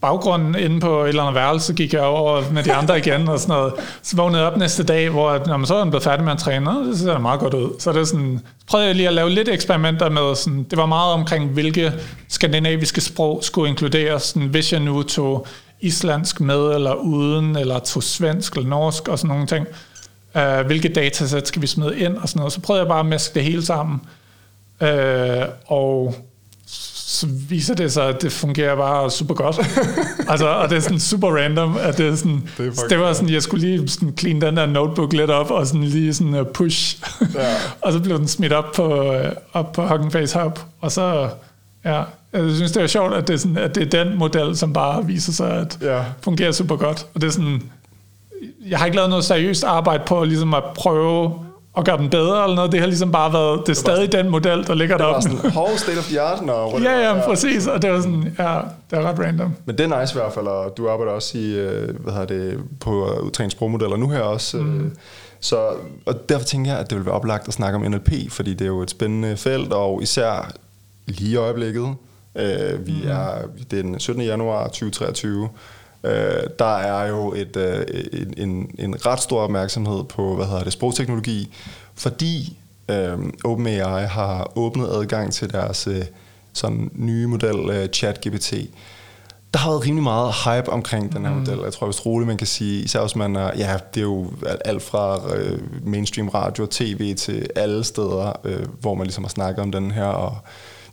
[0.00, 3.40] baggrunden inde på et eller andet værelse, gik jeg over med de andre igen og
[3.40, 3.72] sådan noget.
[4.02, 6.38] Så vågnede jeg op næste dag, hvor når man så er blevet færdig med at
[6.38, 7.80] træne, og det ser meget godt ud.
[7.80, 10.86] Så det er sådan, prøvede jeg lige at lave lidt eksperimenter med, sådan, det var
[10.86, 11.92] meget omkring, hvilke
[12.28, 15.46] skandinaviske sprog skulle inkluderes, sådan, hvis jeg nu tog
[15.80, 19.66] islandsk med eller uden, eller tog svensk eller norsk og sådan nogle ting.
[20.34, 22.52] Uh, hvilke datasæt skal vi smide ind og sådan noget.
[22.52, 24.00] Så prøvede jeg bare at meske det hele sammen.
[24.80, 24.88] Uh,
[25.66, 26.14] og
[27.10, 29.58] så viser det sig, at det fungerer bare super godt.
[30.30, 33.12] altså, og det er sådan super random, at det er sådan, det, er det var
[33.12, 36.34] sådan, jeg skulle lige sådan clean den der notebook lidt op, og sådan lige sådan
[36.34, 37.02] uh, push.
[37.34, 37.54] Ja.
[37.82, 41.28] og så blev den smidt op på, uh, op på Hugging Face Hub, og så,
[41.84, 42.02] ja,
[42.32, 44.72] jeg synes, det er sjovt, at det er, sådan, at det er den model, som
[44.72, 46.04] bare viser sig at ja.
[46.20, 47.06] fungerer super godt.
[47.14, 47.62] Og det er sådan,
[48.68, 51.34] jeg har ikke lavet noget seriøst arbejde på ligesom at prøve
[51.78, 52.72] at gøre den bedre eller noget.
[52.72, 55.28] Det har ligesom bare været, det er stadig den model, der ligger deroppe.
[55.28, 57.66] Det var sådan, whole state of the art, no, Ja, ja, præcis.
[57.66, 58.58] Og det var sådan, ja,
[58.90, 59.54] det er ret random.
[59.64, 62.26] Men det er nice i hvert fald, og du arbejder også i, øh, hvad hedder
[62.26, 64.58] det, på at udtræne sprogmodeller nu her også.
[64.58, 64.96] Øh, mm.
[65.40, 65.56] Så,
[66.06, 68.60] og derfor tænker jeg, at det vil være oplagt at snakke om NLP, fordi det
[68.60, 70.50] er jo et spændende felt, og især
[71.06, 71.94] lige i øjeblikket,
[72.36, 73.10] øh, vi mm.
[73.10, 73.30] er
[73.70, 74.22] den 17.
[74.22, 75.48] januar 2023,
[76.04, 80.64] Øh, der er jo et, øh, en, en, en ret stor opmærksomhed på hvad hedder
[80.64, 81.54] det, sprogteknologi,
[81.94, 82.58] fordi
[82.90, 86.04] øh, OpenAI har åbnet adgang til deres øh,
[86.52, 88.54] sådan nye model øh, ChatGPT.
[89.54, 91.38] Der har været rimelig meget hype omkring den her mm.
[91.38, 91.58] model.
[91.64, 94.30] Jeg tror hvis roligt, man kan sige, især hvis man er, ja, det er jo
[94.64, 99.28] alt fra øh, mainstream radio og tv til alle steder, øh, hvor man ligesom har
[99.28, 100.36] snakket om den her, og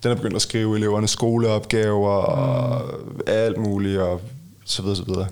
[0.04, 2.42] den er begyndt at skrive elevernes skoleopgaver mm.
[2.42, 2.82] og
[3.28, 4.22] alt muligt, og
[4.66, 5.28] så videre, så videre.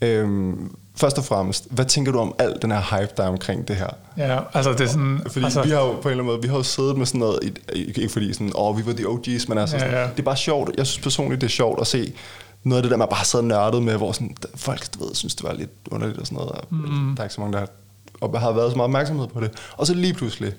[0.00, 3.68] Øhm, først og fremmest, hvad tænker du om al den her hype, der er omkring
[3.68, 3.88] det her?
[4.16, 5.20] Ja, altså det er sådan...
[5.30, 7.06] Fordi altså, vi har jo på en eller anden måde, vi har jo siddet med
[7.06, 10.02] sådan noget, ikke fordi sådan, åh, oh, vi var de OG's, men altså, ja, ja.
[10.02, 10.70] det er bare sjovt.
[10.76, 12.12] Jeg synes personligt, det er sjovt at se
[12.64, 15.34] noget af det der, man bare sad nørdet med, hvor sådan, folk du ved, synes,
[15.34, 16.60] det var lidt underligt og sådan noget.
[16.70, 17.14] Mm.
[17.16, 17.68] Der er ikke så mange, der har,
[18.20, 19.50] og har været så meget opmærksomhed på det.
[19.76, 20.52] Og så lige pludselig,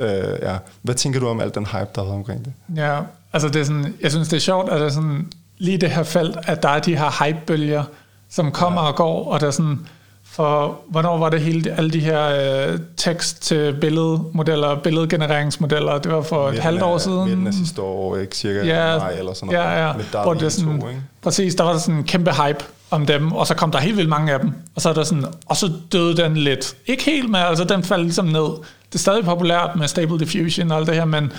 [0.00, 2.52] øh, ja, hvad tænker du om al den hype, der har været omkring det?
[2.76, 3.00] Ja,
[3.32, 5.90] altså det er sådan, jeg synes, det er sjovt, at det er sådan, lige det
[5.90, 7.84] her felt, at der er de her hypebølger,
[8.30, 8.88] som kommer ja.
[8.88, 9.78] og går, og der er sådan,
[10.24, 12.28] for hvornår var det hele, alle de her
[12.68, 17.28] øh, tekst til billedmodeller, billedgenereringsmodeller, det var for midten et halvt år siden.
[17.28, 18.36] Midten af sidste år, ikke?
[18.36, 19.68] Cirka ja, maj eller sådan noget.
[19.68, 19.92] Ja, ja.
[20.22, 21.00] Hvor det sådan, to, ikke?
[21.22, 24.10] Præcis, der var sådan en kæmpe hype om dem, og så kom der helt vildt
[24.10, 26.76] mange af dem, og så er der sådan, og så døde den lidt.
[26.86, 28.48] Ikke helt, men altså den faldt ligesom ned.
[28.88, 31.32] Det er stadig populært med Stable Diffusion og alt det her, men,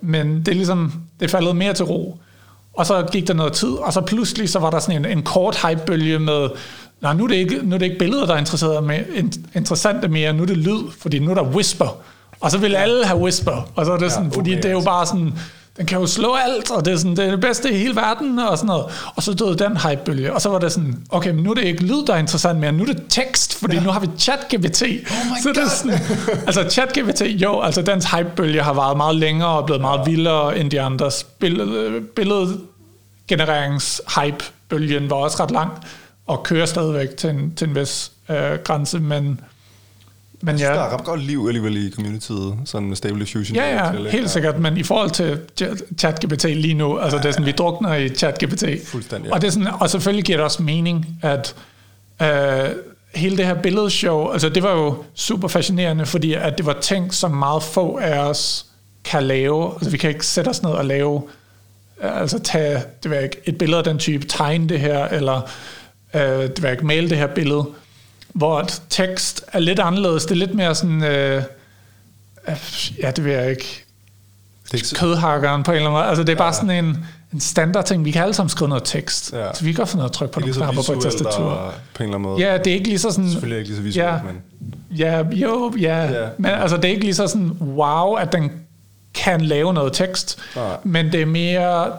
[0.00, 2.18] men det er ligesom, det faldet mere til ro.
[2.76, 5.22] Og så gik der noget tid, og så pludselig så var der sådan en, en
[5.22, 6.48] kort hypebølge med,
[7.02, 8.98] nej, nu er, det ikke, nu er det ikke billeder, der er interesseret med,
[9.54, 11.96] interessante mere, nu er det lyd, fordi nu er der whisper.
[12.40, 13.68] Og så vil alle have whisper.
[13.74, 15.32] Og så er det sådan, ja, okay, fordi det er jo bare sådan,
[15.76, 17.96] den kan jo slå alt, og det er, sådan, det er det bedste i hele
[17.96, 18.84] verden, og sådan noget.
[19.16, 21.64] Og så døde den hypebølge, og så var det sådan, okay, men nu er det
[21.64, 23.82] ikke lyd, der er interessant mere, nu er det tekst, fordi ja.
[23.82, 24.82] nu har vi ChatGPT.
[24.82, 25.98] Oh så det er sådan,
[26.46, 30.70] altså ChatGPT, jo, altså dens hypebølge har varet meget længere og blevet meget vildere end
[30.70, 31.24] de andres.
[31.24, 35.70] Billed, billedgenererings hypebølgen var også ret lang,
[36.26, 39.40] og kører stadigvæk til en, til en vis øh, grænse, men
[40.40, 40.74] men jeg synes, ja.
[40.74, 43.56] der er ret godt liv alligevel i communityet, sådan med Stable Diffusion.
[43.56, 45.40] Ja, ja, til, helt sikkert, men i forhold til
[45.98, 48.64] ChatGPT lige nu, altså ja, det er sådan, vi drukner i ChatGPT.
[48.86, 49.32] Fuldstændig.
[49.32, 51.54] Og, det er sådan, og selvfølgelig giver det også mening, at
[52.22, 52.28] øh,
[53.14, 57.14] hele det her billedshow, altså det var jo super fascinerende, fordi at det var ting,
[57.14, 58.66] som meget få af os
[59.04, 59.72] kan lave.
[59.74, 61.22] Altså vi kan ikke sætte os ned og lave,
[62.02, 65.40] altså tage det var ikke, et billede af den type, tegne det her, eller
[66.14, 67.66] øh, det var ikke male det her billede
[68.36, 70.24] hvor tekst er lidt anderledes.
[70.24, 71.42] Det er lidt mere sådan, øh,
[73.02, 73.84] ja, det vil jeg ikke,
[74.72, 76.08] det er kødhakkeren på en eller anden måde.
[76.08, 78.04] Altså det er bare sådan en, en standard ting.
[78.04, 79.32] Vi kan alle sammen skrive noget tekst.
[79.32, 79.54] Ja.
[79.54, 81.74] Så vi kan finde noget at trykke på nogle knapper på et tastatur.
[81.94, 82.46] På en eller anden måde.
[82.46, 83.30] Ja, det er ikke lige så sådan...
[83.30, 84.42] Selvfølgelig ikke lige så visuelt, ja, men...
[84.98, 86.04] Ja, jo, ja.
[86.04, 86.28] ja.
[86.38, 88.52] Men altså, det er ikke lige så sådan, wow, at den
[89.14, 90.38] kan lave noget tekst.
[90.56, 90.76] Nej.
[90.84, 91.92] Men det er mere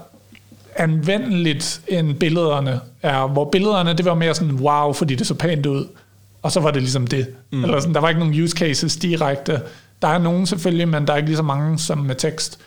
[0.76, 3.28] anvendeligt end billederne er.
[3.28, 5.88] Hvor billederne, det var mere sådan, wow, fordi det så pænt ud
[6.42, 7.28] og så var det ligesom det.
[7.52, 7.64] Mm.
[7.64, 9.62] Eller sådan, der var ikke nogen use cases direkte.
[10.02, 12.60] Der er nogen selvfølgelig, men der er ikke lige så mange som med tekst.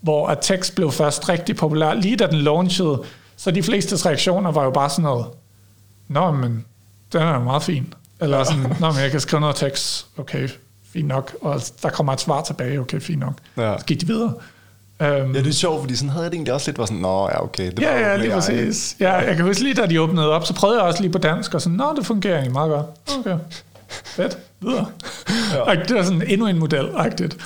[0.00, 3.02] Hvor at tekst blev først rigtig populær, lige da den launchede,
[3.36, 5.26] så de fleste reaktioner var jo bare sådan noget,
[6.08, 6.64] Nå, men
[7.12, 7.94] den er meget fin.
[8.20, 10.48] Eller sådan, Nå, men jeg kan skrive noget tekst, okay,
[10.92, 11.36] fint nok.
[11.40, 13.34] Og der kommer et svar tilbage, okay, fint nok.
[13.56, 13.78] Ja.
[13.78, 14.34] Så gik de videre.
[15.00, 17.00] Um, ja, det er sjovt, fordi sådan havde jeg det egentlig også lidt, var sådan,
[17.00, 17.70] nå, ja, okay.
[17.70, 18.96] Det ja, ja, lige præcis.
[19.00, 21.18] Ja, jeg kan huske lige, da de åbnede op, så prøvede jeg også lige på
[21.18, 22.86] dansk, og sådan, nå, det fungerer egentlig meget godt.
[23.18, 23.36] Okay,
[24.04, 24.86] fedt, videre.
[25.66, 25.74] Ja.
[25.74, 27.36] det var sådan endnu en model, agtigt.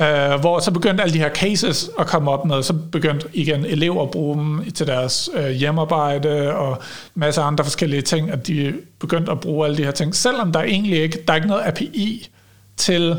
[0.00, 3.64] Uh, hvor så begyndte alle de her cases at komme op med, så begyndte igen
[3.64, 8.46] elever at bruge dem til deres uh, hjemmearbejde og en masse andre forskellige ting, at
[8.46, 11.48] de begyndte at bruge alle de her ting, selvom der egentlig ikke, der er ikke
[11.48, 12.30] noget API
[12.76, 13.16] til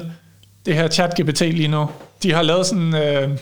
[0.65, 1.89] det her chat-GPT lige nu.
[2.23, 3.37] De har lavet sådan, uh,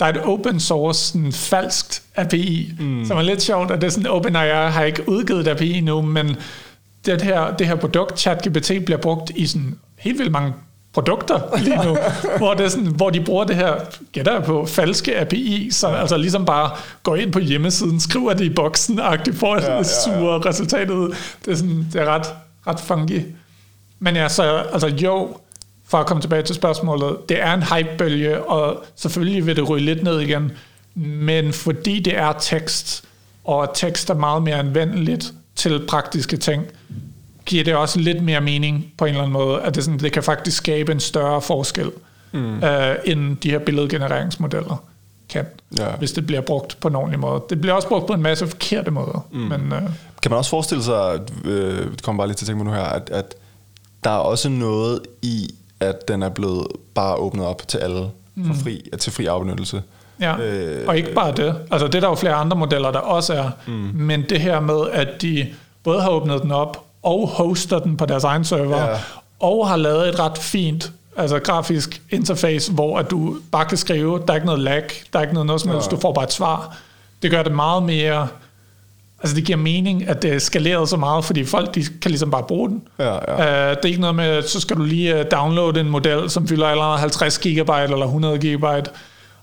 [0.00, 3.04] der er et open source, sådan falskt API, mm.
[3.04, 6.02] som er lidt sjovt, at det er sådan, OpenAI har ikke udgivet et API nu,
[6.02, 6.36] men
[7.06, 10.52] det her, det her produkt, ChatGPT, bliver brugt i sådan helt vildt mange
[10.92, 11.96] produkter lige nu,
[12.38, 13.74] hvor, det er sådan, hvor de bruger det her,
[14.12, 16.70] gætter jeg på, falske API, så altså ligesom bare
[17.02, 19.82] går ind på hjemmesiden, skriver det i boksen, og får ja, ja, ja.
[19.82, 21.14] suger resultatet ud.
[21.44, 22.26] Det er, sådan, det er ret,
[22.66, 23.22] ret funky.
[23.98, 24.42] Men ja, så
[24.72, 25.36] altså jo,
[25.88, 29.84] for at komme tilbage til spørgsmålet, det er en hypebølge, og selvfølgelig vil det ryge
[29.84, 30.52] lidt ned igen,
[30.94, 33.04] men fordi det er tekst,
[33.44, 36.64] og tekst er meget mere anvendeligt til praktiske ting,
[37.46, 40.12] giver det også lidt mere mening på en eller anden måde, at det, sådan, det
[40.12, 41.90] kan faktisk skabe en større forskel,
[42.32, 42.64] mm.
[42.64, 44.84] øh, end de her billedgenereringsmodeller
[45.28, 45.44] kan,
[45.78, 45.90] ja.
[45.90, 47.42] hvis det bliver brugt på en ordentlig måde.
[47.50, 49.26] Det bliver også brugt på en masse forkerte måder.
[49.32, 49.38] Mm.
[49.38, 49.82] Men, øh,
[50.22, 52.78] kan man også forestille sig, øh, det kommer bare lige til at tænke mig nu
[52.78, 53.34] her, at, at
[54.04, 58.00] der er også noget i, at den er blevet bare åbnet op til alle
[58.46, 58.58] for mm.
[58.58, 59.82] fri, til fri afbenyttelse.
[60.20, 61.56] Ja, øh, og ikke bare det.
[61.70, 63.50] Altså det er der jo flere andre modeller, der også er.
[63.66, 63.90] Mm.
[63.94, 65.46] Men det her med, at de
[65.82, 68.98] både har åbnet den op, og hoster den på deres egen server, ja.
[69.40, 74.22] og har lavet et ret fint altså grafisk interface, hvor at du bare kan skrive,
[74.26, 75.96] der er ikke noget lag, der er ikke noget, noget som helst, ja.
[75.96, 76.76] du får bare et svar.
[77.22, 78.28] Det gør det meget mere,
[79.20, 82.30] altså det giver mening, at det er skaleret så meget, fordi folk de kan ligesom
[82.30, 82.82] bare bruge den.
[82.98, 83.70] Ja, ja.
[83.70, 86.48] Uh, det er ikke noget med, så skal du lige øh, downloade en model, som
[86.48, 88.64] fylder allerede 50 GB eller 100 GB,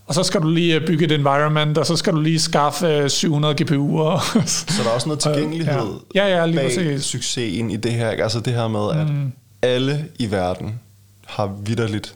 [0.06, 3.08] og så skal du lige øh, bygge et environment, og så skal du lige skaffe
[3.08, 4.40] 700 øh, GPU'er.
[4.46, 6.26] så der er også noget tilgængelighed ja.
[6.26, 7.04] Ja, ja, lige bag præcis.
[7.04, 8.08] succesen i det her.
[8.08, 9.32] Altså det her med, at mm.
[9.62, 10.80] alle i verden
[11.26, 12.14] har vidderligt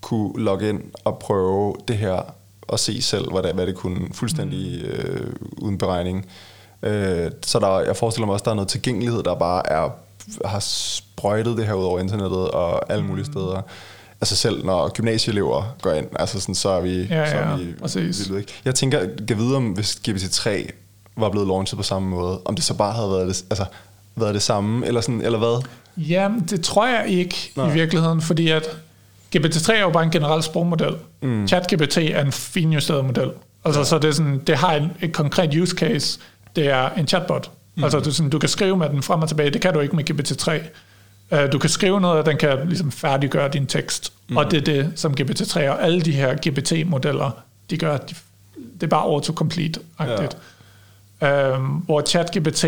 [0.00, 4.08] kunne logge ind og prøve det her og se selv, hvad det, hvad det kunne
[4.12, 4.90] fuldstændig mm.
[4.90, 6.26] øh, uden beregning.
[6.86, 9.90] Øh, så der, jeg forestiller mig også, at der er noget tilgængelighed, der bare er,
[10.44, 13.32] har sprøjtet det her ud over internettet og alle mulige mm.
[13.32, 13.62] steder
[14.20, 17.56] altså selv når gymnasieelever går ind, altså sådan, så er vi, ja, ja, så er
[17.56, 18.30] vi præcis.
[18.30, 18.52] Vildt, ikke?
[18.64, 20.50] Jeg tænker, kan vide om, hvis GPT-3
[21.16, 23.64] var blevet launchet på samme måde, om det så bare havde været det, altså,
[24.16, 25.64] været det samme, eller, sådan, eller hvad?
[25.96, 27.70] Jamen, det tror jeg ikke Nej.
[27.70, 28.62] i virkeligheden, fordi at
[29.36, 30.94] GPT-3 er jo bare en generel sprogmodel.
[31.22, 31.48] Mm.
[31.48, 33.30] ChatGPT er en finjusteret model.
[33.64, 33.84] Altså, ja.
[33.84, 36.18] så det, er sådan, det har en, et konkret use case.
[36.56, 37.50] Det er en chatbot.
[37.74, 37.84] Mm.
[37.84, 39.50] Altså, du, sådan, du kan skrive med den frem og tilbage.
[39.50, 40.52] Det kan du ikke med GPT-3.
[41.30, 44.12] Uh, du kan skrive noget, og den kan ligesom færdiggøre din tekst.
[44.28, 44.36] Mm.
[44.36, 47.30] Og det er det, som GPT-3 og alle de her GPT-modeller,
[47.70, 47.96] de gør.
[47.96, 48.14] De,
[48.74, 50.36] det er bare autocomplete-agtigt.
[51.22, 51.56] Ja.
[51.56, 52.64] Uh, hvor ChatGPT,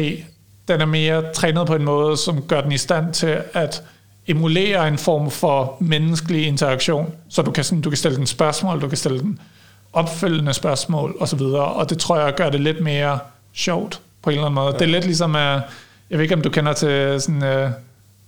[0.69, 3.83] den er mere trænet på en måde, som gør den i stand til at
[4.27, 7.13] emulere en form for menneskelig interaktion.
[7.29, 9.39] Så du kan, sådan, du kan stille den spørgsmål, du kan stille den
[9.93, 11.41] opfølgende spørgsmål osv.
[11.41, 13.19] Og det tror jeg gør det lidt mere
[13.59, 14.67] sjovt på en eller anden måde.
[14.67, 14.73] Ja.
[14.73, 15.63] Det er lidt ligesom, jeg
[16.11, 17.43] ved ikke om du kender til sådan...
[17.43, 17.71] Uh,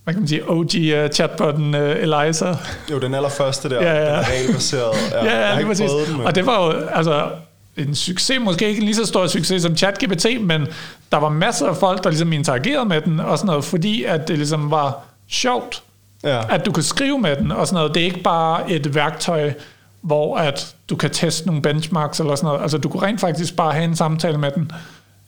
[0.04, 2.54] hvad kan man sige, OG uh, chatbotten uh, Eliza.
[2.90, 4.00] Jo, den allerførste der, ja, ja.
[4.00, 4.94] den er regelbaseret.
[5.12, 5.90] Ja, ja, ja præcis.
[5.90, 7.30] Den, og det var jo, altså,
[7.76, 10.66] en succes, måske ikke en lige så stor succes som ChatGPT, men
[11.12, 14.28] der var masser af folk, der ligesom interagerede med den, og sådan noget, fordi at
[14.28, 15.82] det ligesom var sjovt,
[16.24, 16.54] ja.
[16.54, 17.94] at du kan skrive med den, og sådan noget.
[17.94, 19.52] Det er ikke bare et værktøj,
[20.00, 22.62] hvor at du kan teste nogle benchmarks eller sådan noget.
[22.62, 24.72] Altså, du kunne rent faktisk bare have en samtale med den,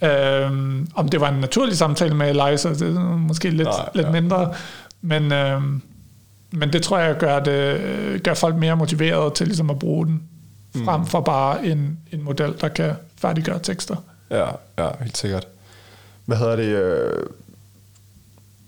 [0.02, 4.06] Øhm, om det var en naturlig samtale med Eliza, det er måske lidt, Nej, lidt
[4.06, 4.12] ja.
[4.12, 4.54] mindre,
[5.02, 5.82] men, øhm,
[6.50, 10.22] men det tror jeg gør, det, gør folk mere motiveret til ligesom at bruge den,
[10.74, 10.84] mm.
[10.84, 13.96] frem for bare en, en model, der kan færdiggøre tekster.
[14.30, 14.46] Ja,
[14.78, 15.46] ja, helt sikkert.
[16.26, 16.64] Hvad hedder det?
[16.64, 17.26] Øh,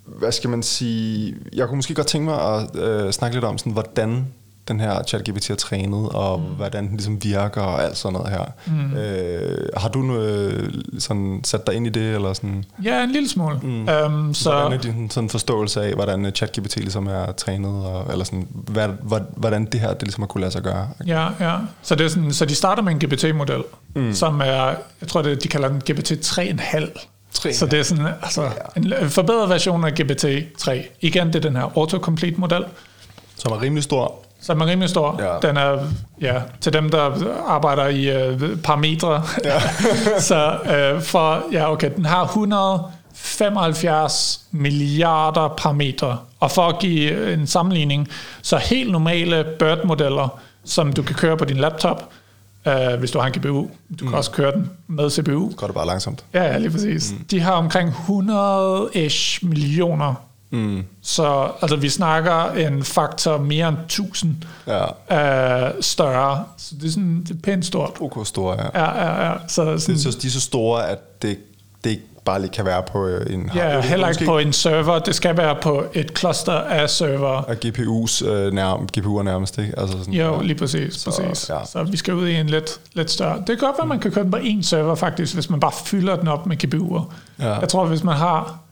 [0.04, 1.36] hvad skal man sige?
[1.52, 4.26] Jeg kunne måske godt tænke mig at øh, snakke lidt om, sådan, hvordan
[4.68, 6.44] den her ChatGPT er trænet, og mm.
[6.44, 8.44] hvordan den ligesom virker, og alt sådan noget her.
[8.66, 8.96] Mm.
[8.96, 12.14] Øh, har du noget, sådan, sat dig ind i det?
[12.14, 12.64] Eller sådan?
[12.82, 13.58] Ja, en lille smule.
[13.62, 13.88] Mm.
[13.88, 18.24] Um, så hvordan er din sådan forståelse af, hvordan ChatGPT ligesom er trænet, og, eller
[18.24, 18.88] sådan, hvad,
[19.36, 20.88] hvordan det her det ligesom har kunne lade sig gøre?
[21.06, 21.56] Ja, ja.
[21.82, 23.62] Så, det er sådan, så de starter med en GPT-model,
[23.94, 24.14] mm.
[24.14, 27.08] som er, jeg tror, det, de kalder den GPT 3,5.
[27.32, 29.00] 3, så det er sådan altså, ja.
[29.00, 30.72] en forbedret version af GPT-3.
[31.00, 32.64] Igen, det er den her autocomplete-model.
[33.36, 34.24] Som er rimelig stor.
[34.44, 35.22] Som er rimelig stor.
[35.22, 35.38] Ja.
[35.48, 35.78] Den er
[36.20, 37.12] ja, til dem, der
[37.46, 39.22] arbejder i uh, parametre.
[39.44, 39.60] Ja.
[40.30, 46.18] så uh, for, ja okay, den har 175 milliarder parametre.
[46.40, 48.08] Og for at give en sammenligning,
[48.42, 52.08] så helt normale BERT-modeller, som du kan køre på din laptop,
[52.66, 53.48] uh, hvis du har en GPU.
[53.48, 53.68] Du
[54.00, 54.08] mm.
[54.08, 55.50] kan også køre den med CPU.
[55.50, 56.24] Så går det bare langsomt.
[56.34, 57.12] Ja, ja lige præcis.
[57.12, 57.24] Mm.
[57.30, 60.14] De har omkring 100-ish millioner
[60.54, 60.84] Mm.
[61.02, 64.36] Så altså, vi snakker en faktor mere end 1000
[64.66, 64.84] ja.
[64.84, 66.44] uh, større.
[66.56, 67.90] Så det er, sådan, det er pænt stort.
[68.00, 68.84] OK store, ja.
[68.84, 69.34] Ja, ja, ja.
[69.48, 71.38] Så, sådan, det er så, de er så store, at det,
[71.84, 74.98] det ikke bare lige kan være på øh, en Ja, heller ikke på en server.
[74.98, 77.28] Det skal være på et cluster af server.
[77.28, 79.78] Og GPU's øh, nærm, GPU'er nærmest, ikke?
[79.78, 80.94] Altså sådan, jo, lige præcis.
[80.94, 81.48] Så, præcis.
[81.48, 81.64] Ja.
[81.66, 83.36] så vi skal ud i en lidt, lidt større...
[83.36, 85.60] Det kan godt være, at man kan køre den på en server faktisk, hvis man
[85.60, 87.12] bare fylder den op med GPU'er.
[87.38, 87.54] Ja.
[87.54, 88.63] Jeg tror, hvis man har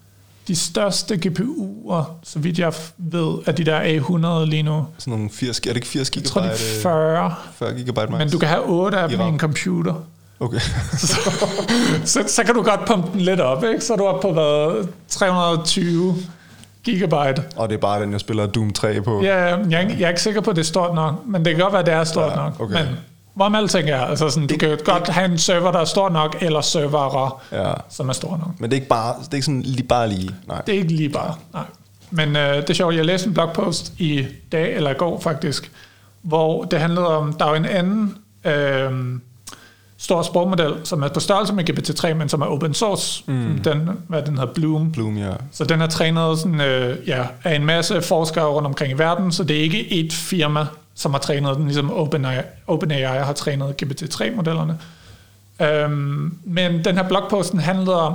[0.49, 4.87] de største GPU'er, så vidt jeg ved, er de der A100 lige nu.
[4.99, 6.29] Sådan nogle 80, er det ikke 80 gigabyte?
[6.29, 7.35] Jeg tror, det er 40.
[7.55, 8.19] 40 gigabyte max.
[8.19, 9.95] Men du kan have 8 af dem i en computer.
[10.41, 10.61] Okay.
[10.99, 11.17] så,
[12.05, 13.81] så, så kan du godt pumpe den lidt op, ikke?
[13.85, 16.15] Så er du oppe på hvad, 320
[16.85, 17.45] gigabyte.
[17.57, 19.23] Og det er bare den, jeg spiller Doom 3 på?
[19.23, 21.63] Ja, jeg, jeg er ikke sikker på, at det er stort nok, men det kan
[21.63, 22.61] godt være, at det er stort ja, nok.
[22.61, 22.75] Okay.
[22.75, 22.97] Men
[23.35, 25.85] hvor man alting er, altså sådan, du det, kan godt have en server, der er
[25.85, 27.73] stor nok, eller servere, ja.
[27.89, 28.61] som er stor nok.
[28.61, 30.31] Men det er ikke bare, det er ikke sådan lige bare lige?
[30.47, 30.63] Nej.
[30.67, 31.65] Det er ikke lige bare, nej.
[32.11, 35.73] Men øh, det er sjovt, jeg læste en blogpost i dag, eller i går faktisk,
[36.23, 38.19] hvor det handlede om, der er jo en anden...
[38.45, 39.21] Øh,
[40.03, 43.25] stor sprogmodel, som er på størrelse med GPT-3, men som er open source.
[43.27, 43.59] Mm.
[43.65, 44.93] Den, hvad den hedder, Bloom.
[44.93, 45.33] Bloom, ja.
[45.53, 49.33] Så den er trænet sådan, øh, ja, af en masse forskere rundt omkring i verden,
[49.33, 53.83] så det er ikke et firma, som har trænet den, ligesom OpenAI, OpenAI har trænet
[53.83, 54.79] GPT-3-modellerne.
[55.61, 58.15] Øhm, men den her blogposten handlede om,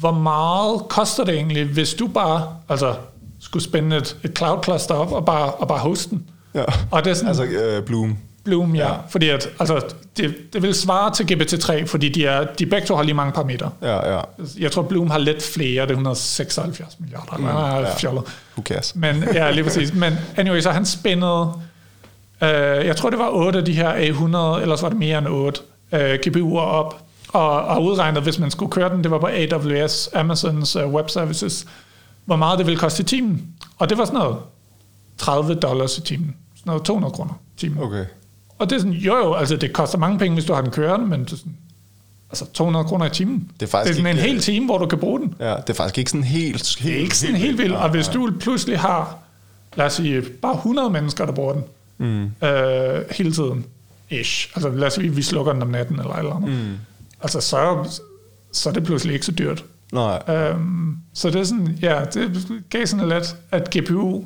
[0.00, 2.94] hvor meget koster det egentlig, hvis du bare altså,
[3.40, 6.24] skulle spænde et, et cloud cluster op og bare, og bare hoste den.
[6.54, 6.64] Ja.
[6.90, 7.44] Og det er sådan, altså
[7.78, 8.18] uh, Bloom.
[8.44, 8.88] Bloom, ja.
[8.88, 8.94] ja.
[9.08, 9.80] Fordi at, altså,
[10.16, 13.32] det, det vil svare til GPT-3, fordi de, er, de begge to har lige mange
[13.32, 13.70] parametre.
[13.82, 14.20] Ja, ja.
[14.58, 17.36] Jeg tror, Bloom har lidt flere, det er 176 milliarder.
[17.36, 17.96] Mm, er ja.
[17.96, 18.22] fjollet.
[18.56, 18.94] Who cares?
[18.96, 19.94] Men, ja, lige præcis.
[19.94, 21.52] Men anyway, så han spændede,
[22.86, 25.28] jeg tror, det var 8 af de her A100, eller så var det mere end
[25.28, 25.60] 8
[25.92, 30.08] øh, GPU'er op, og, og udregnet, hvis man skulle køre den, det var på AWS,
[30.14, 31.66] Amazons uh, Web Services,
[32.24, 33.46] hvor meget det ville koste i timen.
[33.78, 34.36] Og det var sådan noget
[35.18, 36.36] 30 dollars i timen.
[36.56, 37.82] Sådan noget 200 kroner i timen.
[37.82, 38.04] Okay.
[38.58, 40.70] Og det er sådan, jo jo, altså det koster mange penge, hvis du har den
[40.70, 41.56] kørende, men det er sådan,
[42.30, 43.50] altså 200 kroner i timen.
[43.60, 45.34] Det er, faktisk det er sådan ikke, en hel time, hvor du kan bruge den.
[45.40, 46.56] Ja, det er faktisk ikke sådan helt...
[46.56, 47.76] helt det er ikke sådan helt, helt vildt.
[47.76, 49.18] Og hvis du pludselig har,
[49.76, 51.64] lad os sige, bare 100 mennesker, der bruger den
[51.98, 52.24] mm.
[52.42, 53.64] øh, hele tiden,
[54.10, 54.50] ish.
[54.54, 56.50] Altså lad os vi slukker den om natten eller eller andet.
[56.50, 56.74] Mm.
[57.20, 57.90] Altså så,
[58.52, 59.64] så er det pludselig ikke så dyrt.
[59.92, 60.22] Nej.
[60.28, 64.24] Øhm, så det er sådan, ja, det gav sådan lidt, at GPU,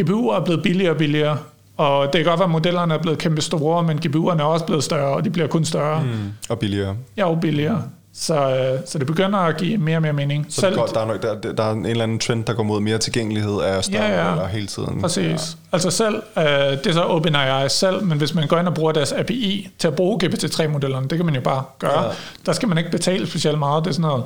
[0.00, 1.38] GPU er blevet billigere og billigere,
[1.76, 4.66] og det kan godt være, at modellerne er blevet kæmpe store, men GPU'erne er også
[4.66, 6.02] blevet større, og de bliver kun større.
[6.02, 6.32] Mm.
[6.48, 6.96] Og billigere.
[7.16, 7.82] Ja, og billigere.
[8.18, 10.46] Så, øh, så det begynder at give mere og mere mening.
[10.48, 12.62] Så Selv, går, der, er nok, der, der er en eller anden trend, der går
[12.62, 14.46] mod mere tilgængelighed af større ja, ja.
[14.46, 15.00] hele tiden.
[15.00, 15.24] Præcis.
[15.24, 15.36] Ja.
[15.72, 18.92] Altså selv, øh, det er så OpenAI selv, men hvis man går ind og bruger
[18.92, 22.04] deres API til at bruge GPT-3-modellerne, det kan man jo bare gøre.
[22.04, 22.10] Ja.
[22.46, 23.84] Der skal man ikke betale specielt meget.
[23.84, 24.24] Det er sådan noget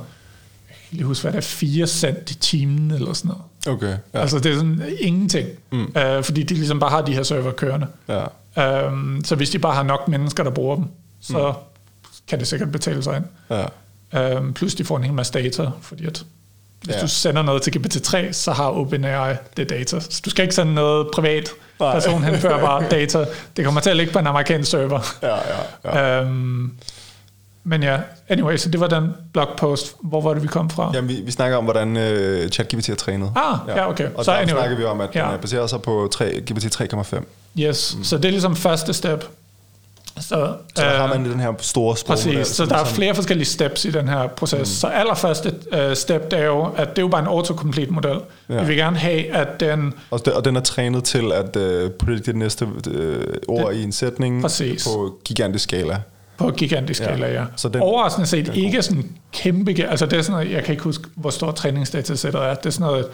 [0.90, 3.76] lige huske, hvad det er, 4 cent i timen eller sådan noget.
[3.76, 3.96] Okay.
[4.14, 4.20] Ja.
[4.20, 5.92] Altså det er sådan ingenting, mm.
[5.96, 7.86] øh, fordi de ligesom bare har de her server kørende.
[8.08, 8.86] Ja.
[8.86, 10.84] Um, så hvis de bare har nok mennesker, der bruger dem,
[11.20, 11.69] så mm.
[12.30, 13.24] Kan det sikkert betale sig ind.
[14.12, 14.36] Ja.
[14.36, 16.24] Um, plus de får en hel masse data, fordi at
[16.84, 17.00] hvis ja.
[17.00, 20.00] du sender noget til GPT-3, så har OpenAI det data.
[20.00, 23.24] Så du skal ikke sende noget privat person henførbar data.
[23.56, 25.00] Det kommer til at ligge på en amerikansk server.
[25.22, 26.22] Ja, ja, ja.
[26.22, 26.72] Um,
[27.64, 29.96] men ja, anyway, så det var den blogpost.
[30.02, 30.90] Hvor var det, vi kom fra?
[30.94, 33.32] Jamen, vi, vi snakker om, hvordan uh, ChatGPT er trænet.
[33.36, 34.08] Ah, ja, ja okay.
[34.14, 34.58] Og så der anyway.
[34.58, 35.28] snakker vi om, at ja.
[35.32, 37.24] den baserer sig på 3, GPT 3,5.
[37.58, 38.04] Yes, mm.
[38.04, 39.24] så det er ligesom første step.
[40.20, 42.36] Så, så der øh, har man den her store sprogmodel.
[42.38, 44.58] Præcis, så der er flere forskellige steps i den her proces.
[44.58, 44.64] Mm.
[44.64, 48.18] Så allerførste uh, step, det er jo, at det er jo bare en autocomplete model.
[48.48, 48.60] Ja.
[48.60, 49.94] Vi vil gerne have, at den...
[50.10, 52.72] Og, den, og den er trænet til at uh, predikte det næste uh,
[53.48, 54.84] ord det, i en sætning præcis.
[54.84, 56.00] på gigantisk skala.
[56.38, 57.32] På gigantisk skala, ja.
[57.32, 57.44] ja.
[57.56, 59.86] Så den, Overraskende set den ikke sådan kæmpe...
[59.88, 62.54] Altså det er sådan noget, jeg kan ikke huske, hvor stort træningsdatasættet er.
[62.54, 63.06] Det er sådan noget,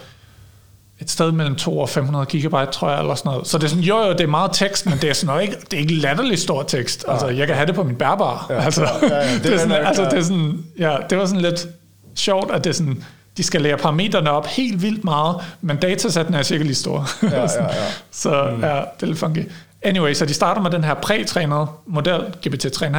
[1.01, 3.47] et sted mellem 2 og 500 gigabyte, tror jeg, eller sådan noget.
[3.47, 5.41] Så det er sådan, jo jo, det er meget tekst, men det er sådan noget,
[5.41, 7.05] ikke, det er ikke latterligt stor tekst.
[7.07, 8.45] Altså, jeg kan have det på min bærbar.
[8.49, 11.25] Ja, altså, ja, ja, det, det, er sådan, altså, det er sådan, ja, det var
[11.25, 11.67] sådan lidt
[12.15, 13.03] sjovt, at det er sådan,
[13.37, 17.09] de skal lære parametrene op helt vildt meget, men datasætten er cirka lige stor.
[17.23, 17.69] Ja, ja, ja.
[18.11, 18.63] så mm.
[18.63, 19.51] ja, det er lidt funky.
[19.81, 22.97] Anyway, så de starter med den her prætrænede model, GPT 3.5.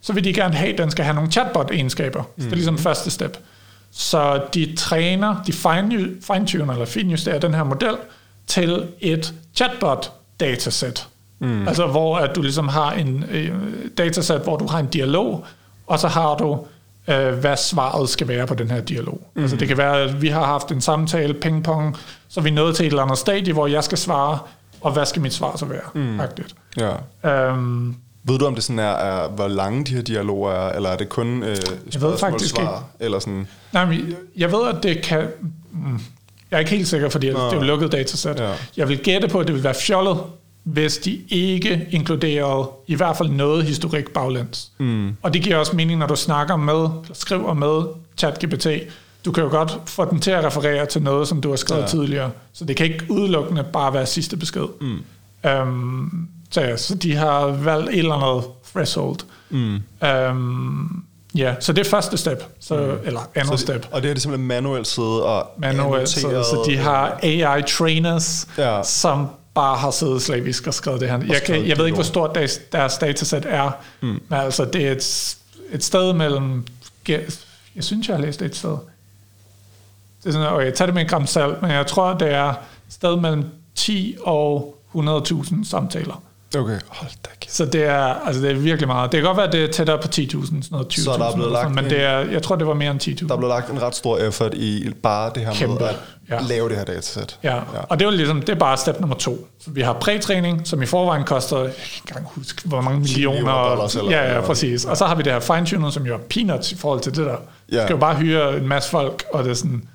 [0.00, 2.22] Så vil de gerne have, at den skal have nogle chatbot-egenskaber.
[2.22, 2.44] Mm.
[2.44, 3.38] det er ligesom første step.
[3.92, 7.96] Så de træner, de fine-tuner eller finjusterer den her model
[8.46, 11.06] til et chatbot-datasæt.
[11.38, 11.68] Mm.
[11.68, 13.52] Altså hvor at du ligesom har en øh,
[13.98, 15.44] datasæt, hvor du har en dialog,
[15.86, 16.66] og så har du,
[17.08, 19.20] øh, hvad svaret skal være på den her dialog.
[19.34, 19.42] Mm.
[19.42, 21.96] Altså det kan være, at vi har haft en samtale, pingpong,
[22.28, 24.38] så vi er nået til et eller andet stadie, hvor jeg skal svare,
[24.80, 25.80] og hvad skal mit svar så være?
[25.94, 26.20] Mm.
[27.22, 27.52] Ja.
[27.52, 30.88] Um, ved du, om det sådan er, er, hvor lange de her dialoger er, eller
[30.90, 31.56] er det kun øh,
[31.94, 33.04] jeg ved faktisk svar, ikke.
[33.04, 33.46] eller sådan?
[33.72, 35.26] Nej, men jeg ved, at det kan...
[35.72, 36.00] Mm,
[36.50, 38.40] Jeg er ikke helt sikker, fordi det er jo lukket datasæt.
[38.40, 38.52] Ja.
[38.76, 40.18] Jeg vil gætte på, at det vil være fjollet,
[40.62, 44.70] hvis de ikke inkluderede i hvert fald noget historik baglæns.
[44.78, 45.16] Mm.
[45.22, 47.82] Og det giver også mening, når du snakker med, eller skriver med
[48.16, 48.66] ChatGPT.
[49.24, 51.82] Du kan jo godt få den til at referere til noget, som du har skrevet
[51.82, 51.88] ja.
[51.88, 52.30] tidligere.
[52.52, 54.66] Så det kan ikke udelukkende bare være sidste besked.
[54.80, 55.04] Mm.
[55.50, 59.16] Um, så, ja, så de har valgt et eller andet threshold.
[59.50, 59.78] Mm.
[60.30, 63.06] Um, ja, så det er første step, så, mm.
[63.06, 63.88] eller andet Så step.
[63.90, 68.48] og det er det simpelthen manuelt sidde og Manuelt, annoteret- så de har AI trainers,
[68.58, 68.82] Ja.
[68.82, 71.20] som bare har siddet slavisk og skrevet det her.
[71.28, 74.06] Jeg, kan, jeg ved ikke, hvor stort deres, deres datasæt er, mm.
[74.08, 75.36] men altså, det er et,
[75.72, 76.66] et sted mellem...
[77.76, 78.70] Jeg synes, jeg har læst det et sted.
[78.70, 82.48] Det er sådan, okay, tag det med en gram salt, men jeg tror, det er
[82.48, 82.56] et
[82.90, 83.44] sted mellem
[83.74, 86.22] 10 og 100.000 samtaler.
[86.56, 87.54] Okay, hold da kæft.
[87.54, 89.12] Så det er, altså det er virkelig meget.
[89.12, 91.02] Det kan godt være, at det er tættere på 10.000, sådan noget 20.000.
[91.04, 92.74] Så der er blevet eller sådan, lagt men en- det er, jeg tror, det var
[92.74, 93.26] mere end 10.000.
[93.28, 95.96] Der er blevet lagt en ret stor effort i bare det her Kæmpe, med at
[96.30, 96.38] ja.
[96.48, 97.38] lave det her datasæt.
[97.42, 99.48] Ja, og det er jo ligesom, det er bare step nummer to.
[99.60, 101.70] Så vi har prætræning, som i forvejen koster, jeg
[102.06, 103.36] kan ikke huske, hvor mange millioner.
[103.36, 104.84] millioner dollars eller- ja, ja, præcis.
[104.84, 107.26] Og så har vi det her fine-tuning, som jo er peanuts i forhold til det
[107.26, 107.36] der.
[107.72, 107.76] Ja.
[107.80, 109.88] Du skal jo bare hyre en masse folk, og det er sådan,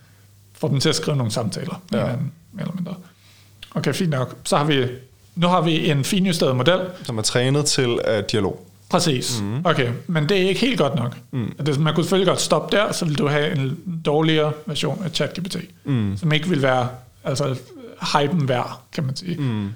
[0.58, 1.82] få dem til at skrive nogle samtaler.
[1.94, 1.98] Ja.
[1.98, 2.94] hinanden, mere eller mindre.
[3.76, 4.36] Okay, fint nok.
[4.46, 4.86] Så har vi,
[5.38, 8.68] nu har vi en finjusteret model, Som er trænet til uh, dialog.
[8.90, 9.42] Præcis.
[9.42, 9.62] Mm.
[9.64, 11.18] Okay, men det er ikke helt godt nok.
[11.32, 11.56] Mm.
[11.66, 15.12] Det, man kunne selvfølgelig godt stoppe der, så vil du have en dårligere version af
[15.12, 16.18] ChatGPT, mm.
[16.18, 16.88] som ikke vil være
[17.24, 17.56] altså,
[18.14, 19.38] hypen værd, kan man sige.
[19.38, 19.74] Mm.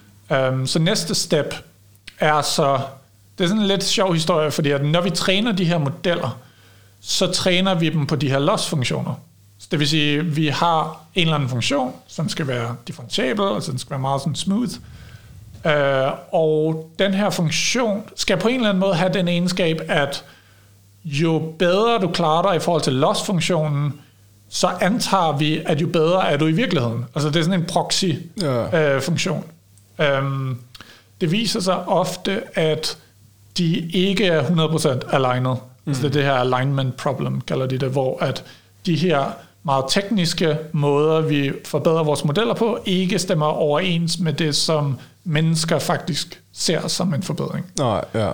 [0.51, 1.55] Um, så næste step
[2.19, 2.79] er så,
[3.37, 6.39] det er sådan en lidt sjov historie, fordi at når vi træner de her modeller,
[7.01, 9.13] så træner vi dem på de her loss-funktioner.
[9.71, 13.71] Det vil sige, at vi har en eller anden funktion, som skal være differentiabel, altså
[13.71, 14.71] den skal være meget sådan smooth,
[15.65, 20.23] Øh, og den her funktion skal på en eller anden måde have den egenskab, at
[21.03, 23.93] jo bedre du klarer dig i forhold til loss-funktionen,
[24.49, 27.05] så antager vi, at jo bedre er du i virkeligheden.
[27.15, 27.67] Altså det er sådan en Ja.
[27.73, 29.43] proxy-funktion.
[30.01, 30.57] øhm,
[31.21, 32.97] det viser sig ofte, at
[33.57, 35.57] de ikke er 100% alignet.
[35.85, 35.89] Mm.
[35.91, 38.43] Altså det er det her alignment problem, kalder de det, hvor at
[38.85, 39.25] de her
[39.63, 45.79] meget tekniske måder, vi forbedrer vores modeller på, ikke stemmer overens med det, som mennesker
[45.79, 47.65] faktisk ser som en forbedring.
[47.77, 48.31] Nej, ja.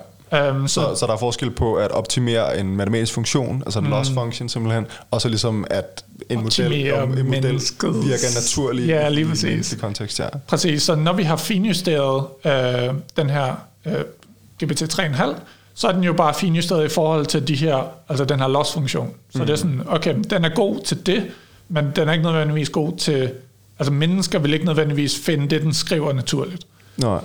[0.52, 3.86] Um, så, Så, så der er forskel på at optimere en matematisk funktion, altså en
[3.86, 3.92] mm.
[3.92, 9.10] loss function simpelthen, og så ligesom at en model, om en model virker naturligt Ja,
[9.10, 9.74] lige i præcis.
[9.74, 10.20] en kontekst.
[10.20, 10.28] Ja.
[10.48, 13.56] Præcis, så når vi har finjusteret øh, den her
[13.86, 13.94] øh,
[14.64, 15.34] GPT 3,5,
[15.78, 19.14] så er den jo bare finjusteret i forhold til de her, altså den her loss-funktion.
[19.30, 19.46] Så mm.
[19.46, 21.24] det er sådan, okay, den er god til det,
[21.70, 23.32] men den er ikke nødvendigvis god til,
[23.80, 26.68] altså mennesker vil ikke nødvendigvis finde det, den skriver naturligt.
[26.98, 27.20] Nej.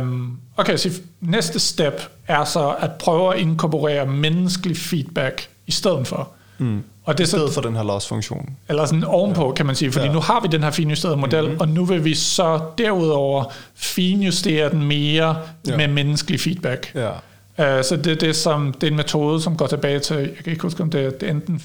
[0.00, 6.06] Um, okay, så næste step er så at prøve at inkorporere menneskelig feedback i stedet
[6.06, 6.28] for.
[6.58, 6.82] Mm.
[7.04, 8.50] Og det er I så stedet for den her loss-funktion.
[8.68, 10.10] eller sådan ovenpå, kan man sige, fordi Ja.
[10.10, 10.14] ja.
[10.14, 11.60] nu har vi den her finjusterede model, mm-hmm.
[11.60, 15.70] og nu vil vi så derudover finjustere den mere Ja.
[15.70, 15.76] ja.
[15.76, 16.92] med menneskelig feedback.
[16.94, 17.10] Ja.
[17.58, 20.36] Uh, så det er, det, som, det er en metode, som går tilbage til, jeg
[20.44, 21.62] kan ikke huske, om det er, det er enten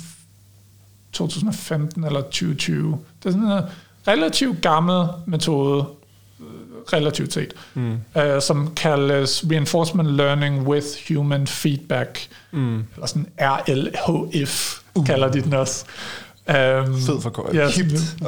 [1.11, 2.99] 2015 eller 2020.
[3.23, 3.63] Det er sådan en
[4.07, 5.85] relativt gammel metode,
[6.39, 6.45] øh,
[6.93, 7.91] relativt set, mm.
[8.15, 12.77] uh, som kaldes Reinforcement Learning with Human Feedback, mm.
[12.95, 15.05] eller sådan RLHF, uh.
[15.05, 15.85] kalder de den også.
[16.47, 16.55] Um,
[17.01, 18.23] Fed for ja, Hipt.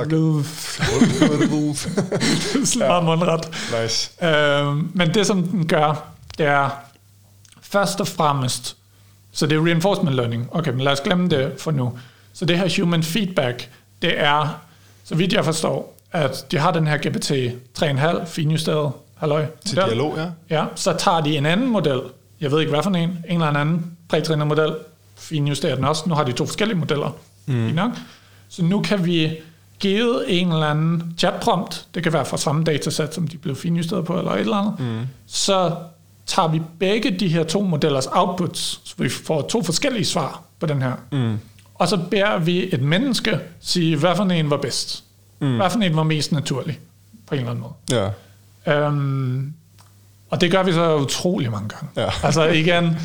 [2.77, 3.47] meget mundret.
[3.81, 4.25] nice.
[4.25, 6.07] Øhm, men det, som den gør,
[6.37, 6.69] det er
[7.75, 8.75] først og fremmest,
[9.31, 10.49] så det er reinforcement learning.
[10.51, 11.99] Okay, men lad os glemme det for nu.
[12.33, 13.69] Så det her human feedback,
[14.01, 14.59] det er,
[15.03, 17.31] så vidt jeg forstår, at de har den her GPT
[17.79, 19.45] 3,5 finjusteret, halløj.
[19.65, 19.89] Til model.
[19.89, 20.29] dialog, ja.
[20.49, 22.01] Ja, så tager de en anden model,
[22.41, 24.75] jeg ved ikke hvad for en, en eller anden prætrænet model,
[25.15, 26.09] finjusterer den også.
[26.09, 27.17] Nu har de to forskellige modeller.
[27.45, 27.53] Mm.
[27.53, 27.91] Nok.
[28.49, 29.37] Så nu kan vi
[29.79, 34.05] give en eller anden chatprompt, det kan være fra samme datasæt, som de blev finjusteret
[34.05, 35.07] på, eller et eller andet, mm.
[35.27, 35.75] så
[36.27, 40.65] tager vi begge de her to modellers outputs, så vi får to forskellige svar på
[40.65, 40.93] den her.
[41.11, 41.39] Mm.
[41.75, 45.03] Og så beder vi et menneske sige, hvad for en var bedst.
[45.39, 45.55] Mm.
[45.55, 46.79] Hvad for en var mest naturlig,
[47.27, 48.11] på en eller anden måde.
[48.65, 48.85] Ja.
[48.85, 49.53] Øhm,
[50.29, 51.87] og det gør vi så utrolig mange gange.
[51.97, 52.09] Ja.
[52.27, 52.97] Altså igen,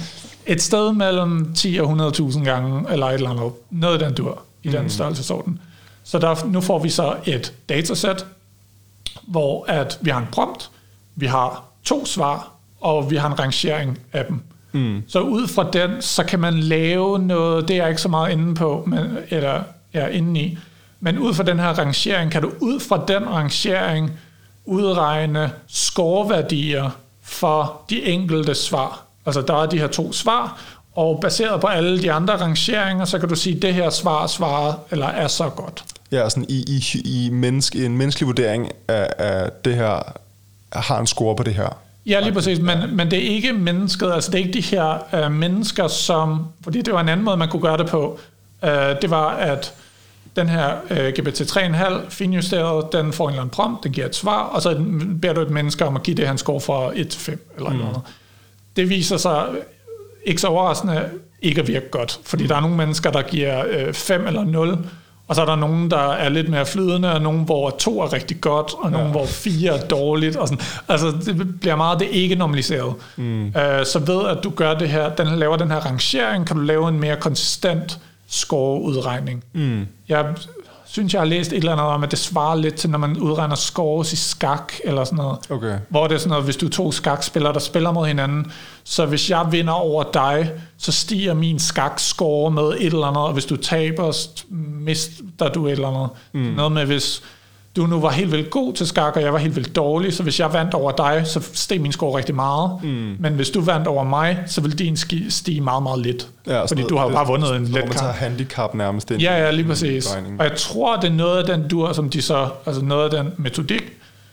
[0.46, 4.42] et sted mellem 10 og 100.000 gange, eller et eller andet, noget af den dur,
[4.62, 4.88] i den Mm.
[4.88, 5.60] størrelsesorden.
[6.04, 8.26] Så der, nu får vi så et datasæt,
[9.22, 10.70] hvor at vi har en prompt,
[11.16, 14.40] vi har to svar, og vi har en rangering af dem.
[14.72, 15.02] Mm.
[15.08, 18.32] Så ud fra den, så kan man lave noget, det er jeg ikke så meget
[18.32, 19.62] inde på, men, eller
[19.94, 20.58] ja, inde i,
[21.00, 24.10] men ud fra den her rangering, kan du ud fra den rangering
[24.64, 26.90] udregne scoreværdier
[27.22, 29.04] for de enkelte svar.
[29.26, 30.60] Altså der er de her to svar,
[30.94, 34.26] og baseret på alle de andre rangeringer, så kan du sige, at det her svar
[34.26, 35.84] svarer, eller er så godt.
[36.12, 40.02] Ja, sådan i, i, i menneske, en menneskelig vurdering af, af det her,
[40.72, 41.78] har en score på det her.
[42.10, 45.24] Ja, lige præcis, men, men det er ikke mennesket, altså det er ikke de her
[45.26, 48.18] uh, mennesker, som, fordi det var en anden måde, man kunne gøre det på,
[48.62, 48.68] uh,
[49.02, 49.74] det var, at
[50.36, 54.16] den her uh, GPT 3,5 finjusteret, den får en eller anden prompt, den giver et
[54.16, 54.84] svar, og så
[55.22, 57.52] beder du et menneske om at give det her en score fra 1 til 5,
[57.56, 57.76] eller mm.
[57.76, 58.00] noget.
[58.76, 59.46] Det viser sig
[60.24, 61.08] ikke så overraskende
[61.42, 62.48] ikke at virke godt, fordi mm.
[62.48, 64.78] der er nogle mennesker, der giver 5 uh, eller 0,
[65.30, 68.12] og så er der nogen, der er lidt mere flydende, og nogen, hvor to er
[68.12, 69.12] rigtig godt, og nogen, ja.
[69.12, 70.36] hvor fire er dårligt.
[70.36, 70.64] Og sådan.
[70.88, 72.94] Altså, det bliver meget det ikke normaliseret.
[73.16, 73.46] Mm.
[73.46, 73.52] Uh,
[73.84, 76.88] så ved at du gør det her, den laver den her rangering, kan du lave
[76.88, 79.44] en mere konsistent score-udregning.
[79.52, 79.86] Mm.
[80.08, 80.26] Jeg
[80.92, 83.16] synes, jeg har læst et eller andet om, at det svarer lidt til, når man
[83.16, 85.38] udregner scores i skak, eller sådan noget.
[85.50, 85.78] Okay.
[85.88, 88.52] Hvor det er sådan noget, hvis du er to skakspillere, der spiller mod hinanden,
[88.84, 93.32] så hvis jeg vinder over dig, så stiger min skak-score med et eller andet, og
[93.32, 94.12] hvis du taber,
[94.80, 96.08] mister du et eller andet.
[96.32, 96.40] Mm.
[96.40, 97.22] Noget med, hvis
[97.76, 100.22] du nu var helt vildt god til skak, og jeg var helt vildt dårlig, så
[100.22, 102.78] hvis jeg vandt over dig, så steg min score rigtig meget.
[102.82, 103.16] Mm.
[103.18, 104.96] Men hvis du vandt over mig, så vil din
[105.30, 106.28] stige meget, meget lidt.
[106.46, 107.88] Ja, fordi du har jo bare vundet en let kamp.
[107.88, 109.20] man tager handicap nærmest ind.
[109.20, 110.06] Ja, ja, lige præcis.
[110.38, 113.24] Og jeg tror, det er noget af den dur, som de så, altså noget af
[113.24, 113.82] den metodik,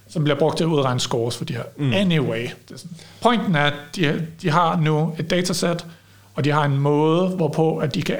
[0.10, 1.64] som bliver brugt til at udregne scores for de her.
[1.78, 1.94] Mm.
[1.94, 2.48] Anyway.
[3.22, 5.86] Pointen er, at de, de har nu et datasæt,
[6.36, 8.18] og de har en måde, hvorpå at de kan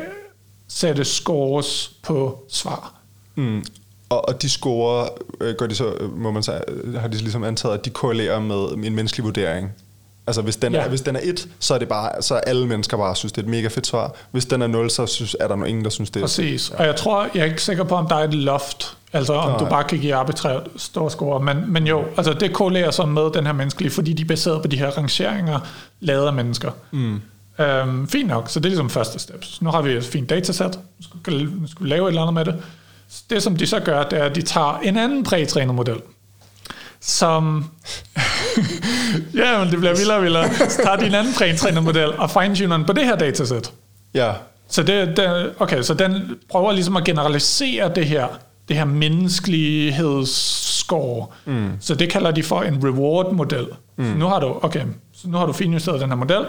[0.68, 2.94] sætte scores på svar.
[3.36, 3.64] Mm.
[4.10, 5.08] Og, og de scorer,
[5.42, 7.90] øh, gør de så, øh, må man sige, øh, har de ligesom antaget, at de
[7.90, 9.72] korrelerer med en menneskelig vurdering.
[10.28, 10.80] Altså hvis den, ja.
[10.80, 13.32] er, hvis den er 1, så er det bare, så er alle mennesker bare synes,
[13.32, 14.16] det er et mega fedt svar.
[14.32, 16.72] Hvis den er 0, så synes, er der ingen, der synes, det er Præcis.
[16.72, 16.80] Ja.
[16.80, 19.50] Og jeg tror, jeg er ikke sikker på, om der er et loft, altså om
[19.50, 19.60] Nej.
[19.60, 21.40] du bare kan give arbitrært store score.
[21.40, 24.62] Men, men jo, altså det korrelerer så med den her menneskelige, fordi de er baseret
[24.62, 25.60] på de her rangeringer,
[26.00, 26.72] lavet af mennesker.
[26.92, 27.22] Mm.
[27.60, 29.44] Øhm, fint nok, så det er ligesom første step.
[29.44, 30.80] Så nu har vi et fint datasæt,
[31.14, 32.64] nu skal, nu skal vi lave et eller andet med det.
[33.30, 35.98] Det, som de så gør, det er, at de tager en anden prætrænet model,
[37.02, 37.66] som...
[39.42, 40.54] ja, men det bliver vildere og vildere.
[40.54, 43.74] Så tager de en anden prætrænet model og fine-tuner den på det her datasæt.
[44.14, 44.32] Ja.
[44.70, 48.28] Så, det, det, okay, så den prøver ligesom at generalisere det her,
[48.68, 51.28] det her menneskelighedsscore.
[51.46, 51.72] Mm.
[51.80, 53.68] Så det kalder de for en reward-model.
[53.98, 54.06] Mm.
[54.06, 54.82] Så nu har du, okay,
[55.14, 56.46] så nu har du finjusteret den her model.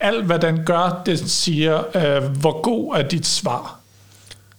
[0.00, 3.81] Alt, hvad den gør, det siger, øh, hvor god er dit svar.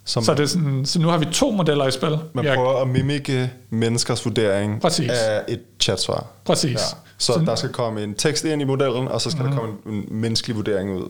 [0.05, 2.17] Som, så, det er sådan, så nu har vi to modeller i spil.
[2.33, 5.09] Man prøver at mimike menneskers vurdering Præcis.
[5.09, 6.25] af et chatsvar.
[6.45, 6.71] Præcis.
[6.71, 6.77] Ja.
[7.17, 9.51] Så, så der skal komme en tekst ind i modellen, og så skal mm.
[9.51, 9.71] der mhm.
[9.83, 11.09] komme en menneskelig vurdering ud.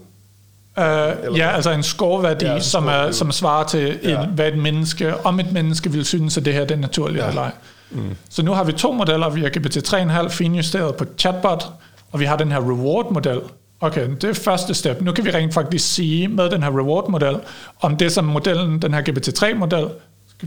[0.77, 4.23] Uh, ja, altså en scoreværdi, ja, som, er, som svarer til, ja.
[4.23, 7.23] en, hvad et menneske, om et menneske vil synes, at det her det er naturligt
[7.23, 7.29] ja.
[7.29, 7.51] eller ej.
[7.91, 8.15] Mm.
[8.29, 9.29] Så nu har vi to modeller.
[9.29, 11.65] Vi har GPT-3,5 finjusteret på chatbot,
[12.11, 13.39] og vi har den her reward-model,
[13.83, 15.01] Okay, det er første step.
[15.01, 17.35] Nu kan vi rent faktisk sige med den her reward-model,
[17.81, 19.87] om det som modellen, den her GPT-3-model,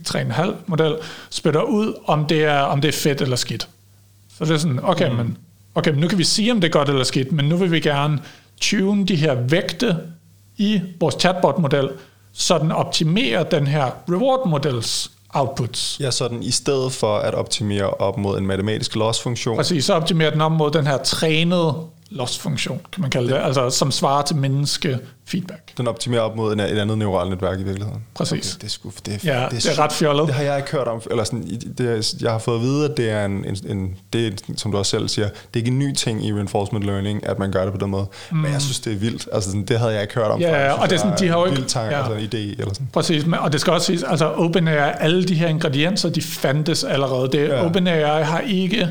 [0.09, 0.97] 3,5-model,
[1.31, 3.69] spytter ud, om det, er, om det er fedt eller skidt.
[4.39, 5.17] Så det er sådan, okay, mm.
[5.17, 5.39] men,
[5.75, 7.73] okay, men nu kan vi sige, om det er godt eller skidt, men nu vil
[7.73, 8.19] vi gerne
[8.61, 9.97] tune de her vægte
[10.57, 11.89] i vores chatbot-model,
[12.33, 16.01] så den optimerer den her reward-models outputs.
[16.01, 19.57] Ja, så den i stedet for at optimere op mod en matematisk loss-funktion.
[19.57, 21.75] Præcis, så optimerer den op mod den her trænede
[22.11, 24.99] loss-funktion, kan man kalde det, altså som svarer til menneske
[25.29, 25.79] feedback.
[25.79, 28.05] Den optimerer op mod et andet neuralt netværk i virkeligheden.
[28.15, 28.55] Præcis.
[28.55, 30.27] Okay, det, er sgu, det, er, ja, det, er, det er ret fjollet.
[30.27, 32.97] Det har jeg ikke hørt om, eller sådan, det, jeg har fået at vide, at
[32.97, 35.71] det er en, en, en det er, som du også selv siger, det er ikke
[35.71, 38.07] en ny ting i reinforcement learning, at man gør det på den måde.
[38.31, 38.37] Mm.
[38.37, 39.29] Men jeg synes, det er vildt.
[39.33, 40.65] Altså, sådan, det havde jeg ikke hørt om ja, før.
[40.65, 41.63] Ja, og det er sådan, de har jo ikke...
[41.63, 42.03] Tanke, ja.
[42.03, 42.89] altså, en idé, eller sådan.
[42.93, 47.33] Præcis, og det skal også siges, altså OpenAI, alle de her ingredienser, de fandtes allerede.
[47.33, 47.67] Det, ja.
[47.67, 48.89] OpenAI har ikke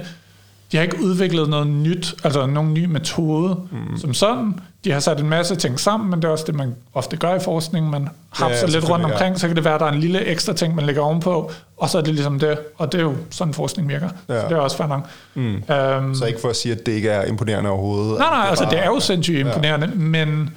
[0.76, 3.97] de har ikke udviklet noget nyt, altså nogen ny metode mm.
[3.97, 4.59] som sådan.
[4.84, 7.36] De har sat en masse ting sammen, men det er også det, man ofte gør
[7.36, 7.89] i forskning.
[7.89, 9.39] Man hapser ja, lidt rundt omkring, ja.
[9.39, 11.89] så kan det være, at der er en lille ekstra ting, man lægger ovenpå, og
[11.89, 12.57] så er det ligesom det.
[12.78, 14.09] Og det er jo sådan, forskning virker.
[14.30, 14.41] Ja.
[14.41, 15.09] Så det er også fair nok.
[15.34, 15.63] Mm.
[16.07, 18.19] Um, så ikke for at sige, at det ikke er imponerende overhovedet?
[18.19, 19.99] Nej, nej, det altså bare, det er jo sindssygt imponerende, ja.
[19.99, 20.49] men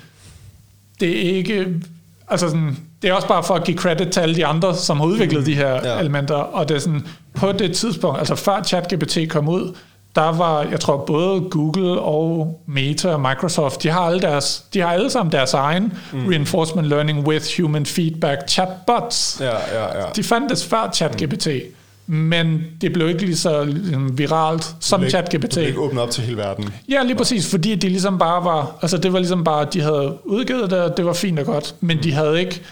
[1.01, 1.67] det er ikke...
[2.31, 5.01] Altså sådan, det er også bare for at give credit til alle de andre, som
[5.01, 5.45] har udviklet mm.
[5.45, 6.01] de her ja.
[6.01, 9.75] elementer, og det er sådan, på det tidspunkt, altså før ChatGPT kom ud,
[10.19, 14.81] der var, jeg tror, både Google og Meta og Microsoft, de har alle, deres, de
[14.81, 16.27] har alle sammen deres egen mm.
[16.27, 19.37] reinforcement learning with human feedback chatbots.
[19.41, 20.05] Ja, ja, ja.
[20.17, 21.49] De fandtes før ChatGPT.
[22.07, 22.15] Mm.
[22.15, 25.43] Men det blev ikke lige så ligesom, viralt som ikke, ChatGPT.
[25.43, 26.69] Det blev ikke åbnet op til hele verden.
[26.89, 30.19] Ja, lige præcis, fordi de ligesom bare var, altså det var ligesom bare, de havde
[30.25, 32.03] udgivet det, og det var fint og godt, men mm.
[32.03, 32.63] de havde ikke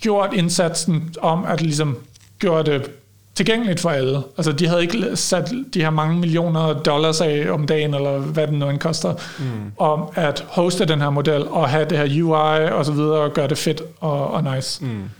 [0.00, 1.96] gjort indsatsen om at ligesom
[2.38, 2.90] gøre det
[3.34, 4.22] tilgængeligt for alle.
[4.36, 8.46] Altså, de havde ikke sat de her mange millioner dollars af om dagen, eller hvad
[8.46, 9.72] den nu end koster, mm.
[9.78, 13.32] om at hoste den her model, og have det her UI og så videre, og
[13.32, 14.84] gøre det fedt og, og nice.
[14.84, 15.10] Mm.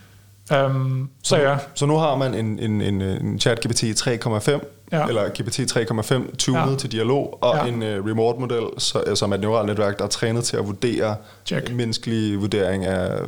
[0.57, 1.57] Um, så ja.
[1.73, 4.59] Så nu har man en, en, en, en chat GPT 3,5,
[4.93, 5.07] ja.
[5.07, 6.75] eller GPT 3,5 tunet ja.
[6.77, 7.65] til dialog, og ja.
[7.65, 10.67] en uh, remote model, så, som er et neuralt netværk, der er trænet til at
[10.67, 11.15] vurdere
[11.45, 11.73] Check.
[11.73, 13.19] menneskelig vurdering af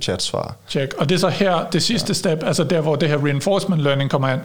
[0.00, 0.56] chatsvar.
[0.68, 0.94] Check.
[0.98, 2.14] Og det er så her, det sidste ja.
[2.14, 4.40] step, altså der, hvor det her reinforcement learning kommer ind.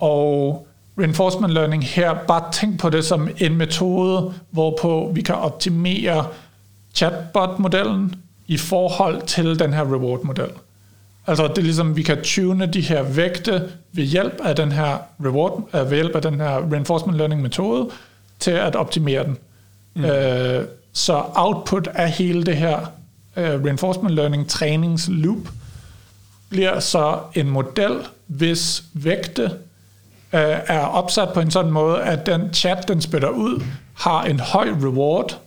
[0.00, 0.66] Og
[0.98, 6.26] reinforcement learning her, bare tænk på det som en metode, hvorpå vi kan optimere
[6.94, 8.14] chatbot-modellen
[8.46, 10.50] i forhold til den her reward-model.
[11.30, 14.98] Altså det er ligesom, vi kan tune de her vægte ved hjælp af den her
[15.24, 17.88] reward, øh, ved hjælp af den her reinforcement learning metode,
[18.38, 19.38] til at optimere den.
[19.94, 20.04] Mm.
[20.04, 22.78] Øh, så output af hele det her
[23.36, 25.48] uh, reinforcement learning træningsloop
[26.48, 29.50] bliver så en model, hvis vægte uh,
[30.66, 33.62] er opsat på en sådan måde, at den chat, den spytter ud,
[33.94, 35.38] har en høj reward,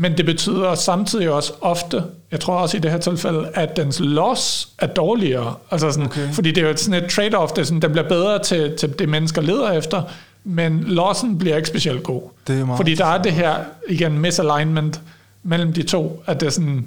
[0.00, 4.00] men det betyder samtidig også ofte, jeg tror også i det her tilfælde, at dens
[4.00, 5.54] loss er dårligere.
[5.70, 6.32] Altså sådan, okay.
[6.32, 9.08] Fordi det er jo sådan et trade-off, det sådan, den bliver bedre til, til det,
[9.08, 10.02] mennesker leder efter,
[10.44, 12.22] men lossen bliver ikke specielt god.
[12.46, 13.54] Det er fordi der er det her,
[13.88, 15.00] igen, misalignment
[15.42, 16.86] mellem de to, at det er sådan,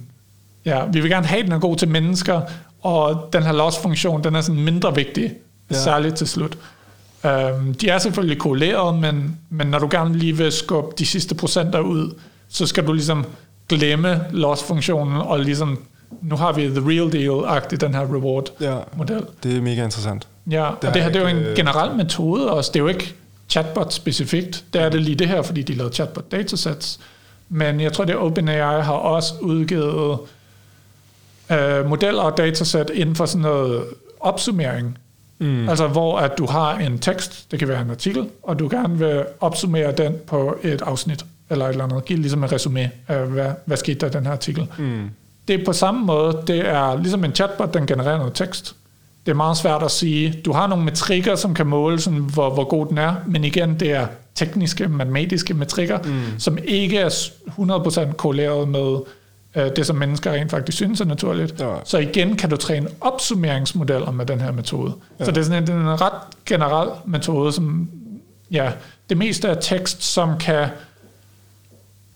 [0.65, 2.41] ja, vi vil gerne have, at den er god til mennesker,
[2.81, 5.33] og den her loss-funktion, den er sådan mindre vigtig,
[5.71, 5.75] ja.
[5.75, 6.57] særligt til slut.
[7.23, 11.35] Um, de er selvfølgelig korreleret, men, men når du gerne lige vil skubbe de sidste
[11.35, 12.13] procenter ud,
[12.51, 13.25] så skal du ligesom
[13.69, 15.79] glemme loss-funktionen, og ligesom,
[16.21, 19.15] nu har vi the real deal-agtigt, den her reward-model.
[19.15, 20.27] Ja, det er mega interessant.
[20.49, 22.71] Ja, det og det her det er jo en øh, generel metode også.
[22.73, 23.15] Det er jo ikke
[23.49, 24.63] chatbot-specifikt.
[24.73, 26.99] Det er det lige det her, fordi de lavede chatbot-datasets.
[27.49, 30.19] Men jeg tror, det er OpenAI har også udgivet
[31.51, 33.83] øh, modeller og datasæt inden for sådan noget
[34.19, 34.97] opsummering.
[35.41, 35.69] Mm.
[35.69, 38.97] Altså hvor at du har en tekst, det kan være en artikel, og du gerne
[38.99, 42.05] vil opsummere den på et afsnit eller et eller andet.
[42.05, 44.67] Giv ligesom et resume af, hvad, hvad skete der i den her artikel.
[44.77, 45.09] Mm.
[45.47, 48.75] Det er på samme måde, det er ligesom en chatbot, den genererer noget tekst.
[49.25, 52.53] Det er meget svært at sige, du har nogle metrikker, som kan måle, sådan, hvor,
[52.53, 56.39] hvor god den er, men igen, det er tekniske, matematiske metrikker, mm.
[56.39, 57.09] som ikke er
[58.09, 58.97] 100% korreleret med
[59.55, 61.59] det, som mennesker rent faktisk synes er naturligt.
[61.59, 61.75] Ja.
[61.83, 64.93] Så igen kan du træne opsummeringsmodeller med den her metode.
[65.19, 65.25] Ja.
[65.25, 67.89] Så det er sådan en, en ret generel metode, som
[68.51, 68.71] ja,
[69.09, 70.67] det meste af tekst, som kan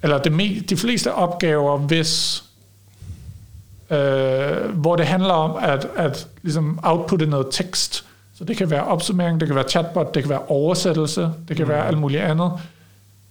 [0.03, 2.43] eller det me, de fleste opgaver, hvis
[3.89, 8.05] øh, hvor det handler om at, at ligesom outputte noget tekst.
[8.37, 11.65] Så det kan være opsummering, det kan være chatbot, det kan være oversættelse, det kan
[11.65, 11.71] mm.
[11.71, 12.51] være alt muligt andet.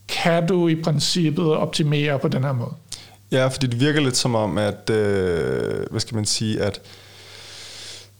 [0.08, 2.72] Kan du i princippet optimere på den her måde?
[3.34, 6.80] Ja, fordi det virker lidt som om, at, øh, hvad skal man sige, at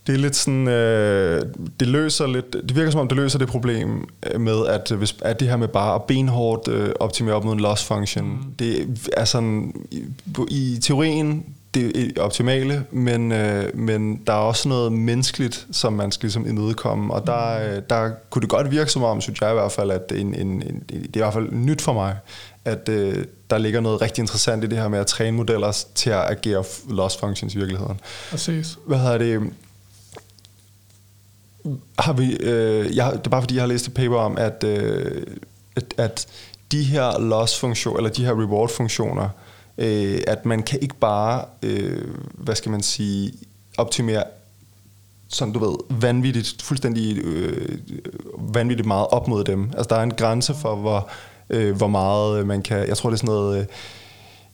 [0.06, 1.46] det er lidt sådan, øh,
[1.80, 5.16] det løser lidt, det virker som om det løser det problem øh, med, at hvis
[5.22, 8.54] at det her med bare at benhårdt øh, optimere op mod en loss function, mm.
[8.58, 10.04] det er sådan, i,
[10.50, 11.44] i teorien,
[11.74, 16.46] det er optimale, men, øh, men der er også noget menneskeligt, som man skal ligesom
[16.46, 17.64] imødekomme, og der, mm.
[17.64, 20.34] øh, der kunne det godt virke som om, synes jeg i hvert fald, at en,
[20.34, 22.16] en, en, det er i hvert fald nyt for mig,
[22.64, 26.10] at øh, der ligger noget rigtig interessant i det her med at træne modeller til
[26.10, 28.00] at agere loss functions i virkeligheden.
[28.30, 28.78] Præcis.
[28.86, 29.52] Hvad hedder det?
[31.98, 34.64] har vi, øh, jeg, det er bare fordi, jeg har læst et paper om, at,
[34.64, 35.22] øh,
[35.76, 36.26] at, at
[36.72, 39.28] de her loss-funktioner, eller de her reward-funktioner,
[39.78, 43.32] øh, at man kan ikke bare, øh, hvad skal man sige,
[43.78, 44.24] optimere
[45.28, 47.78] sådan du ved, vanvittigt, fuldstændig øh,
[48.38, 49.70] vanvittigt meget op mod dem.
[49.76, 51.10] Altså der er en grænse for, hvor,
[51.51, 53.66] øh, hvor meget øh, man kan, jeg tror det er sådan noget, øh,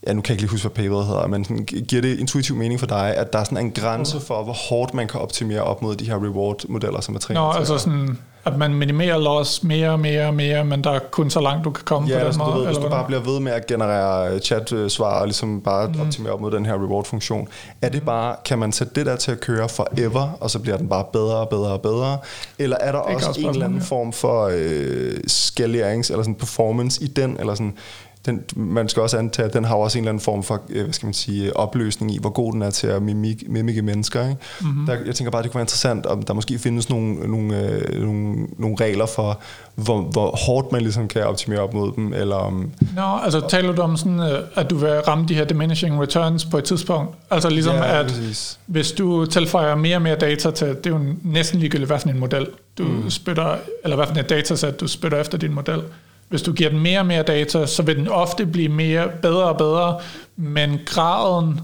[0.07, 2.55] ja, nu kan jeg ikke lige huske, hvad paperet hedder, men sådan, giver det intuitiv
[2.55, 5.61] mening for dig, at der er sådan en grænse for, hvor hårdt man kan optimere
[5.61, 9.63] op mod de her reward-modeller, som er trænet Nå, altså sådan, at man minimerer loss
[9.63, 12.13] mere og mere og mere, men der er kun så langt, du kan komme ja,
[12.13, 12.59] på den altså, måde.
[12.59, 16.01] Ja, hvis du bare bliver ved med at generere chat-svar og ligesom bare mm.
[16.01, 17.47] optimere op mod den her reward-funktion,
[17.81, 20.77] er det bare, kan man sætte det der til at køre forever, og så bliver
[20.77, 22.17] den bare bedre og bedre og bedre?
[22.59, 27.03] Eller er der også, også en eller anden form for øh, skalerings- eller sådan performance
[27.03, 27.77] i den, eller sådan,
[28.25, 30.83] den, man skal også antage, at den har også en eller anden form for, øh,
[30.83, 34.29] hvad skal man sige, opløsning i, hvor god den er til at mimik, mimike mennesker.
[34.29, 34.41] Ikke?
[34.61, 34.85] Mm-hmm.
[34.85, 38.01] Der, jeg tænker bare, det kunne være interessant, om der måske findes nogle, nogle, øh,
[38.01, 39.39] nogle, nogle regler for,
[39.75, 42.71] hvor, hvor hårdt man ligesom kan optimere op mod dem, eller om...
[42.95, 46.45] Nå, altså taler du om sådan, øh, at du vil ramme de her diminishing returns
[46.45, 47.15] på et tidspunkt?
[47.29, 48.59] Altså ligesom, ja, at præcis.
[48.65, 52.09] hvis du tilføjer mere og mere data til, det er jo næsten ligegyldigt, hvad for
[52.09, 53.09] en model du mm.
[53.09, 55.81] spytter, eller hvad for et datasæt du spytter efter din model
[56.31, 59.43] hvis du giver den mere og mere data, så vil den ofte blive mere, bedre
[59.43, 59.99] og bedre,
[60.35, 61.59] men graden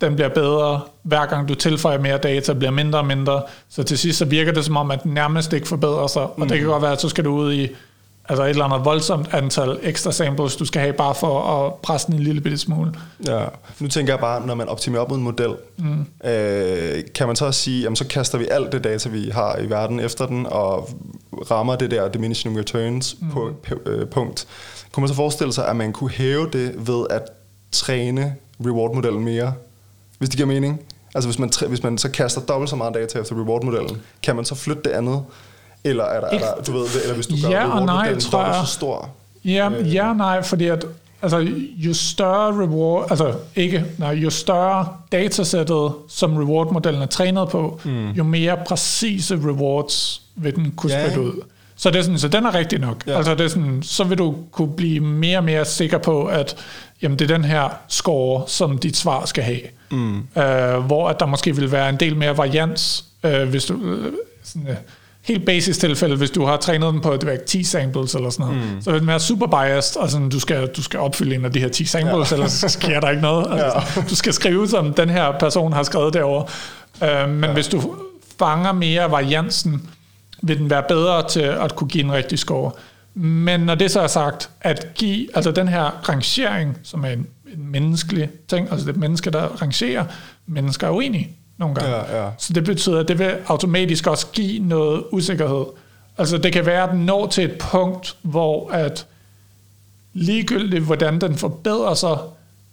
[0.00, 3.98] den bliver bedre, hver gang du tilføjer mere data, bliver mindre og mindre, så til
[3.98, 6.48] sidst så virker det som om, at den nærmest ikke forbedrer sig, og mm.
[6.48, 7.68] det kan godt være, at så skal du ud i
[8.28, 12.06] altså et eller andet voldsomt antal ekstra samples, du skal have bare for at presse
[12.06, 12.92] den en lille bitte smule.
[13.26, 13.44] Ja,
[13.80, 16.06] nu tænker jeg bare, når man optimerer op mod en model, mm.
[16.30, 19.58] øh, kan man så også sige, jamen så kaster vi alt det data, vi har
[19.58, 20.90] i verden efter den, og
[21.50, 23.30] rammer det der diminishing returns mm.
[23.30, 23.50] på,
[23.86, 24.46] øh, punkt.
[24.92, 27.22] Kunne man så forestille sig, at man kunne hæve det ved at
[27.72, 28.34] træne
[28.66, 29.52] reward-modellen mere,
[30.18, 30.80] hvis det giver mening?
[31.14, 34.44] Altså hvis man, hvis man så kaster dobbelt så meget data efter reward-modellen, kan man
[34.44, 35.22] så flytte det andet?
[35.86, 38.44] Eller er der, er der du ved, eller hvis du gør ja og nej, tror
[38.44, 39.10] jeg, så stor?
[39.44, 40.84] Ja, øh, ja nej, fordi at
[41.22, 41.38] altså,
[41.76, 48.10] jo større reward, altså ikke, nej, jo større datasættet, som reward-modellen er trænet på, mm.
[48.10, 51.10] jo mere præcise rewards vil den kunne ja.
[51.10, 51.32] spille ud.
[51.76, 53.06] Så, det er sådan, så den er rigtig nok.
[53.06, 53.16] Ja.
[53.16, 56.56] Altså det er sådan, så vil du kunne blive mere og mere sikker på, at
[57.02, 59.60] jamen, det er den her score, som dit svar skal have.
[59.90, 60.16] Mm.
[60.16, 63.74] Uh, hvor at der måske vil være en del mere varians, uh, hvis du...
[63.74, 64.04] Uh,
[64.44, 64.74] sådan, uh,
[65.26, 68.46] helt basis tilfælde, hvis du har trænet den på det ved, 10 samples eller sådan
[68.46, 68.82] noget, mm.
[68.82, 71.52] så vil den være super biased, og sådan, du, skal, du skal opfylde en af
[71.52, 72.36] de her 10 samples, ja.
[72.36, 73.46] ellers sker der ikke noget.
[73.52, 74.06] Altså, ja.
[74.08, 76.44] Du skal skrive, som den her person har skrevet derovre.
[77.02, 77.52] Uh, men ja.
[77.52, 77.96] hvis du
[78.38, 79.90] fanger mere variansen,
[80.42, 82.70] vil den være bedre til at kunne give en rigtig score.
[83.14, 87.26] Men når det så er sagt, at give, altså den her rangering, som er en,
[87.54, 90.04] en menneskelig ting, altså det mennesker, der rangerer,
[90.46, 91.96] mennesker er uenige nogle gange.
[91.96, 92.30] Ja, ja.
[92.38, 95.64] Så det betyder, at det vil automatisk også give noget usikkerhed.
[96.18, 99.06] Altså det kan være, at den når til et punkt, hvor at
[100.14, 102.18] ligegyldigt hvordan den forbedrer sig,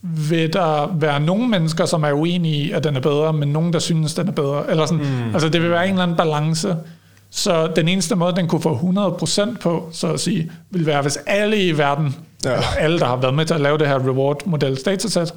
[0.01, 3.73] vil der være nogle mennesker, som er uenige i, at den er bedre, men nogen,
[3.73, 4.69] der synes, den er bedre.
[4.69, 5.03] Eller sådan.
[5.03, 5.33] Mm.
[5.33, 6.75] Altså det vil være en eller anden balance.
[7.29, 11.17] Så den eneste måde, den kunne få 100% på, så at sige, vil være, hvis
[11.27, 12.15] alle i verden,
[12.45, 12.55] ja.
[12.79, 15.33] alle, der har været med til at lave det her reward-model datasæt,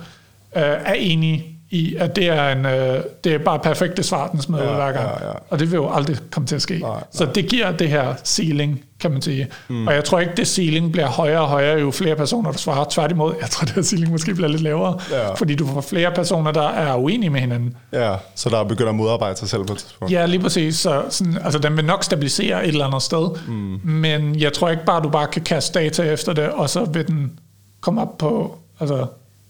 [0.57, 4.43] øh, er enige i, at det er, en, øh, det er bare perfekte svar, den
[4.43, 5.21] smider ja, hver gang.
[5.21, 5.33] Ja, ja.
[5.51, 6.79] Og det vil jo aldrig komme til at ske.
[6.79, 7.05] Nej, nej.
[7.11, 9.49] Så det giver det her ceiling, kan man sige.
[9.69, 9.87] Mm.
[9.87, 12.85] Og jeg tror ikke, det ceiling bliver højere og højere, jo flere personer, der svarer.
[12.91, 15.35] Tværtimod, jeg tror, det her ceiling måske bliver lidt lavere, ja.
[15.35, 17.77] fordi du får flere personer, der er uenige med hinanden.
[17.93, 20.13] Ja, så der begynder at modarbejde sig selv på et tidspunkt.
[20.13, 20.77] Ja, lige præcis.
[20.77, 23.81] Så sådan, altså, den vil nok stabilisere et eller andet sted, mm.
[23.91, 27.07] men jeg tror ikke bare, du bare kan kaste data efter det, og så vil
[27.07, 27.39] den
[27.81, 29.07] komme op på altså,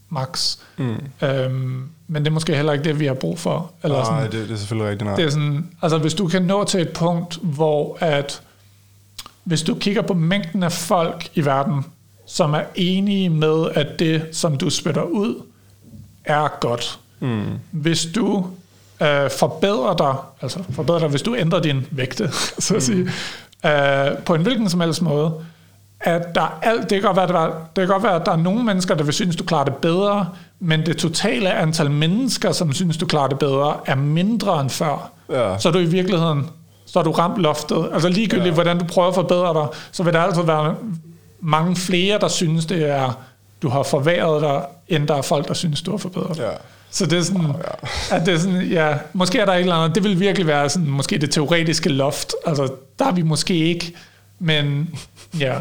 [0.08, 0.56] max.
[0.76, 0.96] Mm.
[1.22, 3.72] Øhm, men det er måske heller ikke det, vi har brug for.
[3.82, 5.06] Eller nej, sådan, det, det er selvfølgelig rigtigt.
[5.06, 5.16] Nej.
[5.16, 8.42] Det er sådan, altså hvis du kan nå til et punkt, hvor at,
[9.44, 11.84] hvis du kigger på mængden af folk i verden,
[12.26, 15.42] som er enige med, at det, som du spytter ud,
[16.24, 16.98] er godt.
[17.20, 17.44] Mm.
[17.70, 18.46] Hvis du
[19.02, 22.80] øh, forbedrer dig, altså forbedrer dig, hvis du ændrer din vægte, så at mm.
[22.80, 23.10] sige,
[23.66, 25.34] øh, på en hvilken som helst måde,
[26.00, 28.36] at der alt, det, kan godt være, der, det kan godt være, at der er
[28.36, 30.28] nogle mennesker, der vil synes, du klarer det bedre,
[30.60, 35.10] men det totale antal mennesker, som synes, du klarer det bedre, er mindre end før.
[35.30, 35.58] Ja.
[35.58, 36.46] Så er du i virkeligheden,
[36.86, 37.88] så er du ramt loftet.
[37.92, 38.54] Altså ligegyldigt, ja.
[38.54, 40.74] hvordan du prøver at forbedre dig, så vil der altid være
[41.40, 43.18] mange flere, der synes, det er,
[43.62, 46.42] du har forværret dig, end der er folk, der synes, du har forbedret dig.
[46.42, 46.50] Ja.
[46.90, 47.54] Så det er sådan, oh,
[48.10, 48.16] ja.
[48.16, 50.68] at det er sådan, ja, måske er der et eller andet, det vil virkelig være
[50.68, 53.92] sådan, måske det teoretiske loft, altså der er vi måske ikke,
[54.38, 54.94] men
[55.40, 55.54] ja.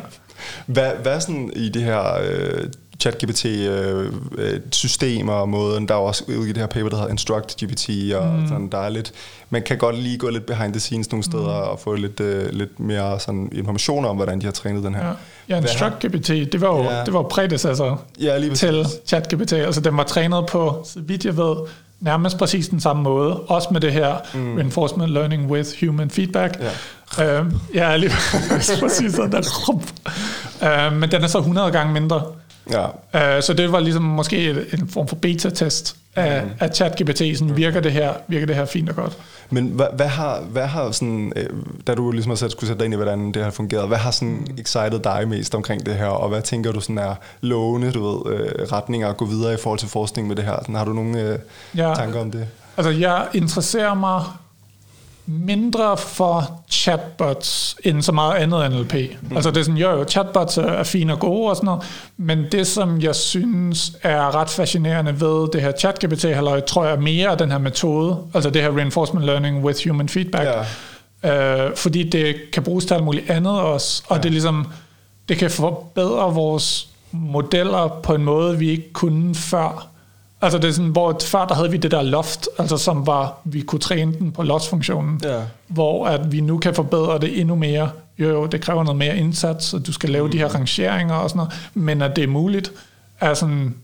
[0.65, 2.67] Hvad, hvad sådan i det her øh,
[2.99, 7.89] ChatGPT-system øh, og måden, der er også udgivet det her paper, der hedder Instruct GPT,
[8.15, 8.47] og mm.
[8.47, 9.11] sådan, der er lidt,
[9.49, 11.69] man kan godt lige gå lidt behind the scenes nogle steder mm.
[11.69, 15.05] og få lidt, øh, lidt mere sådan information om, hvordan de har trænet den her.
[15.05, 15.13] Ja,
[15.49, 17.03] ja Instruct GPT, det var jo ja.
[17.05, 21.37] det var prædecessor ja, lige til ChatGPT, altså den var trænet på, så vidt jeg
[21.37, 21.55] ved,
[21.99, 24.55] nærmest præcis den samme måde, også med det her mm.
[24.55, 26.59] reinforcement learning with human feedback.
[26.59, 26.69] Ja,
[27.17, 28.11] uh, ja lige
[28.81, 29.69] præcis sådan der.
[30.61, 32.23] Uh, men den er så 100 gange mindre.
[32.71, 32.85] Ja.
[32.85, 36.49] Uh, så det var ligesom måske en form for beta-test af, mm.
[36.59, 37.17] af ChatGPT.
[37.37, 39.17] Sådan, virker, det her, virker det her fint og godt?
[39.49, 41.49] Men hvad, hvad har, hvad har sådan, øh,
[41.87, 43.97] da du ligesom har sat, skulle sætte dig ind i, hvordan det har fungeret, hvad
[43.97, 47.91] har sådan excited dig mest omkring det her, og hvad tænker du sådan er lovende,
[47.91, 50.57] du ved, øh, retninger at gå videre i forhold til forskning med det her?
[50.61, 51.39] Sådan, har du nogle øh,
[51.77, 52.47] ja, tanker om det?
[52.77, 54.23] Altså, jeg interesserer mig
[55.27, 58.93] mindre for chatbots end så meget andet NLP.
[58.93, 59.35] Mm.
[59.35, 61.83] Altså det er sådan, jo jo, chatbots er fine og gode og sådan noget,
[62.17, 66.99] men det som jeg synes er ret fascinerende ved det her ChatGPT, halløj, tror jeg
[66.99, 70.49] mere af den her metode, altså det her reinforcement learning with human feedback,
[71.23, 71.65] ja.
[71.67, 74.21] øh, fordi det kan bruges til alt muligt andet også, og ja.
[74.21, 74.67] det er ligesom,
[75.29, 79.94] det kan forbedre vores modeller på en måde, vi ikke kunne før.
[80.45, 83.37] Altså det er sådan, hvor før der havde vi det der loft, altså som var,
[83.43, 85.41] vi kunne træne den på loss-funktionen, ja.
[85.67, 87.89] hvor at vi nu kan forbedre det endnu mere.
[88.19, 90.31] Jo, jo, det kræver noget mere indsats, og du skal lave mm.
[90.31, 90.53] de her mm.
[90.53, 92.71] rangeringer og sådan noget, men at det er muligt,
[93.19, 93.75] er sådan,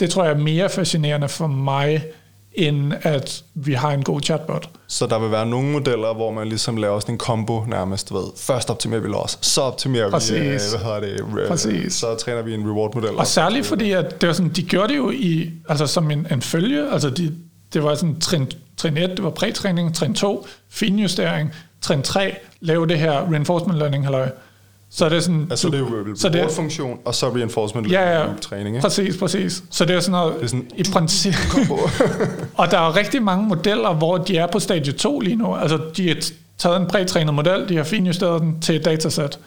[0.00, 2.04] det tror jeg er mere fascinerende for mig,
[2.54, 4.68] end at vi har en god chatbot.
[4.86, 8.24] Så der vil være nogle modeller, hvor man ligesom laver sådan en combo nærmest, ved.
[8.36, 10.32] Først optimerer vi loss, så optimerer Præcis.
[10.32, 11.94] vi, øh, hvad hedder det, øh, Præcis.
[11.94, 13.16] så træner vi en reward-model.
[13.16, 16.26] Og særligt fordi, at det var sådan, de gjorde det jo i, altså som en,
[16.32, 17.34] en følge, altså de,
[17.72, 21.50] det var sådan trin, trin 1, det var prætræning, trin 2, finjustering,
[21.80, 24.28] trin 3, lave det her reinforcement learning, halløj.
[24.94, 25.46] Så det er sådan...
[25.50, 28.80] Altså det er jo så det reward-funktion, og så reinforcement Ja, ja, loop træning, ikke?
[28.80, 29.62] præcis, præcis.
[29.70, 31.34] Så det er sådan noget, Det er sådan- i princip...
[32.54, 35.54] og der er rigtig mange modeller, hvor de er på stadie 2 lige nu.
[35.56, 36.16] Altså, de har
[36.58, 39.38] taget en prætrænet model, de har finjusteret den til et datasæt.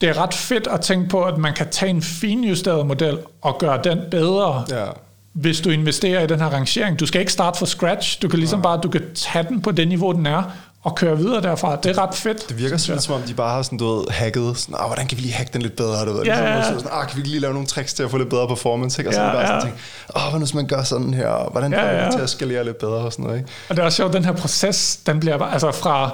[0.00, 3.58] Det er ret fedt at tænke på, at man kan tage en finjusteret model og
[3.58, 4.84] gøre den bedre, Ja.
[5.32, 7.00] hvis du investerer i den her rangering.
[7.00, 8.22] Du skal ikke starte fra scratch.
[8.22, 10.42] Du kan ligesom bare, du kan tage den på det niveau, den er,
[10.84, 11.76] og køre videre derfra.
[11.76, 12.48] Det er ret fedt.
[12.48, 15.06] Det virker sådan, som om de bare har sådan, du ved, hacket, sådan, ah, hvordan
[15.06, 16.22] kan vi lige hacke den lidt bedre, du ved.
[16.24, 16.56] Ja, ja.
[16.56, 19.00] Ligesom, sådan, ah, kan vi lige lave nogle tricks til at få lidt bedre performance,
[19.00, 19.10] ikke?
[19.10, 19.46] Og så Ja, bare ja.
[19.46, 19.78] sådan, tænke,
[20.16, 22.10] ah, hvad nu hvis man gør sådan her, og hvordan Ja, får ja.
[22.10, 23.50] til at skalere lidt bedre og sådan noget, ikke?
[23.68, 26.10] Og det er også sjovt, den her proces, den bliver bare, altså fra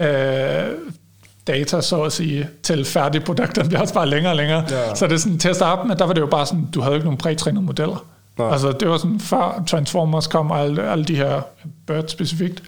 [0.00, 0.68] øh,
[1.46, 4.64] data, så at sige, til færdig produkt, den bliver også bare længere og længere.
[4.70, 4.94] Ja.
[4.94, 6.80] Så det er sådan, til at starte med, der var det jo bare sådan, du
[6.80, 8.04] havde jo ikke nogen prætrænede modeller.
[8.38, 8.50] Nej.
[8.52, 11.40] Altså det var sådan, før Transformers kom, og alle, alle de her
[11.86, 12.62] Bird specifikt,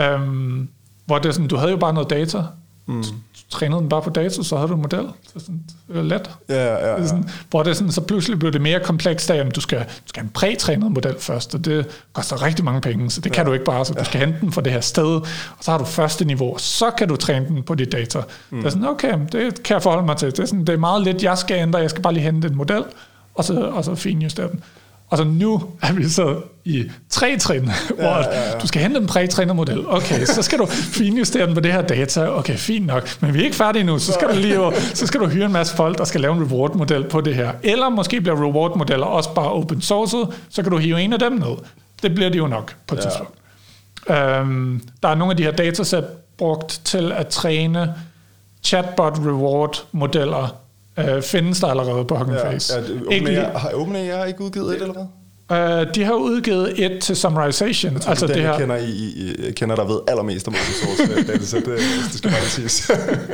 [0.00, 0.68] øhm,
[1.06, 2.42] hvor det er sådan, du havde jo bare noget data,
[2.86, 3.04] mm.
[3.50, 5.06] trænede den bare på data, så havde du en model.
[5.32, 6.30] Så sådan, det var let.
[6.48, 7.06] Ja, ja, Det ja.
[7.06, 9.84] sådan, hvor det sådan, så pludselig blev det mere komplekst af, at du skal, du
[10.06, 13.46] skal have en prætrænet model først, og det koster rigtig mange penge, så det kan
[13.46, 15.78] du ikke bare, så du skal hente den fra det her sted, og så har
[15.78, 18.22] du første niveau, og så kan du træne den på dit data.
[18.50, 18.58] Mm.
[18.58, 20.30] Det er sådan, okay, det kan jeg forholde mig til.
[20.30, 22.48] Det er, sådan, det er meget lidt, jeg skal ændre, jeg skal bare lige hente
[22.48, 22.84] en model,
[23.34, 24.62] og så, og så finjustere den.
[25.10, 28.58] Og så nu er vi så i tre trin, hvor ja, ja, ja.
[28.58, 29.88] du skal hente en prætrænet model.
[29.88, 32.28] Okay, så skal du finjustere den på det her data.
[32.28, 33.08] Okay, fint nok.
[33.20, 33.98] Men vi er ikke færdige nu.
[33.98, 34.58] Så skal du lige
[34.94, 37.52] så skal du hyre en masse folk, der skal lave en reward-model på det her.
[37.62, 41.32] Eller måske bliver reward-modeller også bare open sourced, så kan du hive en af dem
[41.32, 41.56] ned.
[42.02, 43.02] Det bliver det jo nok på et Ja.
[43.02, 43.32] tidspunkt.
[44.10, 46.04] Øhm, der er nogle af de her datasæt
[46.38, 47.94] brugt til at træne
[48.62, 50.56] chatbot reward modeller.
[50.98, 52.74] Øh, findes der allerede på Hugging Ja, Face.
[52.74, 55.04] ja, det- Ikke lige- har OpenAI ikke udgivet et eller hvad?
[55.50, 57.94] Uh, de har udgivet et til summarization.
[57.94, 58.90] Altså altså den, det jeg her, kender, i,
[59.48, 61.78] i, kender, der ved allermest om open source øh, datasæt, det,
[62.10, 62.90] det skal bare siges.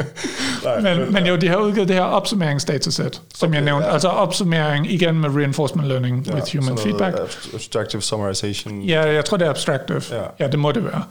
[0.64, 3.86] Nej, men, men jo, de har udgivet det her opsummeringsdatasæt, som okay, jeg nævnte.
[3.86, 3.92] ja.
[3.92, 7.16] Altså opsummering igen med reinforcement learning ja, with human feedback.
[7.16, 8.82] abst- Abstractive summarization.
[8.82, 10.02] Ja, jeg tror, det er abstractive.
[10.10, 10.22] Ja.
[10.40, 11.02] ja det må det være.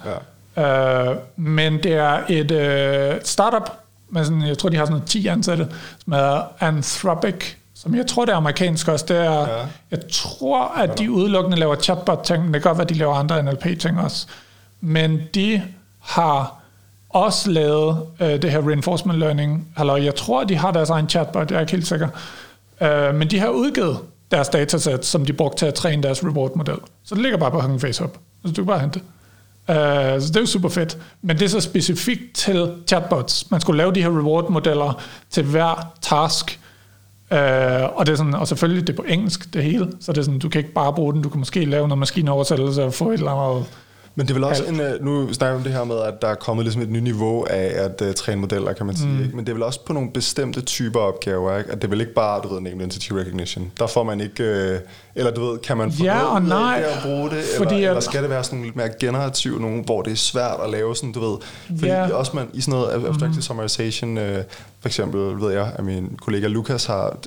[0.58, 1.10] Ja.
[1.12, 3.70] Uh, men det er et uh, startup,
[4.14, 5.68] med sådan, jeg tror, de har sådan noget 10 ansatte,
[6.04, 7.46] som hedder Anthropic,
[7.76, 9.06] som jeg tror, det er amerikansk også.
[9.08, 9.66] Det er, Ja.
[9.92, 13.14] Jeg tror, at de udelukkende laver chatbot-ting, men det kan godt være, at de laver
[13.16, 14.28] andre NLP-ting også.
[14.82, 15.62] Men de
[16.00, 16.56] har
[17.10, 19.68] også lavet uh, det her reinforcement learning.
[19.80, 22.08] Eller jeg tror, de har deres egen chatbot, jeg er ikke helt sikker.
[22.82, 23.98] Uh, men de har udgivet
[24.32, 26.78] deres datasæt, som de brugte til at træne deres reward-model.
[27.04, 28.18] Så det ligger bare på Hugging Face Hub.
[28.46, 29.08] Så du kan bare hente det.
[29.70, 29.76] Uh,
[30.22, 30.98] så det er jo super fedt.
[31.22, 33.52] Men det er så specifikt til chatbots.
[33.52, 36.60] Man skulle lave de her reward-modeller til hver task.
[37.32, 37.38] Uh,
[37.98, 39.88] og, det er sådan, og selvfølgelig det er på engelsk, det hele.
[40.00, 41.22] Så det er sådan, du kan ikke bare bruge den.
[41.22, 43.66] Du kan måske lave noget maskinoversættelse og få et eller andet.
[44.16, 46.14] Men det er vel også en, øh, nu snakker vi om det her med, at
[46.22, 49.10] der er kommet ligesom et nyt niveau af at uh, træne modeller, kan man sige.
[49.10, 49.24] Mm.
[49.24, 49.36] Ikke?
[49.36, 51.72] Men det er vel også på nogle bestemte typer opgaver, ikke?
[51.72, 53.72] At det er vel ikke bare, du ved, name entity recognition.
[53.80, 54.80] Der får man ikke, øh,
[55.16, 57.44] eller du ved, kan man få Ja og nej, det at bruge det?
[57.58, 60.18] fordi eller, at- eller skal det være sådan lidt mere generativ, nogen, hvor det er
[60.18, 61.38] svært at lave sådan, du ved.
[61.68, 62.14] Fordi Ja.
[62.14, 64.44] også man, i sådan noget abstractive summarization, øh,
[64.84, 67.18] for eksempel, ved jeg, at min kollega Lukas har,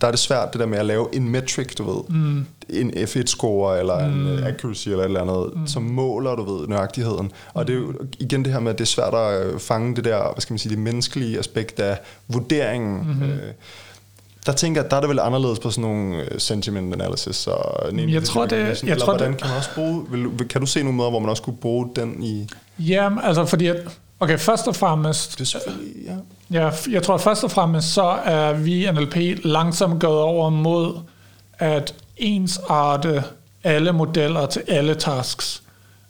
[0.00, 2.02] der er det svært det der med at lave en metric, du ved.
[2.20, 2.46] Mm.
[2.70, 4.26] En F1-score, eller mm.
[4.38, 5.66] en accuracy, eller et eller andet, mm.
[5.66, 7.32] som måler, du ved, nøjagtigheden.
[7.54, 10.04] Og det er jo igen det her med, at det er svært at fange det
[10.04, 11.98] der, hvad skal man sige, det menneskelige aspekt af
[12.28, 12.96] vurderingen.
[13.06, 13.22] Mm-hmm.
[13.30, 13.38] Øh,
[14.46, 17.92] der tænker jeg, der er det vel anderledes på sådan nogle øh, sentiment analysis og
[17.94, 20.48] name Jeg tror, det- jeg Eller tror, hvordan det- kan man også bruge, vil, vil-
[20.48, 22.48] kan du se nogle måder, hvor man også kunne bruge den i,
[22.78, 23.76] Ja, altså fordi at,
[24.20, 25.58] okay, først og fremmest, det er
[26.06, 26.16] ja.
[26.50, 31.00] Ja, jeg tror først og fremmest, så er vi NLP langsomt gået over mod
[31.58, 33.24] at ensarte
[33.64, 35.62] alle modeller til alle tasks.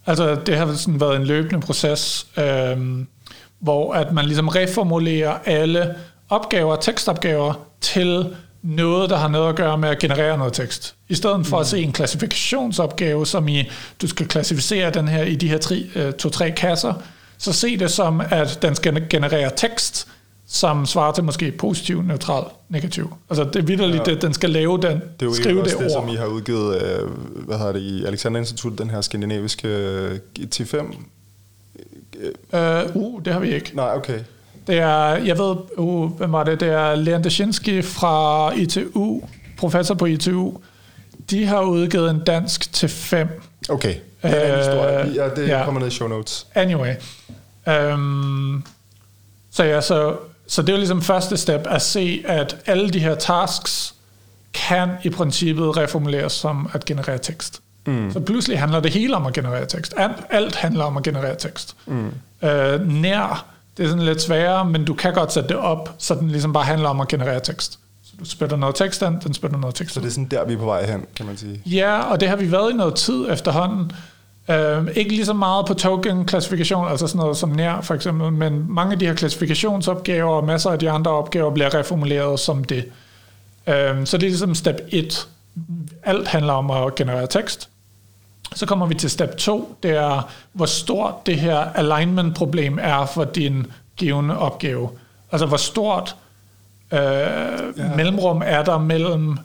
[0.07, 3.07] Altså det har sådan været en løbende proces, øhm,
[3.59, 5.95] hvor at man ligesom reformulerer alle
[6.29, 10.95] opgaver, tekstopgaver, til noget, der har noget at gøre med at generere noget tekst.
[11.09, 11.61] I stedet for mm.
[11.61, 13.71] at se en klassifikationsopgave, som i,
[14.03, 16.95] du skal klassificere den her i de her tre, øh, to-tre kasser,
[17.39, 20.09] så se det som, at den skal generere tekst,
[20.49, 23.15] som svarer til måske positiv, neutral, negativ.
[23.31, 24.13] Altså det er vidderligt, Ja.
[24.13, 24.19] ja.
[24.19, 26.03] den skal lave den, Det er jo skrive det, også det, ord.
[26.03, 27.11] som I har udgivet, øh,
[27.47, 30.19] hvad hedder det, i Alexander Institut, den her skandinaviske øh,
[30.55, 30.77] T5.
[32.53, 33.71] Uh, uh, det har vi ikke.
[33.75, 34.19] Nej, okay.
[34.67, 36.61] Det er, jeg ved, uh, hvem var det?
[36.61, 39.23] Det er Leon Daszynski fra ITU,
[39.59, 40.53] professor på ITU.
[41.31, 43.29] De har udgivet en dansk til 5.
[43.69, 43.95] Okay,
[44.31, 45.25] det er en Øh, historie.
[45.25, 45.65] Ja, det ja.
[45.65, 46.47] kommer ned i show notes.
[46.55, 46.95] Anyway.
[47.95, 48.65] Um,
[49.51, 50.17] så ja, så,
[50.49, 53.95] så det er jo ligesom første step at se, at alle de her tasks
[54.55, 57.61] kan i princippet reformuleres som at generere tekst.
[57.87, 58.13] Mm.
[58.13, 59.95] Så pludselig handler det hele om at generere tekst.
[59.97, 61.77] Alt, alt handler om at generere tekst.
[61.87, 62.07] Mm.
[62.43, 62.49] Uh,
[62.93, 63.47] nær,
[63.77, 66.53] det er sådan lidt sværere, men du kan godt sætte det op, så den ligesom
[66.53, 67.79] bare handler om at generere tekst.
[68.05, 70.45] Så du spytter noget tekst ind, den spytter noget tekst Så det er sådan der,
[70.45, 71.63] vi er på vej hen, kan man sige.
[71.67, 73.93] Ja, og det har vi været i noget tid efterhånden.
[74.49, 78.67] Uh, ikke lige så meget på token-klassifikation, altså sådan noget som nær for eksempel, men
[78.69, 82.85] mange af de her klassifikationsopgaver og masser af de andre opgaver bliver reformuleret som det.
[83.67, 83.73] Uh,
[84.05, 85.29] så det er ligesom step 1.
[86.03, 87.69] Alt handler om at generere tekst.
[88.55, 93.25] Så kommer vi til step 2, det er, hvor stort det her alignment-problem er for
[93.25, 93.67] din
[93.97, 94.91] givende opgave.
[95.33, 96.17] Altså, hvor stort
[96.93, 97.95] øh, ja.
[97.97, 99.39] mellemrum er der mellem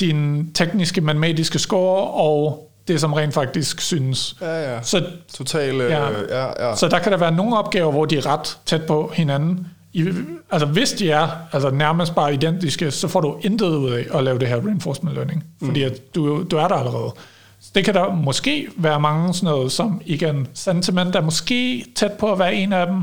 [0.00, 4.36] din tekniske matematiske score og det, som rent faktisk synes.
[4.40, 4.82] Ja, ja.
[4.82, 5.04] Så,
[5.36, 6.08] Total, øh, Ja.
[6.28, 6.76] ja, ja.
[6.76, 9.66] så der kan der være nogle opgaver, hvor de er ret tæt på hinanden.
[9.92, 10.04] I,
[10.50, 14.24] altså hvis de er altså nærmest bare identiske, så får du intet ud af at
[14.24, 17.12] lave det her reinforcement learning, fordi at du, du er der allerede.
[17.60, 22.12] Så det kan der måske være mange sådan noget som, igen, sentiment er måske tæt
[22.12, 23.02] på at være en af dem,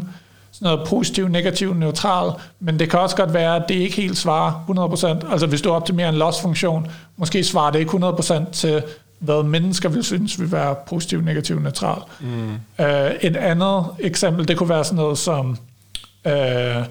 [0.52, 4.18] sådan noget positiv, negativ, neutral, men det kan også godt være, at det ikke helt
[4.18, 5.32] svarer 100%.
[5.32, 6.88] Altså hvis du optimerer en loss-funktion,
[7.18, 8.84] måske svarer det ikke 100% til,
[9.20, 12.02] hvad mennesker vil synes vil være positiv, negativ, neutral.
[12.20, 12.50] Mm.
[12.80, 12.86] Uh,
[13.22, 15.50] et andet eksempel, det kunne være sådan noget som
[16.26, 16.86] uh,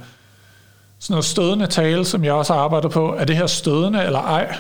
[0.99, 3.15] sådan noget stødende tale, som jeg også har arbejdet på.
[3.19, 4.57] Er det her stødende eller ej?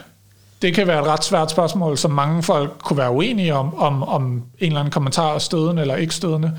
[0.63, 4.03] Det kan være et ret svært spørgsmål, som mange folk kunne være uenige om, om,
[4.03, 6.53] om en eller anden kommentar er stødende eller ikke stødende.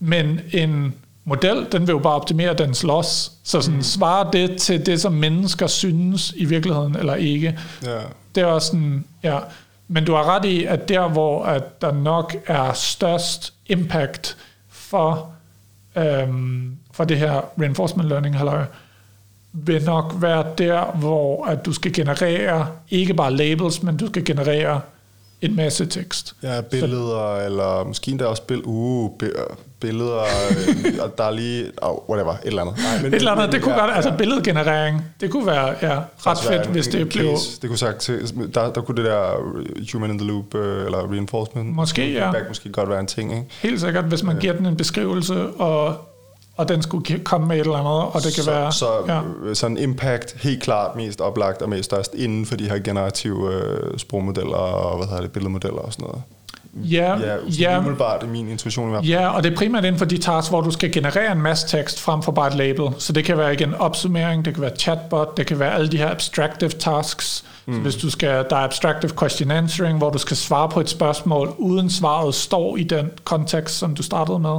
[0.00, 0.94] Men en
[1.24, 3.32] model, den vil jo bare optimere dens loss.
[3.44, 3.82] Så sådan, mm.
[3.82, 7.58] svarer det til det, som mennesker synes i virkeligheden, eller ikke?
[7.84, 7.98] ja.
[8.34, 9.38] Det er også sådan, ja.
[9.88, 14.36] Men du har ret i, at der, hvor at der nok er størst impact
[14.68, 15.32] for,
[15.96, 18.64] øhm, for det her reinforcement learning, halløj,
[19.52, 24.24] vil nok være der, hvor at du skal generere ikke bare labels, men du skal
[24.24, 24.80] generere
[25.40, 26.34] en masse tekst.
[26.42, 29.26] Ja, billeder, så, eller måske endda også bill- uh, bi-
[29.80, 32.76] billeder, øh, der er lige, oh, whatever, et eller andet.
[32.78, 34.16] Nej, men, Et eller andet, det kunne ja, godt, altså ja.
[34.16, 37.30] billedgenerering, det kunne være ja, ret være fedt, en- hvis en det blev...
[37.30, 37.60] case.
[37.60, 39.32] Det kunne sagt til, der, der kunne det der
[39.92, 42.24] human in the loop, øh, eller reinforcement, Måske, ja.
[42.24, 43.46] feedback måske godt være en ting, ikke?
[43.62, 45.96] Helt sikkert, hvis man giver den en beskrivelse, og,
[46.58, 48.72] og den skulle komme med et eller andet, og det kan så, være...
[48.72, 49.54] Så ja.
[49.54, 53.98] sådan impact helt klart mest oplagt og mest størst inden for de her generative øh,
[53.98, 56.22] sprogmodeller og hvad hedder det, billedmodeller og sådan noget.
[56.74, 59.10] Ja, Ja, ja, umiddelbart er min intuition i hvert fald.
[59.10, 61.68] ja, og det er primært inden for de tasks, hvor du skal generere en masse
[61.68, 62.88] tekst frem for bare et label.
[62.98, 65.96] Så det kan være igen opsummering, det kan være chatbot, det kan være alle de
[65.96, 67.44] her abstractive tasks.
[67.66, 67.74] Mm.
[67.74, 70.88] Så hvis du skal, der er abstractive question answering, hvor du skal svare på et
[70.88, 74.58] spørgsmål, uden svaret står i den kontekst, som du startede med.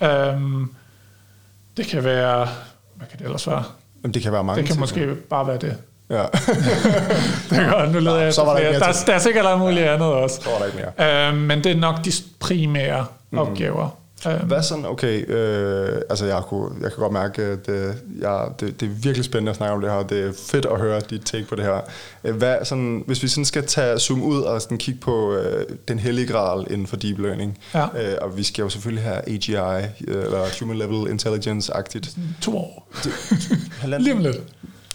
[0.00, 0.32] Ja.
[0.32, 0.70] Øhm,
[1.76, 2.48] det kan være...
[2.94, 3.64] Hvad kan det ellers være?
[4.02, 4.80] Jamen, det kan være mange Det kan ting.
[4.80, 5.76] måske bare være det.
[6.10, 6.22] Ja.
[7.50, 9.46] Det er godt, nu leder jeg så var der ikke mere der, der er sikkert
[9.46, 10.40] alt muligt andet også.
[10.42, 11.28] Så var der ikke mere.
[11.28, 12.10] Øhm, men det er nok de
[12.40, 13.38] primære mm.
[13.38, 13.88] opgaver.
[14.26, 18.46] Øhm, Hvad sådan, okay, øh, altså jeg, kunne, jeg kan godt mærke, at det, jeg,
[18.60, 21.00] det, det er virkelig spændende at snakke om det her, det er fedt at høre
[21.10, 21.80] dit take på det her.
[22.24, 25.64] Øh, Hvad, sådan, hvis vi sådan skal tage zoom ud og sådan kigge på øh,
[25.88, 27.82] den hellige gral inden for deep learning, Ja.
[27.84, 29.52] øh, og vi skal jo selvfølgelig have AGI,
[30.08, 32.16] øh, eller Human Level Intelligence-agtigt.
[32.42, 32.88] to år.
[33.80, 34.36] Halvanden- Lige om lidt.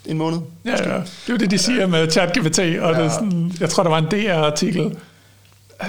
[0.06, 0.38] En måned?
[0.66, 0.76] Ja, ja.
[0.78, 3.04] Det er jo det, de siger med ChatGPT, og ja.
[3.04, 4.98] det sådan, jeg tror, der var en DR-artikel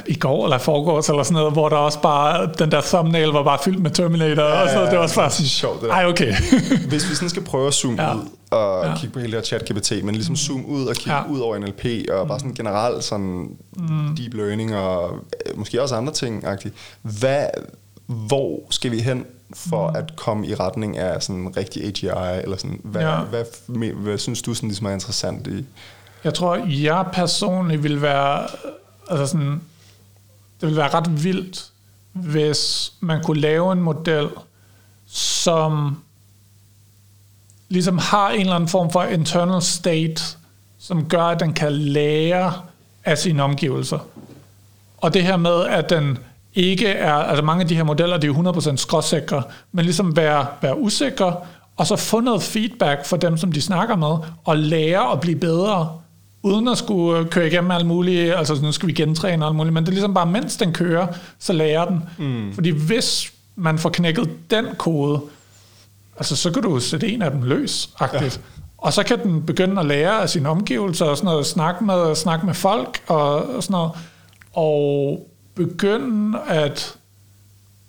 [0.07, 3.43] i går eller forgårs eller sådan noget, hvor der også bare, den der thumbnail var
[3.43, 4.91] bare fyldt med Terminator, ja, og sådan noget.
[4.91, 5.95] Det var også bare er sjovt, det der.
[5.95, 6.35] Ej, okay.
[6.89, 8.15] Hvis vi sådan skal prøve at zoome Ja.
[8.15, 8.97] ud og Ja.
[8.97, 11.23] kigge på hele det her chat-GPT, men ligesom zoome ud og kigge Ja.
[11.31, 14.17] ud over NLP og bare sådan generelt sådan mm.
[14.17, 15.11] deep learning og
[15.47, 16.71] øh, måske også andre ting -agtigt.
[17.03, 17.47] Hvad,
[18.07, 19.97] hvor skal vi hen for mm.
[19.97, 22.07] at komme i retning af sådan en rigtig AGI
[22.43, 23.11] eller sådan hvad, Ja.
[23.11, 23.21] ja.
[23.21, 25.65] hvad, hvad, hvad synes du sådan ligesom er interessant i?
[26.25, 28.43] Jeg tror, jeg personligt vil være,
[29.11, 29.61] altså sådan,
[30.61, 31.71] det ville være ret vildt,
[32.13, 34.29] hvis man kunne lave en model,
[35.07, 36.03] som
[37.69, 40.23] ligesom har en eller anden form for internal state,
[40.79, 42.53] som gør, at den kan lære
[43.05, 43.99] af sine omgivelser.
[44.97, 46.19] Og det her med, at den
[46.55, 49.43] ikke er, altså mange af de her modeller, de er 100% skråsikre,
[49.73, 51.37] men ligesom være, være usikre,
[51.77, 55.39] og så få noget feedback fra dem, som de snakker med, og lære at blive
[55.39, 56.01] bedre,
[56.43, 59.75] uden at skulle øh, køre igennem alt muligt, altså nu skal vi gentræne alt muligt,
[59.75, 61.07] men det er ligesom bare, mens den kører,
[61.39, 62.03] så lærer den.
[62.19, 62.55] Mm.
[62.55, 65.21] Fordi hvis man får knækket den kode,
[66.17, 68.37] altså så kan du sætte en af dem løs, agtigt.
[68.37, 68.63] Ja.
[68.79, 72.15] Og så kan den begynde at lære af sine omgivelser og sådan noget, snakke med,
[72.15, 73.91] snakke med folk og, og sådan noget,
[74.53, 76.95] og begynde at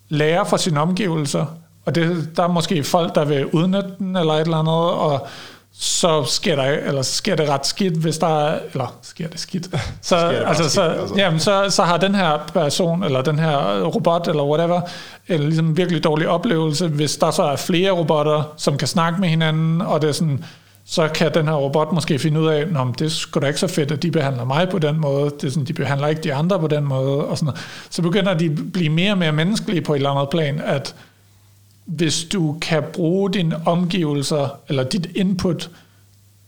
[0.10, 1.46] lære fra sine omgivelser.
[1.86, 5.28] Og det, der er måske folk, der vil udnytte den eller et eller andet, og
[5.74, 9.68] så sker der eller sker det ret skidt, hvis der er, eller sker det skidt.
[10.02, 11.16] Så, det altså, skidt, så, altså.
[11.18, 14.82] Jamen, så, så har den her person, eller den her robot, eller whatever,
[15.30, 19.30] en ligesom virkelig dårlig oplevelse, hvis der så er flere robotter, som kan snakke med
[19.30, 20.46] hinanden, og det er sådan,
[20.86, 23.60] så kan den her robot måske finde ud af, at det er sgu da ikke
[23.60, 26.22] så fedt, at de behandler mig på den måde, det er sådan, de behandler ikke
[26.22, 27.62] de andre på den måde, og sådan noget.
[27.90, 30.96] Så begynder de at blive mere og mere menneskelige på et eller andet plan, at
[31.92, 35.70] hvis du kan bruge dine omgivelser, eller dit input,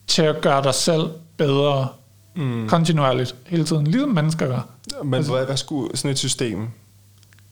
[0.07, 1.87] til at gøre dig selv bedre,
[2.35, 2.67] mm.
[2.69, 4.67] kontinuerligt, hele tiden, ligesom mennesker gør.
[5.03, 6.67] Men altså, hvad, hvad skulle sådan et system...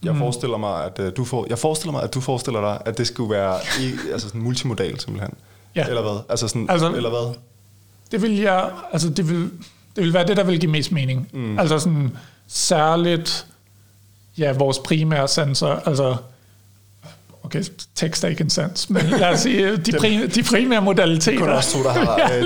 [0.04, 0.20] Jeg mm.
[0.20, 3.08] forestiller mig, at uh, du får, jeg forestiller mig, at du forestiller dig, at det
[3.08, 5.34] skulle være i, altså sådan multimodal simpelthen.
[5.76, 5.88] Ja.
[5.88, 6.20] Eller hvad?
[6.30, 7.36] Altså sådan, Altså- eller hvad?
[8.12, 9.50] Det vil jeg, altså det vil,
[9.96, 11.28] det vil være det, der vil give mest mening.
[11.34, 11.60] Mm.
[11.60, 13.48] Altså sådan særligt,
[14.38, 16.16] ja, vores primære sensor, altså
[17.60, 17.64] okay,
[17.96, 21.40] tekst er ikke en sans, men lad os sige, de, prim, de primære modaliteter.
[21.40, 22.44] Kun også to, der har Ja, øh.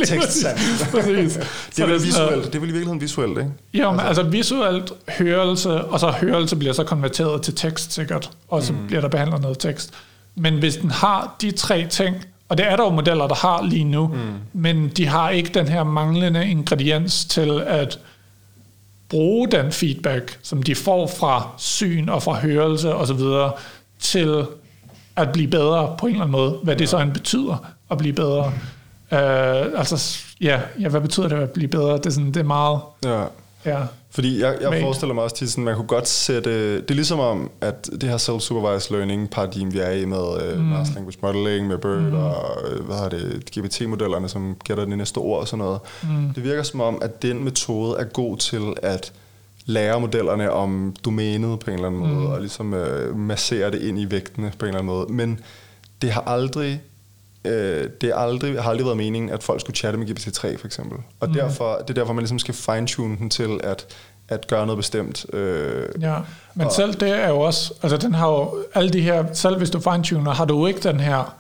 [0.91, 1.39] Præcis.
[1.75, 2.45] Det er vel visuelt.
[2.45, 3.51] Det er vel i virkeligheden visuelt, ikke?
[3.73, 8.63] Jo, men altså visuelt hørelse, og så hørelse bliver så konverteret til tekst sikkert, og
[8.63, 8.87] så mm.
[8.87, 9.91] bliver der behandlet noget tekst.
[10.35, 12.15] Men hvis den har de tre ting,
[12.49, 14.19] og det er der jo modeller, der har lige nu, mm.
[14.53, 17.99] men de har ikke den her manglende ingrediens til at
[19.09, 23.19] bruge den feedback, som de får fra syn og fra hørelse osv.,
[23.99, 24.45] til
[25.17, 28.13] at blive bedre på en eller anden måde, hvad det så end betyder at blive
[28.13, 28.45] bedre.
[29.11, 31.97] Uh, altså, ja, ja, hvad betyder det at blive bedre?
[31.97, 32.79] Det er, sådan, det er meget...
[33.05, 33.23] Ja.
[33.65, 33.79] Ja,
[34.09, 34.81] Fordi jeg, jeg Vagt.
[34.81, 36.75] forestiller mig også til sådan, man kunne godt sætte...
[36.75, 40.65] Det er ligesom om, at det her self-supervised learning paradigm, vi er i med mm.
[40.65, 42.13] uh, Large Language Modeling, med BERT mm.
[42.13, 45.79] og øh, hvad har det, GPT-modellerne, som gætter det næste ord og sådan noget.
[46.03, 46.33] Mm.
[46.33, 49.13] Det virker som om, at den metode er god til at
[49.65, 52.09] lære modellerne om domænet på en eller anden mm.
[52.09, 55.13] måde, og ligesom uh, massere det ind i vægtene på en eller anden måde.
[55.13, 55.39] Men
[56.01, 56.81] det har aldrig
[57.45, 60.65] øh, det er aldrig, har aldrig været meningen, at folk skulle chatte med GPT-3 for
[60.65, 60.97] eksempel.
[61.19, 61.33] Og mm.
[61.33, 63.85] derfor, det er derfor, man ligesom skal fine-tune den til at,
[64.29, 65.25] at gøre noget bestemt.
[65.33, 66.15] Øh, Ja,
[66.55, 69.57] men Og- selv det er jo også, altså den har jo alle de her, selv
[69.57, 71.35] hvis du fine-tuner, har du jo ikke den her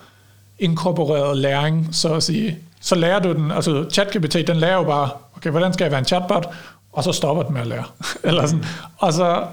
[0.59, 2.59] inkorporerede læring, så at sige.
[2.81, 5.99] Så lærer du den, altså ChatGPT, den lærer jo bare, okay, hvordan skal jeg være
[5.99, 6.49] en chatbot?
[6.95, 7.83] Og så stopper den med at lære.
[8.23, 8.65] Eller sådan.
[8.97, 9.47] Og så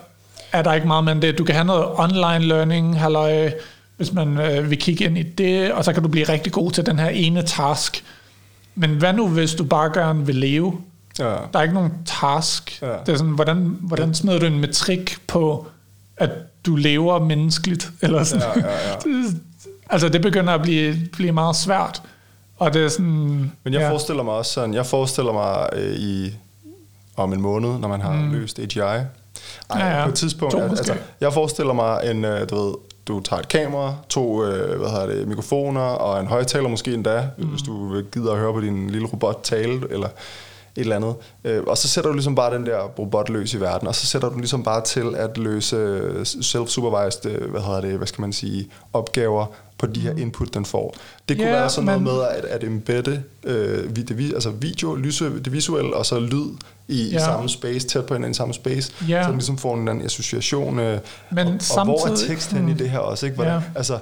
[0.52, 1.38] er der ikke meget med det.
[1.38, 3.52] Du kan have noget online learning, halløj,
[3.96, 6.70] hvis man øh, vil kigge ind i det, og så kan du blive rigtig god
[6.70, 8.04] til den her ene task.
[8.74, 10.78] Men hvad nu, hvis du bare gerne vil leve?
[11.18, 11.24] ja.
[11.24, 12.82] Der er ikke nogen task.
[12.82, 12.92] Ja.
[13.06, 15.66] Det er sådan, hvordan, hvordan smider du en metrik på,
[16.16, 16.30] at
[16.66, 17.90] du lever menneskeligt?
[18.02, 18.48] Eller sådan.
[18.56, 18.94] Ja, ja, ja.
[19.04, 19.40] Det,
[19.90, 22.02] altså, det begynder at blive, blive meget svært.
[22.58, 23.52] Og det er sådan...
[23.64, 23.90] Men jeg ja.
[23.90, 26.34] forestiller mig også sådan, jeg forestiller mig øh, i
[27.16, 28.32] om en måned, når man har mm.
[28.32, 28.78] løst AGI.
[28.80, 29.04] Ej,
[29.70, 30.04] Ja, ja.
[30.04, 32.74] på et tidspunkt, To altså, jeg forestiller mig en, øh, du ved,
[33.06, 37.28] du tager et kamera, to øh, hvad hedder det, mikrofoner og en højtaler måske endda,
[37.38, 37.46] mm.
[37.46, 40.08] hvis du gider at høre på din lille robot tale, eller
[40.76, 41.14] et eller andet.
[41.44, 44.06] Øh, og så sætter du ligesom bare den der robot løs i verden, og så
[44.06, 48.20] sætter du ligesom bare til at løse øh, self-supervised, øh, hvad hedder det, hvad skal
[48.20, 49.46] man sige, opgaver
[49.82, 50.96] på de her input, den får.
[51.28, 54.94] Det kunne Ja, være sådan noget men- med at, at embedde øh, det, altså video,
[54.94, 56.46] lyse, det visuelle, og så lyd
[56.88, 57.18] i, Ja.
[57.18, 59.22] samme space, tæt på hinanden i samme space, Ja.
[59.22, 60.78] så den ligesom får en anden association.
[60.78, 60.98] Øh,
[61.32, 62.78] Men og, og hvor er samtidig- tekst henne i mm.
[62.78, 63.26] det her også?
[63.26, 63.34] Ikke?
[63.36, 63.60] Hvordan, Ja.
[63.74, 63.98] altså,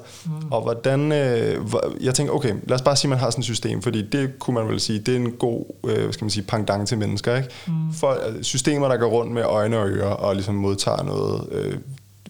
[0.51, 1.13] Og hvordan...
[1.13, 1.67] Øh,
[2.01, 4.39] jeg tænker, okay, lad os bare sige, at man har sådan et system, fordi det
[4.39, 6.99] kunne man vel sige, det er en god, øh, hvad skal man sige, pendant til
[6.99, 7.37] mennesker.
[7.37, 7.49] Ikke?
[7.67, 7.73] Mm.
[7.93, 11.75] For, øh, systemer, der går rundt med øjne og ører, og ligesom modtager noget øh,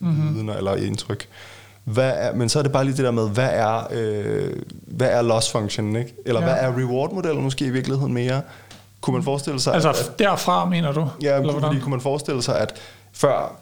[0.01, 0.35] mm-hmm.
[0.35, 1.27] viden eller indtryk.
[1.93, 4.53] Hvad er, men så er det bare lige det der med, hvad er, øh,
[4.87, 6.15] hvad er loss function, ikke?
[6.27, 6.47] Eller ja.
[6.47, 8.43] Hvad er reward-modellen måske i virkeligheden mere?
[9.01, 11.09] Kunne man forestille sig, Altså at, derfra, mener du?
[11.23, 11.81] Ja, Eller fordi hvordan?
[11.81, 12.75] kunne man forestille sig, at
[13.13, 13.57] før,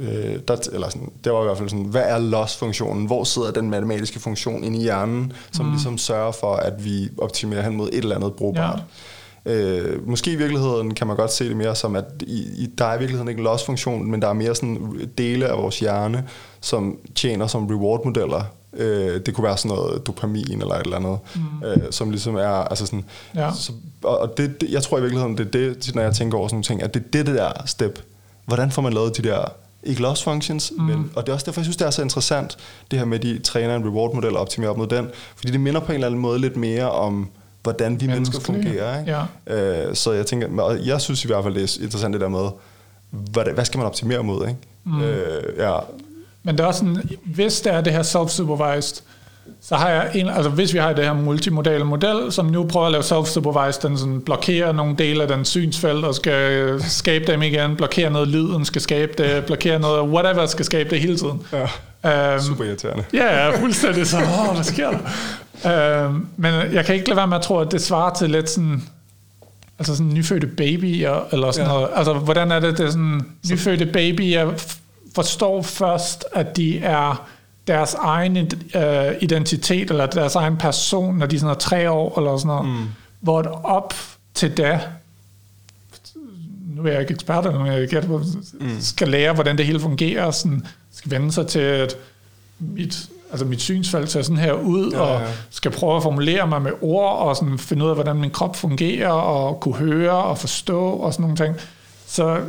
[0.00, 3.06] øh, der, eller sådan, det var i hvert fald sådan, hvad er loss-funktionen?
[3.06, 5.72] Hvor sidder den matematiske funktion inde i hjernen, som mm.
[5.72, 8.78] ligesom sørger for, at vi optimerer hen mod et eller andet brugbart?
[8.78, 9.52] Ja.
[9.52, 12.84] Øh, måske i virkeligheden kan man godt se det mere som, at i, i, der
[12.84, 16.24] er i virkeligheden ikke loss-funktion, men der er mere sådan dele af vores hjerne,
[16.60, 18.42] som tjener som reward-modeller.
[18.72, 21.66] Øh, det kunne være sådan noget dopamin eller et eller andet, mm.
[21.66, 23.04] øh, som ligesom er, altså sådan,
[23.34, 23.50] Ja.
[23.54, 23.72] så,
[24.02, 26.54] og det, det, jeg tror i virkeligheden, det er det, når jeg tænker over sådan
[26.56, 28.02] nogle ting, at det er det, det der step.
[28.46, 29.44] Hvordan får man lavet de der,
[29.82, 30.84] ikke loss functions, mm.
[30.84, 32.56] men, og det er også derfor, jeg synes, det er så interessant,
[32.90, 35.80] det her med, de træner en reward-model og optimerer op mod den, fordi det minder
[35.80, 37.30] på en eller anden måde lidt mere om,
[37.62, 39.00] hvordan vi mennesker fungerer.
[39.00, 39.16] Ikke?
[39.46, 39.86] ja.
[39.86, 42.28] Øh, så jeg tænker, og jeg synes i hvert fald, det er interessant det der
[42.28, 42.48] med,
[43.10, 44.48] hvad, hvad skal man optimere mod?
[44.48, 44.58] Ikke?
[44.84, 45.00] Mm.
[45.02, 45.78] Øh, ja,
[46.42, 49.02] Men det er også sådan, hvis det er det her self-supervised,
[49.62, 52.86] så har jeg en, altså hvis vi har det her multimodale model, som nu prøver
[52.86, 57.42] at lave self-supervised, den sådan blokerer nogle dele af den synsfelt og skal skabe dem
[57.42, 61.42] igen, blokere noget lyden, skal skabe det, blokere noget, whatever skal skabe det hele tiden.
[62.04, 63.04] Ja, um, super irriterende.
[63.12, 66.06] Ja, ja, fuldstændig så, åh, hvad sker der?
[66.06, 68.50] Um, men jeg kan ikke lade være med at tro, at det svarer til lidt
[68.50, 68.82] sådan,
[69.78, 71.74] altså sådan nyfødte babyer, eller sådan ja.
[71.74, 71.88] noget.
[71.94, 74.50] Altså, hvordan er det, det er sådan, nyfødte babyer
[75.14, 77.28] forstår først, at de er
[77.66, 82.18] deres egen øh, identitet, eller deres egen person, når de er sådan noget, tre år,
[82.18, 82.68] eller sådan noget.
[82.68, 82.86] Mm.
[83.20, 83.94] Hvor op
[84.34, 84.80] til da,
[86.76, 88.22] nu er jeg ikke ekspert, men jeg gætter på,
[88.60, 88.80] mm.
[88.80, 91.96] skal lære, hvordan det hele fungerer, sådan, skal vende sig til, at
[92.58, 95.02] mit, altså mit synsfelt ser sådan her ud, ja, ja.
[95.02, 98.30] og skal prøve at formulere mig med ord, og sådan finde ud af, hvordan min
[98.30, 101.56] krop fungerer, og kunne høre og forstå, og sådan nogle ting.
[102.06, 102.40] Så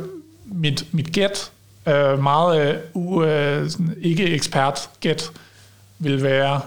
[0.44, 1.50] mit, mit gæt
[1.86, 5.30] øh, meget øh, u, øh, sådan, ikke ekspert gæt
[5.98, 6.60] vil være,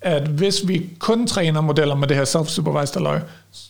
[0.00, 3.20] at hvis vi kun træner modeller med det her self-supervised løg,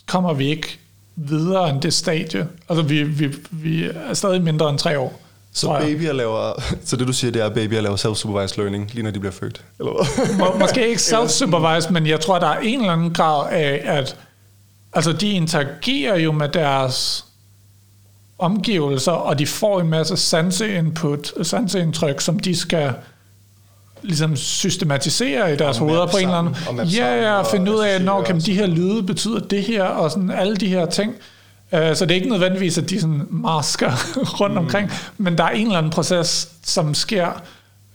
[0.07, 0.79] kommer vi ikke
[1.17, 2.49] videre end det stadie.
[2.69, 5.21] Altså vi, vi, vi er stadig mindre end tre år.
[5.53, 9.03] Så babyer laver, så det du siger, det er, at babyer laver self-supervised learning, lige
[9.03, 9.65] når de bliver født?
[9.79, 10.37] Eller hvad?
[10.39, 14.17] Må, måske ikke self-supervised, men jeg tror, der er en eller anden grad af, at
[14.93, 17.26] altså, de interagerer jo med deres
[18.39, 22.93] omgivelser, og de får en masse sanseinput, sanseindtryk, som de skal
[24.03, 28.03] ligesom systematisere i deres hoveder på en eller anden Ja, ja, og finde ud af,
[28.03, 31.15] når kan de her lyde betyder det her, og sådan alle de her ting.
[31.73, 33.91] Uh, så det er ikke nødvendigvis, at de sådan masker
[34.41, 34.59] rundt mm.
[34.59, 37.43] omkring, men der er en eller anden proces, som sker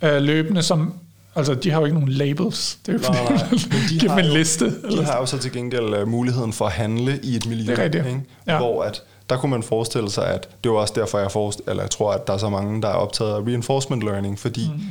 [0.02, 0.94] uh, løbende, som
[1.36, 2.78] Altså, de har jo ikke nogen labels.
[2.86, 3.34] Det er jo nej,
[4.10, 4.20] nej.
[4.20, 4.66] de en liste.
[4.66, 7.72] De eller har jo så til gengæld uh, muligheden for at handle i et miljø,
[7.72, 8.06] det er rigtigt.
[8.06, 8.22] Ikke?
[8.48, 8.58] Ja.
[8.58, 11.84] hvor at der kunne man forestille sig, at det var også derfor, jeg, forest, eller
[11.84, 14.82] jeg tror, at der er så mange, der er optaget af reinforcement learning, fordi mm.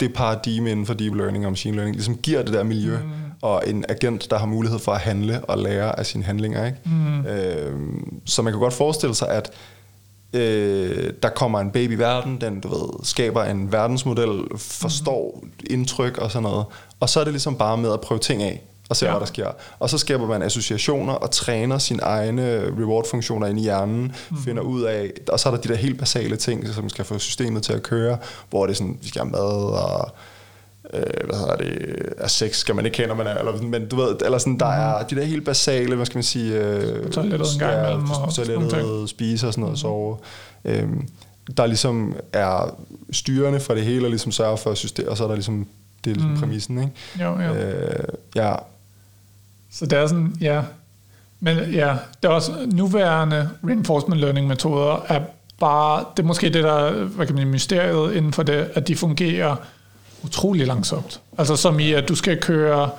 [0.00, 3.10] det paradigme inden for deep learning og machine learning ligesom giver det der miljø, mm.
[3.42, 6.66] og en agent, der har mulighed for at handle og lære af sine handlinger.
[6.66, 6.78] Ikke?
[6.84, 7.26] Mm.
[7.26, 7.72] Øh,
[8.24, 9.50] så man kan godt forestille sig, at
[10.32, 15.50] øh, der kommer en baby i verden, den du ved, skaber en verdensmodel, forstår mm.
[15.70, 16.64] indtryk og sådan noget,
[17.00, 19.12] og så er det ligesom bare med at prøve ting af og ser, ja.
[19.12, 19.50] hvad der sker.
[19.78, 24.42] Og så skaber man associationer og træner sine egne reward-funktioner ind i hjernen, mm.
[24.42, 27.18] finder ud af, og så er der de der helt basale ting, som skal få
[27.18, 28.18] systemet til at køre,
[28.50, 30.10] hvor det er sådan, vi skal have mad og
[30.94, 33.96] øh, hvad hedder det, er sex skal man ikke kende, man er, eller, men du
[33.96, 35.00] ved, eller sådan, der mm.
[35.02, 38.34] er de der helt basale, hvad skal man sige, øh, toilettet en gang imellem, og
[38.34, 39.76] toilettet, spise og sådan noget, mm.
[39.76, 40.16] sove,
[40.64, 40.88] øh,
[41.56, 42.76] der ligesom er
[43.12, 45.66] styrende for det hele, og ligesom sørger for system, og så er der ligesom,
[46.04, 46.38] det er ligesom mm.
[46.38, 46.92] præmissen, ikke?
[47.20, 47.54] Jo, jo.
[47.54, 48.04] Øh,
[48.36, 48.54] ja,
[49.70, 50.62] så det er sådan, ja.
[51.40, 55.20] Men ja, det er også nuværende reinforcement learning metoder er
[55.60, 58.88] bare, det er måske det der, hvad kan man sige, mysteriet inden for det, at
[58.88, 59.56] de fungerer
[60.24, 61.20] utrolig langsomt.
[61.38, 62.90] Altså som i, at du skal køre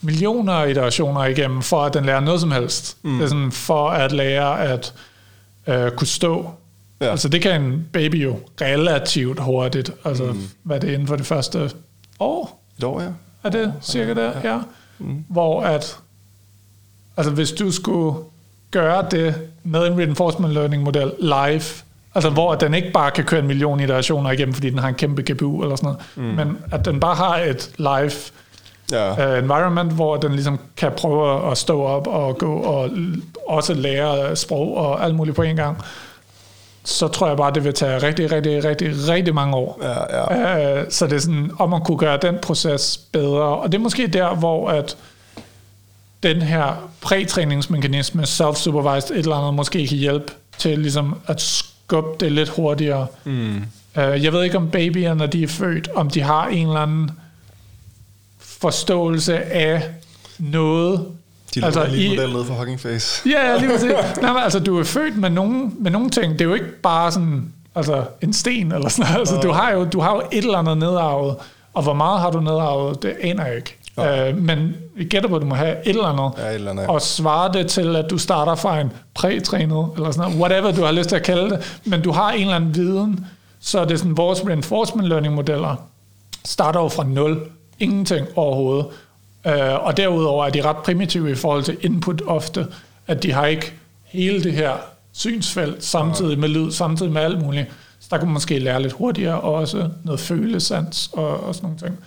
[0.00, 2.96] millioner af iterationer igennem, for at den lærer noget som helst.
[3.02, 3.16] Mm.
[3.16, 4.94] Det er sådan, for at lære at
[5.66, 6.50] øh, kunne stå.
[7.00, 7.10] Ja.
[7.10, 9.92] Altså det kan en baby jo relativt hurtigt.
[10.04, 10.48] Altså mm.
[10.62, 11.70] hvad er det inden for det første
[12.20, 12.64] år?
[12.78, 13.08] Et år, ja.
[13.42, 14.32] Er det cirka der?
[14.44, 14.52] Ja.
[14.52, 14.60] ja.
[14.98, 15.24] Mm.
[15.28, 15.98] Hvor at
[17.18, 18.16] Altså hvis du skulle
[18.70, 19.34] gøre det
[19.64, 21.62] med en reinforcement learning model live,
[22.14, 24.94] altså hvor den ikke bare kan køre en million iterationer igennem, fordi den har en
[24.94, 26.22] kæmpe GPU eller sådan noget, mm.
[26.22, 28.12] men at den bare har et live
[28.92, 29.32] ja.
[29.32, 32.90] uh, environment, hvor den ligesom kan prøve at stå op og gå og
[33.46, 35.78] også lære sprog og alt muligt på en gang,
[36.84, 39.80] så tror jeg bare, det vil tage rigtig, rigtig, rigtig, rigtig mange år.
[39.82, 40.82] Ja, ja.
[40.82, 43.42] Uh, så det er sådan, om man kunne gøre den proces bedre.
[43.42, 44.96] Og det er måske der, hvor at
[46.22, 52.32] den her prætræningsmekanisme, self-supervised et eller andet, måske kan hjælpe til ligesom at skubbe det
[52.32, 53.06] lidt hurtigere.
[53.24, 53.56] Mm.
[53.96, 56.80] Uh, jeg ved ikke om babyer, når de er født, om de har en eller
[56.80, 57.10] anden
[58.38, 59.82] forståelse af
[60.38, 61.06] noget.
[61.54, 63.28] De altså, lige model ned for Hugging Face.
[63.30, 63.90] Ja, lige præcis.
[64.22, 66.32] Nej, men, altså, du er født med nogle, med nogle ting.
[66.32, 69.18] Det er jo ikke bare sådan altså, en sten eller sådan noget.
[69.18, 71.36] Altså, du, har jo, du har jo et eller andet nedarvet,
[71.74, 73.77] og hvor meget har du nedarvet, det aner jeg ikke.
[73.98, 76.70] Øh, men vi gætter på, at du må have et eller andet, ja, et eller
[76.70, 76.86] andet.
[76.86, 80.82] og svare det til, at du starter fra en prætrænet, eller sådan noget, whatever du
[80.82, 83.26] har lyst til at kalde det, men du har en eller anden viden,
[83.60, 85.76] så det er sådan, vores reinforcement learning modeller
[86.44, 87.40] starter jo fra nul,
[87.78, 88.86] ingenting overhovedet,
[89.46, 92.66] øh, og derudover er de ret primitive i forhold til input ofte,
[93.06, 93.72] at de har ikke
[94.04, 94.72] hele det her
[95.12, 97.66] synsfelt samtidig med lyd, samtidig med alt muligt.
[98.00, 101.66] Så der kunne man måske lære lidt hurtigere, og også noget følesans og, og sådan
[101.66, 101.98] nogle ting.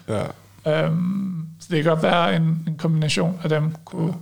[0.65, 0.83] Ja.
[0.85, 4.13] Øhm, så det kan godt være en, en kombination af dem kunne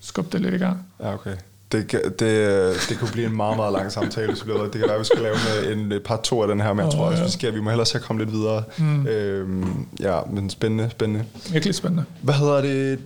[0.00, 0.86] skubbe det lidt i gang.
[1.00, 1.34] Ja, okay.
[1.72, 4.94] Det, kan- det, det kunne blive en meget, meget lang samtale, så det kan være,
[4.94, 7.24] at vi skal lave en, en par to af den her, men jeg tror også,
[7.24, 7.54] vi skal.
[7.54, 8.62] Vi må hellere se at komme lidt videre.
[8.78, 9.06] Mm.
[9.06, 11.24] Øhm, ja, men spændende, spændende.
[11.52, 12.04] Virkelig spændende.
[12.22, 12.98] Hvad hedder det?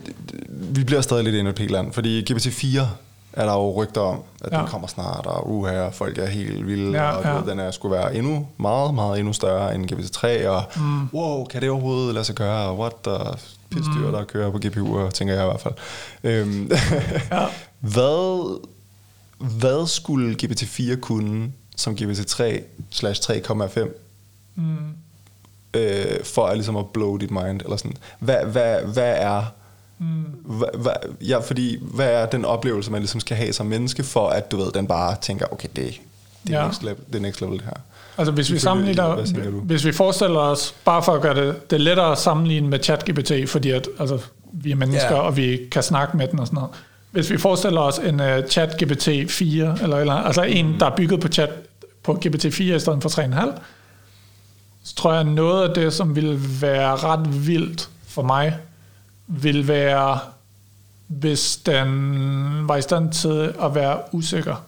[0.48, 2.80] Vi bliver stadig lidt endnu et land, fordi GPT-4
[3.32, 4.56] er der jo rygter om, at ja.
[4.56, 4.62] Ja.
[4.62, 7.36] den kommer snart, og uha, folk er helt vilde, Ja, og ja.
[7.38, 11.06] ved, den er, skulle være endnu meget, meget endnu større end GPT-3, og mm.
[11.14, 13.38] wow, kan det overhovedet lade sig gøre, og what, og
[13.70, 14.12] pisdyr, mm.
[14.12, 15.74] der kører på GPU'er, tænker jeg i hvert fald.
[16.24, 16.70] Øhm,
[17.30, 17.46] Ja.
[17.80, 18.60] hvad,
[19.38, 22.42] hvad skulle GPT-4 kunne, som GPT-3
[22.90, 23.88] slash 3,5
[24.58, 24.76] Mm.
[25.74, 27.96] øh, for at, ligesom at blow dit mind, eller sådan.
[28.18, 29.44] Hvad, hvad, hvad er...
[29.98, 30.06] Mm.
[30.44, 34.28] Hvad, hvad, ja, fordi, hvad er den oplevelse, man ligesom skal have som menneske, for
[34.28, 35.94] at du ved, den bare tænker, okay, det,
[36.46, 36.66] det, er, Ja.
[36.66, 37.72] next level, det er next level det her.
[38.18, 41.80] Altså hvis vi sammenligner, hvis vi forestiller os, bare for at gøre det, det er
[41.80, 44.18] lettere at sammenligne med ChatGPT, fordi at, altså,
[44.52, 45.20] vi er mennesker, Ja.
[45.20, 46.70] og vi kan snakke med den og sådan noget.
[47.10, 51.20] Hvis vi forestiller os en uh, ChatGPT 4, eller, eller altså en, der er bygget
[51.20, 51.50] på, chat,
[52.02, 53.60] på GPT-4 i stedet for 3,5,
[54.84, 58.56] så tror jeg, noget af det, som ville være ret vildt for mig,
[59.26, 60.18] vil være,
[61.06, 61.88] hvis den
[62.68, 64.64] var i stand til at være usikker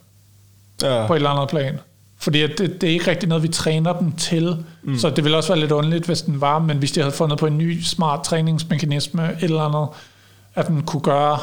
[0.82, 1.78] Ja, på et eller andet plan.
[2.18, 4.64] Fordi det, det er ikke rigtig noget, vi træner den til.
[4.82, 4.98] Mm.
[4.98, 7.38] Så det ville også være lidt underligt, hvis den var, men hvis de havde fundet
[7.38, 9.88] på en ny smart træningsmekanisme, et eller andet,
[10.54, 11.38] at den kunne gøre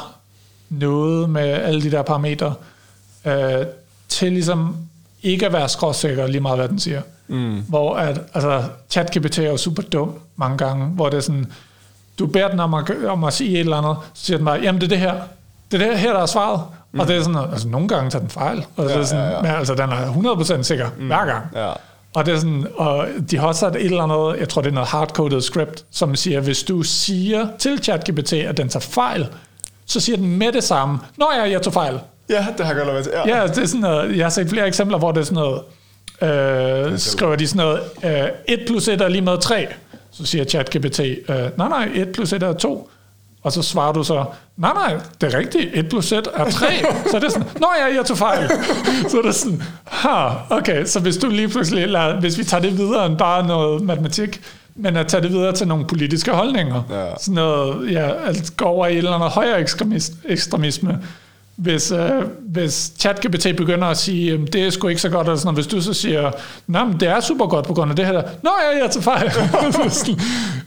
[0.68, 2.54] noget med alle de der parametre,
[3.24, 3.66] øh,
[4.08, 4.76] til ligesom
[5.22, 7.02] ikke at være skråsikker lige meget, hvad den siger.
[7.28, 7.60] Mm.
[7.68, 11.46] Hvor at, altså, ChatGPT er jo super dum mange gange, hvor det er sådan,
[12.18, 14.60] du beder den om at, om at sige et eller andet, så siger den bare,
[14.62, 15.20] jamen det er det her,
[15.70, 16.60] det er det her, der er svaret.
[16.96, 17.00] Mm.
[17.00, 19.24] Og det er sådan, altså nogle gange tager den fejl, og ja, det er sådan,
[19.24, 19.42] ja, ja.
[19.42, 21.06] Men, altså den er 100% sikker mm.
[21.06, 21.44] hver gang.
[21.54, 21.72] ja.
[22.14, 24.68] Og det er sådan, og de har også sat et eller andet, jeg tror det
[24.70, 29.26] er noget hardcoded script, som siger, hvis du siger til ChatGPT, at den tager fejl,
[29.86, 32.00] så siger den med det samme, Nå ja, jeg tog fejl.
[32.28, 33.08] ja, det har jeg godt.
[33.26, 33.36] Ja.
[33.40, 35.62] Ja, det er sådan noget, jeg har set flere eksempler, hvor det er sådan noget,
[36.92, 37.80] øh, skriver de sådan noget,
[38.22, 39.66] øh, 1 plus 1 er lige med 3.
[40.12, 42.90] Så siger ChatGPT, øh, nej nej, 1 plus 1 er 2.
[43.46, 44.24] Og så svarer du så,
[44.56, 46.66] nej nej, det er rigtigt, 1 plus 1 er 3.
[47.10, 48.48] så er det sådan, nå ja, jeg tog fejl.
[49.10, 52.60] så er det sådan, ha, okay, så hvis du lige pludselig, lader, hvis vi tager
[52.60, 54.40] det videre end bare noget matematik,
[54.74, 57.04] men at tage det videre til nogle politiske holdninger, Ja.
[57.20, 60.98] sådan noget, ja, at gå over i et eller andet højere ekstremis- ekstremisme,
[61.56, 62.10] hvis, øh,
[62.40, 65.66] hvis ChatGPT begynder at sige, øh, det er sgu ikke så godt, eller sådan, hvis
[65.66, 66.30] du så siger,
[66.66, 69.02] nej, men det er super godt på grund af det her, nå ja, jeg tager
[69.02, 69.30] fejl.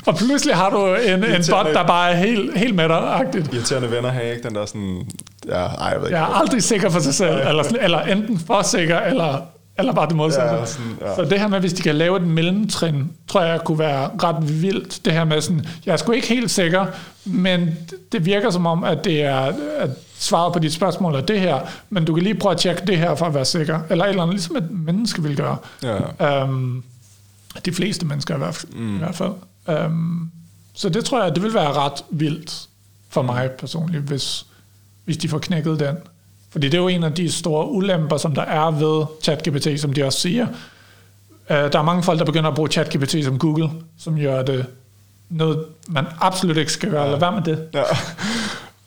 [0.07, 3.53] Og pludselig har du en, en bot, der bare er helt, helt med dig-agtigt.
[3.53, 5.01] Irriterende venner har ikke den der sådan...
[5.47, 6.17] Ja, ej, jeg ved ikke.
[6.17, 9.41] Jeg er aldrig sikker for sig selv, eller, eller enten for sikker, eller,
[9.79, 10.55] eller bare det modsatte.
[10.55, 11.15] Ja, sådan, ja.
[11.15, 14.61] Så det her med, hvis de kan lave et mellemtrin, tror jeg kunne være ret
[14.61, 15.05] vildt.
[15.05, 16.85] Det her med sådan, jeg er sgu ikke helt sikker,
[17.25, 17.77] men
[18.11, 19.39] det virker som om, at det er
[19.79, 19.89] at
[20.19, 22.97] svaret på dit spørgsmål er det her, men du kan lige prøve at tjekke det
[22.97, 23.79] her for at være sikker.
[23.89, 25.57] Eller et eller andet, ligesom et menneske vil gøre.
[25.83, 26.43] Ja.
[26.43, 26.83] Um,
[27.65, 28.71] de fleste mennesker i hvert fald.
[28.73, 28.95] Mm.
[28.95, 29.33] I hvert fald.
[29.85, 30.31] Um,
[30.73, 32.67] så det tror jeg, det vil være ret vildt
[33.09, 34.45] for mig personligt, hvis,
[35.05, 35.95] hvis de får knækket den.
[36.49, 39.93] Fordi det er jo en af de store ulemper, som der er ved ChatGPT, som
[39.93, 40.47] de også siger.
[41.49, 43.69] Uh, der er mange folk, der begynder at bruge ChatGPT som Google,
[43.99, 44.65] som gør det
[45.29, 47.03] noget, man absolut ikke skal gøre.
[47.03, 47.11] Ja.
[47.11, 47.67] Lad være med det.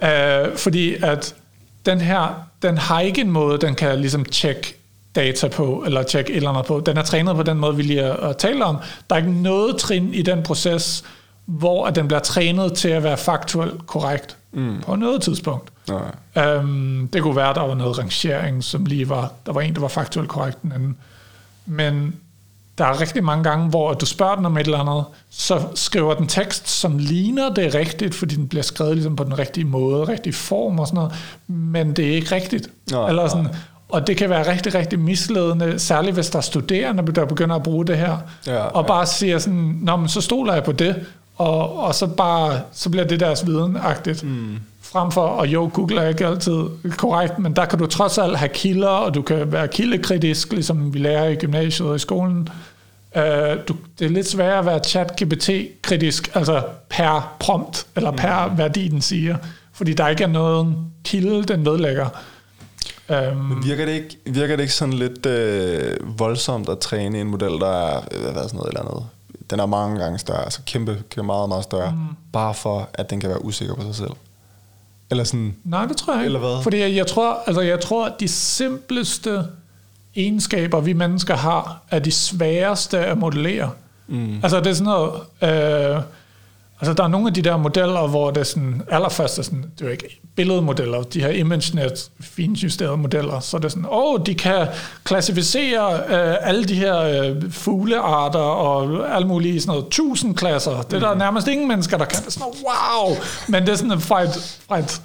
[0.01, 0.49] Ja.
[0.49, 1.35] Uh, fordi at
[1.87, 4.75] den her, den har ikke en måde, den kan ligesom tjekke
[5.15, 6.83] data på, eller tjekke et eller andet på.
[6.87, 8.77] Den er trænet på den måde, vi lige har talt om.
[9.11, 11.05] Der er ikke noget trin i den proces,
[11.47, 14.81] hvor at den bliver trænet til at være faktuelt korrekt mm.
[14.87, 15.73] på noget tidspunkt.
[15.89, 16.57] Nej.
[16.57, 19.75] Um, det kunne være, at der var noget rangering, som lige var, der var en,
[19.75, 20.97] der var faktuelt korrekt den anden.
[21.67, 22.15] Men
[22.79, 26.15] der er rigtig mange gange, hvor du spørger den om et eller andet, så skriver
[26.15, 30.05] den tekst, som ligner det rigtigt, fordi den bliver skrevet ligesom på den rigtige måde,
[30.05, 31.13] rigtig form og sådan noget,
[31.47, 32.69] men det er ikke rigtigt.
[32.91, 33.49] Nej, eller sådan,
[33.89, 37.63] og det kan være rigtig, rigtig misledende, særligt hvis der er studerende, der begynder at
[37.63, 38.17] bruge det her,
[38.47, 41.07] Ja, og bare siger sådan, Nå, men så stoler jeg på det,
[41.43, 44.23] og, og så bare, så bliver det deres videnagtigt.
[44.23, 44.57] Mm.
[44.83, 46.65] Frem for, og jo, Google er ikke altid
[46.97, 50.95] korrekt, men der kan du trods alt have kilder, og du kan være kildekritisk, ligesom
[50.95, 52.49] vi lærer i gymnasiet og i skolen.
[53.17, 53.23] Uh,
[53.69, 58.59] du, det er lidt sværere at være chat-GPT-kritisk, altså per prompt, eller per mm.
[58.59, 59.37] værdi, den siger,
[59.73, 62.09] fordi der ikke er nogen kilde, den vedlægger.
[63.09, 67.27] Um, Men virker det ikke, virker det ikke sådan lidt øh, voldsomt at træne en
[67.27, 69.05] model, der er øh, hvad sådan noget eller andet?
[69.53, 71.99] Den er mange gange større, altså kæmpe, kæmpe meget, meget større, mm.
[72.33, 74.11] bare for, at den kan være usikker på sig selv.
[75.11, 76.27] Eller sådan, Nej, det tror jeg ikke.
[76.27, 76.63] Eller hvad?
[76.63, 79.45] Fordi jeg, jeg, tror, altså jeg tror, at de simpleste
[80.17, 83.71] egenskaber, vi mennesker har, er de sværeste at modellere.
[84.07, 84.41] Mm.
[84.43, 84.93] Altså det er sådan
[85.41, 85.97] noget...
[85.97, 86.03] Øh,
[86.83, 89.81] Altså, der er nogle af de der modeller, hvor det sådan, allerførst er sådan, det
[89.81, 94.21] er jo ikke billedmodeller, de her ImageNet finjusterede modeller, så det er sådan, åh, oh,
[94.27, 94.67] de kan
[95.05, 100.83] klassificere øh, alle de her øh, fuglearter og alle mulige sådan noget, tusind klasser.
[100.83, 102.19] Det er der nærmest ingen mennesker, der kan.
[102.19, 103.17] Det er sådan, wow!
[103.49, 105.03] Men det er sådan, fra et, fra et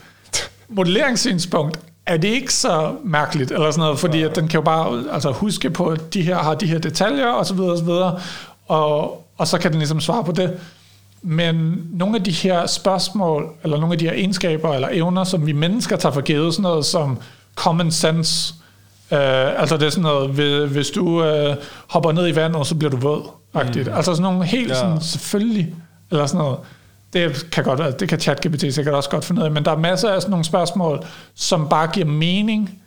[0.70, 5.04] modelleringssynspunkt, er det ikke så mærkeligt, eller sådan noget, fordi at den kan jo bare
[5.12, 7.84] altså, huske på, at de her har de her detaljer, og så videre, og så
[7.84, 8.20] videre,
[8.68, 10.60] og, og så kan den ligesom svare på det.
[11.22, 15.46] Men nogle af de her spørgsmål, eller nogle af de her egenskaber eller evner, som
[15.46, 17.20] vi mennesker tager for givet, sådan noget som
[17.56, 18.54] common sense,
[19.12, 20.30] øh, altså det er sådan noget,
[20.68, 21.56] hvis du øh,
[21.90, 23.24] hopper ned i vandet, så bliver du våd,
[23.54, 23.60] mm.
[23.60, 24.76] altså sådan nogle helt ja.
[24.76, 25.76] sådan, selvfølgelig,
[26.12, 26.58] eller sådan noget.
[27.14, 29.78] Det kan, godt, det kan ChatGPT sikkert også godt finde ud af, men der er
[29.78, 32.82] masser af sådan nogle spørgsmål, som bare giver mening,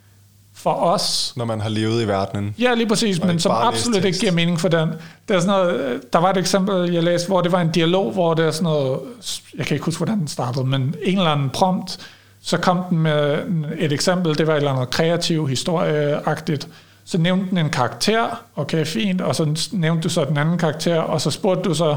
[0.55, 1.32] for os.
[1.36, 2.55] Når man har levet i verdenen.
[2.59, 4.89] Ja, lige præcis, men som absolut ikke giver mening for den.
[5.28, 8.12] Der, er sådan noget, der var et eksempel, jeg læste, hvor det var en dialog,
[8.12, 8.98] hvor det er sådan noget,
[9.59, 11.98] jeg kan ikke huske, hvordan den startede, men en eller anden prompt,
[12.43, 13.39] så kom den med
[13.78, 16.68] et eksempel, det var et eller andet kreativ, historieagtigt,
[17.05, 21.01] så nævnte den en karakter, okay, fint, og så nævnte du så den anden karakter,
[21.01, 21.97] og så spurgte du så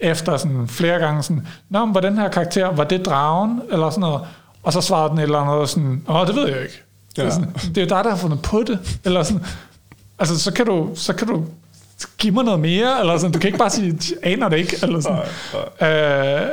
[0.00, 3.90] efter sådan flere gange sådan, Nå, men var den her karakter, var det dragen, eller
[3.90, 4.20] sådan noget,
[4.62, 6.82] og så svarede den et eller andet sådan, åh, det ved jeg ikke.
[7.16, 7.22] Ja.
[7.22, 8.98] Det, er sådan, det er jo dig, der har fundet på det.
[9.04, 9.42] Eller sådan,
[10.18, 11.44] altså, så kan du, så kan du
[12.18, 15.00] give mig noget mere, eller sådan, du kan ikke bare sige, aner det ikke, eller
[15.00, 15.18] sådan.
[15.18, 16.42] Nej, nej.
[16.42, 16.48] Øh,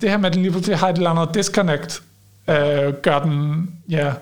[0.00, 2.02] det her med, at den lige pludselig har et eller andet disconnect,
[2.50, 4.12] øh, gør den, ja,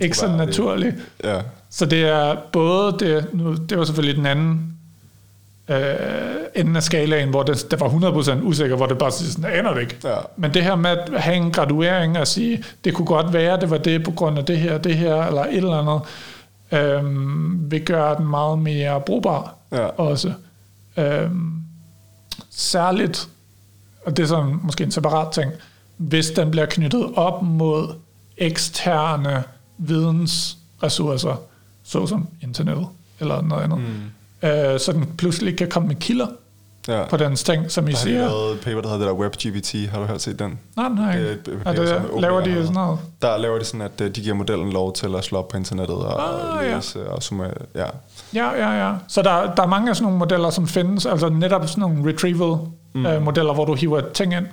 [0.00, 0.94] ikke så naturlig.
[1.24, 1.40] Ja.
[1.70, 4.77] Så det er både det, nu, det var selvfølgelig den anden
[5.68, 5.84] øh,
[6.54, 9.80] enden af skalaen, hvor det, det var 100% usikker, hvor det bare sådan, aner det
[9.80, 9.96] ikke.
[10.04, 10.16] Ja.
[10.36, 13.70] Men det her med at have en graduering og sige, det kunne godt være, det
[13.70, 16.00] var det på grund af det her, det her, eller et eller andet,
[16.72, 19.86] øh, vil gøre den meget mere brugbar ja.
[19.86, 20.32] også.
[20.96, 21.30] Øh,
[22.50, 23.28] særligt,
[24.06, 25.52] og det er sådan måske en separat ting,
[25.96, 27.94] hvis den bliver knyttet op mod
[28.36, 29.42] eksterne
[29.78, 31.40] vidensressourcer,
[31.82, 32.86] såsom internet
[33.20, 33.78] eller noget andet.
[33.78, 34.10] Mm
[34.42, 36.26] øh, så den pludselig kan komme med kilder
[36.88, 37.04] ja.
[37.06, 38.18] på den ting, som I der siger.
[38.18, 39.90] Der har lavet et paper, der hedder det der WebGPT.
[39.90, 40.58] Har du hørt set den?
[40.76, 41.16] Nej, nej.
[41.16, 42.98] Det er et, et, et, det, laver de sådan noget?
[43.22, 45.56] Der laver de sådan, at øh, de giver modellen lov til at slå op på
[45.56, 47.04] internettet og ah, læse ja.
[47.04, 47.86] og summe, ja.
[48.34, 48.94] Ja, ja, ja.
[49.08, 52.12] Så der, der er mange af sådan nogle modeller, som findes, altså netop sådan nogle
[52.12, 53.48] retrieval-modeller, mm.
[53.48, 54.46] øh, hvor du hiver ting ind.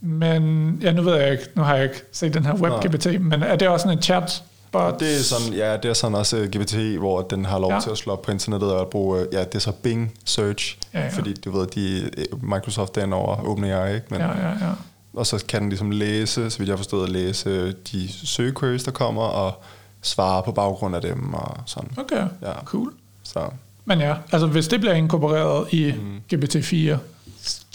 [0.00, 3.42] Men ja, nu ved jeg ikke, nu har jeg ikke set den her WebGPT, men
[3.42, 4.42] er det også sådan en chat
[4.72, 5.00] But...
[5.00, 7.80] Det er sådan, ja, det er sådan også øh, GPT, hvor den har lov ja.
[7.80, 10.78] til at slå op på internettet og bruge, uh, ja, det er så Bing Search,
[10.94, 11.08] ja, ja.
[11.08, 14.06] fordi du ved, de, øh, Microsoft er over OpenAI, ikke?
[14.10, 14.72] Men, ja, ja, ja.
[15.14, 18.84] Og så kan den ligesom læse, så vidt jeg har forstået, at læse de søgequeries,
[18.84, 19.62] der kommer, og
[20.02, 21.90] svare på baggrund af dem og sådan.
[21.96, 22.52] Okay, ja.
[22.64, 22.92] cool.
[23.22, 23.40] Så.
[23.84, 26.16] Men ja, altså hvis det bliver inkorporeret i mm.
[26.34, 26.96] GPT-4,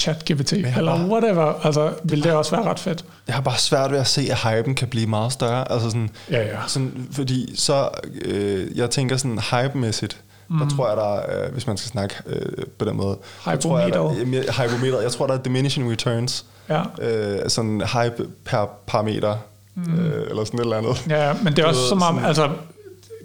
[0.01, 3.05] chat-GPT, eller bare, whatever, altså, vil det også være ret fedt.
[3.27, 5.71] Jeg har bare svært ved at se, at hypen kan blive meget større.
[5.71, 6.57] Altså sådan, ja, ja.
[6.67, 7.89] Sådan, fordi så,
[8.25, 10.17] øh, jeg tænker sådan hype-mæssigt,
[10.47, 10.59] mm.
[10.59, 15.01] der tror jeg, der øh, hvis man skal snakke øh, på den måde, hypometer.
[15.01, 16.45] Jeg tror, der er diminishing returns.
[16.69, 16.83] Ja.
[17.01, 19.35] Øh, sådan hype per parameter,
[19.75, 19.99] mm.
[19.99, 21.07] øh, eller sådan et eller andet.
[21.09, 22.49] Ja, men det er også som om, altså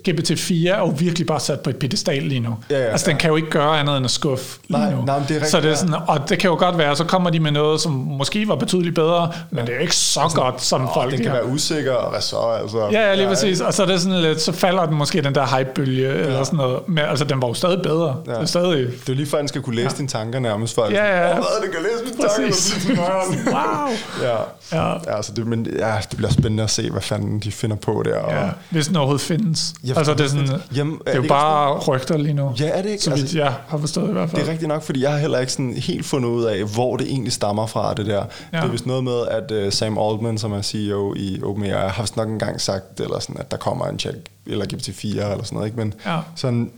[0.09, 2.57] GPT-4 er jo virkelig bare sat på et pedestal lige nu.
[2.71, 5.05] Ja, ja, altså, den kan jo ikke gøre andet end at skuffe lige nej, nu.
[5.05, 7.05] Nej, det er rigtigt, så det er sådan, og det kan jo godt være, så
[7.05, 10.37] kommer de med noget, som måske var betydeligt bedre, men det er ikke så altså,
[10.37, 12.37] godt, som åh, folk Den kan være usikker, og hvad så?
[12.37, 13.61] Altså, ja, ja, lige ja, præcis.
[13.61, 16.15] Og så, er det sådan lidt, så falder den måske den der hype-bølge, ja.
[16.15, 16.89] eller sådan noget.
[16.89, 18.17] Men altså, den var jo stadig bedre.
[18.27, 18.33] Ja.
[18.33, 18.79] Det, er stadig...
[18.79, 19.97] det er jo lige før, den skal kunne læse ja.
[19.97, 20.75] dine tanker nærmest.
[20.75, 21.39] For ja, ja.
[21.39, 23.09] Åh, det kan læse mine tanker.
[23.53, 23.89] wow.
[24.23, 24.37] Ja.
[24.73, 24.93] Ja.
[24.93, 28.03] ja, altså det, men, ja, det bliver spændende at se, hvad fanden de finder på
[28.05, 28.19] der.
[28.19, 28.33] Og...
[28.33, 29.75] Ja, hvis den overhovedet findes.
[29.89, 31.95] Ja, altså, det er sådan, Jamen, er det er jo det bare sådan?
[31.95, 32.55] rygter lige nu.
[32.61, 33.05] Ja, er det ikke?
[33.05, 34.41] Vidt altså, jeg har forstået i hvert fald.
[34.41, 36.97] Det er rigtigt nok, fordi jeg har heller ikke sådan helt fundet ud af, hvor
[36.97, 38.25] det egentlig stammer fra, det der.
[38.53, 38.57] Ja.
[38.57, 42.03] Det er vist noget med, at uh, Sam Altman, som er CEO i OpenAI, har
[42.03, 44.15] vist nok engang sagt, eller sådan, at der kommer en chat,
[44.47, 45.79] eller GPT-4 eller sådan noget, ikke?
[45.79, 46.19] Men ja.
[46.35, 46.71] sådan,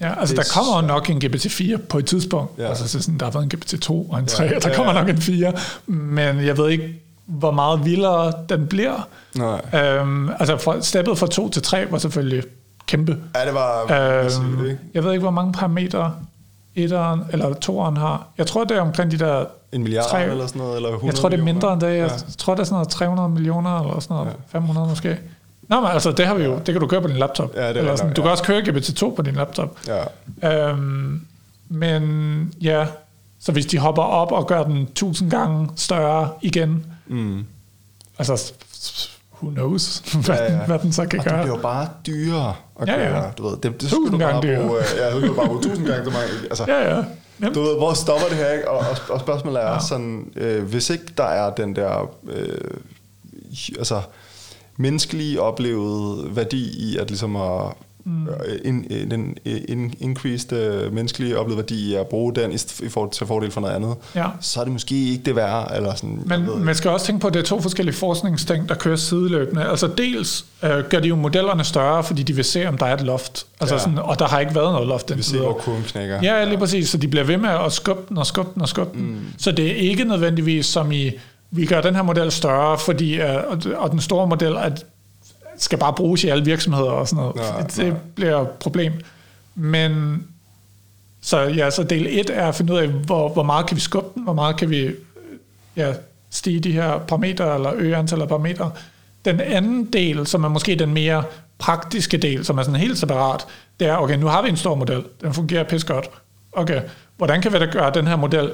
[0.00, 0.86] Ja, altså der kommer så...
[0.86, 2.58] nok en GPT-4 på et tidspunkt.
[2.58, 2.68] Ja.
[2.68, 4.98] Altså så sådan, der har været en GPT-2 og en 3, ja, der kommer ja.
[4.98, 5.52] nok en 4.
[5.86, 9.08] Men jeg ved ikke, hvor meget vildere den bliver.
[9.34, 9.60] Nej.
[9.80, 12.42] Øhm, altså for, steppet fra 2 til 3 var selvfølgelig
[12.86, 13.18] kæmpe.
[13.34, 13.82] Ja, det var
[14.22, 14.78] øhm, ikke?
[14.94, 16.12] Jeg ved ikke, hvor mange parametre
[16.74, 18.26] etteren eller toeren har.
[18.38, 19.44] Jeg tror, det er omkring de der...
[19.72, 21.86] En milliard 3, eller sådan noget, eller 100 Jeg tror, det er mindre end det.
[21.86, 22.08] Jeg ja.
[22.38, 24.30] tror, det er sådan noget 300 millioner, eller sådan noget.
[24.52, 24.58] Ja.
[24.58, 25.18] 500 måske.
[25.68, 26.52] Nå, men altså, det har vi jo.
[26.66, 27.54] Det kan du køre på din laptop.
[27.54, 28.14] Ja, det eller sådan, nok, ja.
[28.14, 29.78] Du kan også køre GPT-2 på din laptop.
[30.42, 30.68] Ja.
[30.68, 31.20] Øhm,
[31.68, 32.86] men ja,
[33.40, 37.44] så hvis de hopper op og gør den tusind gange større igen, mm.
[38.18, 38.52] altså
[39.42, 40.66] who knows, hvad, ja, ja.
[40.66, 41.36] hvad den så kan og gøre.
[41.36, 43.10] det bliver bare dyrere at ja, ja.
[43.10, 43.32] køre.
[43.38, 44.66] Du ved, det, det tusind gange dyrere.
[44.66, 46.28] Bruge, ja, det skulle bare bruge tusind gange så mange.
[46.50, 47.04] Altså, ja, ja.
[47.40, 47.54] Jamen.
[47.54, 48.70] Du ved, hvor stopper det her, ikke?
[48.70, 49.80] Og, og, og spørgsmålet er ja.
[49.80, 52.58] sådan, øh, hvis ikke der er den der, øh,
[53.78, 54.00] altså,
[54.76, 57.72] menneskelige oplevede værdi i at ligesom at
[58.06, 58.28] mm.
[58.64, 59.36] en, en,
[59.68, 63.50] en increased uh, menneskelige oplevede værdi i at bruge den i, i for, til fordel
[63.50, 64.26] for noget andet, ja.
[64.40, 65.72] så er det måske ikke det værd.
[65.76, 68.74] Eller sådan, Men man skal også tænke på, at det er to forskellige forskningsting, der
[68.74, 69.64] kører sideløbende.
[69.64, 72.94] Altså dels øh, gør de jo modellerne større, fordi de vil se, om der er
[72.94, 73.46] et loft.
[73.60, 73.80] Altså ja.
[73.80, 75.08] sådan, og der har ikke været noget loft.
[75.08, 76.20] De vil se, hvor kurven knækker.
[76.22, 76.58] Ja, lige ja.
[76.58, 76.88] præcis.
[76.88, 79.06] Så de bliver ved med at skubbe den og skubbe den og skubbe den.
[79.06, 79.20] Mm.
[79.38, 81.10] Så det er ikke nødvendigvis som i
[81.50, 83.26] vi gør den her model større, fordi, uh,
[83.76, 84.86] og den store model at
[85.58, 87.36] skal bare bruges i alle virksomheder og sådan noget.
[87.36, 87.94] Ja, det ja.
[88.14, 88.92] bliver et problem.
[89.54, 90.22] Men
[91.20, 93.80] så, ja, så del 1 er at finde ud af, hvor, hvor meget kan vi
[93.80, 94.90] skubbe den, hvor meget kan vi
[95.76, 95.92] ja,
[96.30, 98.70] stige de her parametre, eller øge antallet af parametre.
[99.24, 101.24] Den anden del, som er måske den mere
[101.58, 103.46] praktiske del, som er sådan helt separat,
[103.80, 106.10] det er, okay, nu har vi en stor model, den fungerer pis godt.
[106.52, 106.82] Okay,
[107.16, 108.52] hvordan kan vi da gøre den her model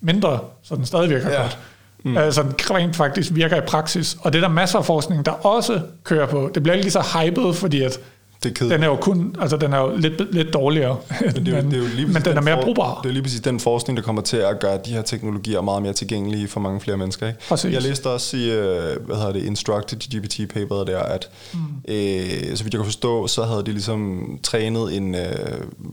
[0.00, 1.42] mindre, så den stadig virker ja.
[1.42, 1.58] godt?
[2.04, 2.16] Mm.
[2.16, 4.16] altså rent faktisk virker i praksis.
[4.20, 6.50] Og det er der masser af forskning, der også kører på.
[6.54, 8.00] Det bliver lige så hypet, fordi at
[8.44, 11.48] det er den er jo kun, altså den er jo lidt, lidt dårligere, men, det
[11.48, 13.00] er jo, men, det er jo lige men den, den er mere brugbar.
[13.02, 15.82] Det er lige præcis den forskning, der kommer til at gøre de her teknologier meget
[15.82, 17.26] mere tilgængelige for mange flere mennesker.
[17.26, 17.38] Ikke?
[17.48, 17.72] Præcis.
[17.72, 21.58] Jeg læste også i, øh, hvad hedder det, Instructed GPT paperet der, at mm.
[21.88, 25.24] øh, så vidt jeg kan forstå, så havde de ligesom trænet en øh,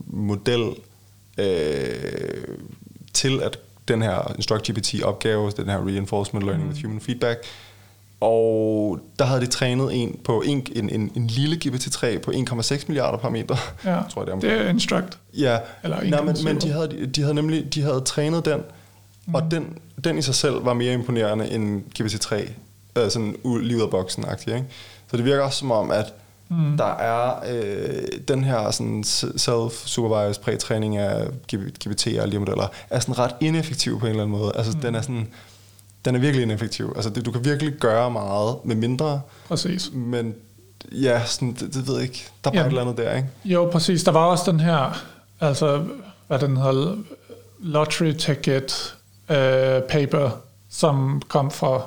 [0.06, 0.70] model
[1.38, 1.46] øh,
[3.14, 3.58] til at
[3.88, 6.72] den her Instruct-GPT-opgave, den her Reinforcement Learning mm.
[6.72, 7.44] with Human Feedback,
[8.20, 12.84] og der havde de trænet en på en, en, en, en lille GPT-3 på 1,6
[12.88, 13.56] milliarder parametre.
[13.84, 15.18] Ja, tror jeg, det, er det er Instruct.
[15.34, 18.60] Ja, Eller Nej, men, men de, havde, de havde nemlig de havde trænet den,
[19.26, 19.34] mm.
[19.34, 22.34] og den, den i sig selv var mere imponerende end GPT-3,
[22.96, 24.64] øh, sådan ud af boksen ikke?
[25.10, 26.14] Så det virker også som om, at
[26.58, 26.76] Mm.
[26.76, 29.04] Der er øh, den her sådan
[29.36, 34.22] self-supervised prætræning af GPT og alle de modeller, er sådan ret ineffektiv på en eller
[34.22, 34.52] anden måde.
[34.54, 34.80] Altså, mm.
[34.80, 35.28] den er sådan,
[36.04, 36.92] den er virkelig ineffektiv.
[36.96, 39.20] Altså, det, du kan virkelig gøre meget med mindre.
[39.48, 39.90] Præcis.
[39.92, 40.34] Men
[40.92, 42.28] ja, sådan, det, det ved jeg ikke.
[42.44, 43.28] Der er bare et eller andet der, ikke?
[43.44, 44.04] Jo, præcis.
[44.04, 45.02] Der var også den her,
[45.40, 45.84] altså,
[46.28, 46.96] hvad den hedder,
[47.58, 48.94] Lottery Ticket
[49.28, 49.34] uh,
[49.88, 50.30] paper,
[50.70, 51.82] som kom fra,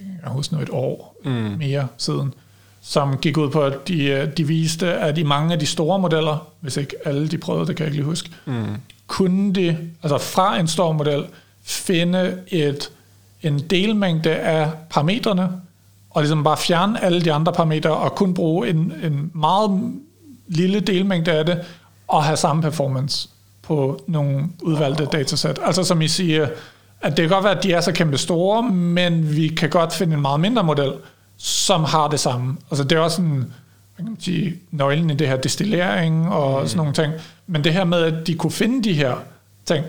[0.00, 1.30] jeg husker nu et år mm.
[1.30, 2.34] mere siden,
[2.82, 5.98] som gik ud på, at de, øh, de viste, at i mange af de store
[5.98, 8.64] modeller, hvis ikke alle de prøvede, det kan jeg ikke lige huske, mm.
[9.06, 11.24] kunne de, altså fra en stor model,
[11.62, 12.90] finde et,
[13.42, 15.48] en delmængde af parametrene,
[16.10, 19.92] og ligesom bare fjerne alle de andre parametre, og kun bruge en, en meget
[20.48, 21.60] lille delmængde af det,
[22.08, 23.28] og have samme performance
[23.62, 25.58] på nogle udvalgte datasæt.
[25.64, 26.48] Altså som I siger,
[27.00, 29.92] at det kan godt være, at de er så kæmpe store, men vi kan godt
[29.92, 30.92] finde en meget mindre model,
[31.42, 32.56] som har det samme.
[32.70, 33.52] Altså det er også en,
[33.98, 36.68] man kan sige, nøglen i det her destillering og mm.
[36.68, 37.12] sådan nogle ting.
[37.46, 39.14] Men det her med, at de kunne finde de her
[39.64, 39.84] ting.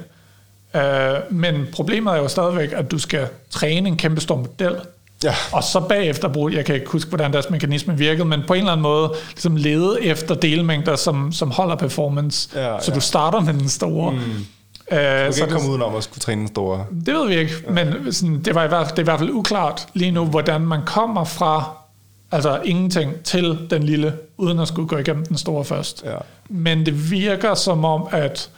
[0.74, 4.76] Uh, men problemet er jo stadigvæk, at du skal træne en kæmpe stor model,
[5.24, 5.36] Ja.
[5.52, 8.60] Og så bagefter bruge, jeg kan ikke huske, hvordan deres mekanisme virkede, men på en
[8.60, 12.50] eller anden måde ligesom lede efter delmængder, som, som holder performance.
[12.56, 12.96] Ja, så ja.
[12.96, 14.12] du starter med den store.
[14.12, 14.46] Mm.
[14.92, 16.86] Uh, så ikke komme udenom at skulle træne en store.
[17.06, 17.72] Det ved vi ikke, ja.
[17.72, 20.62] men sådan, det, var i hvert, det er i hvert fald uklart lige nu, hvordan
[20.62, 21.78] man kommer fra
[22.32, 26.04] altså ingenting til den lille, uden at skulle gå igennem den store først.
[26.06, 26.18] Ja.
[26.50, 28.50] Men det virker som om, at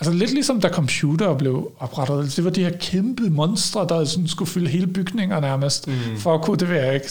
[0.00, 2.36] Altså lidt ligesom da computer blev oprettet.
[2.36, 5.94] Det var de her kæmpe monstre, der sådan skulle fylde hele bygninger nærmest, mm.
[6.18, 7.08] for at kunne det være ikke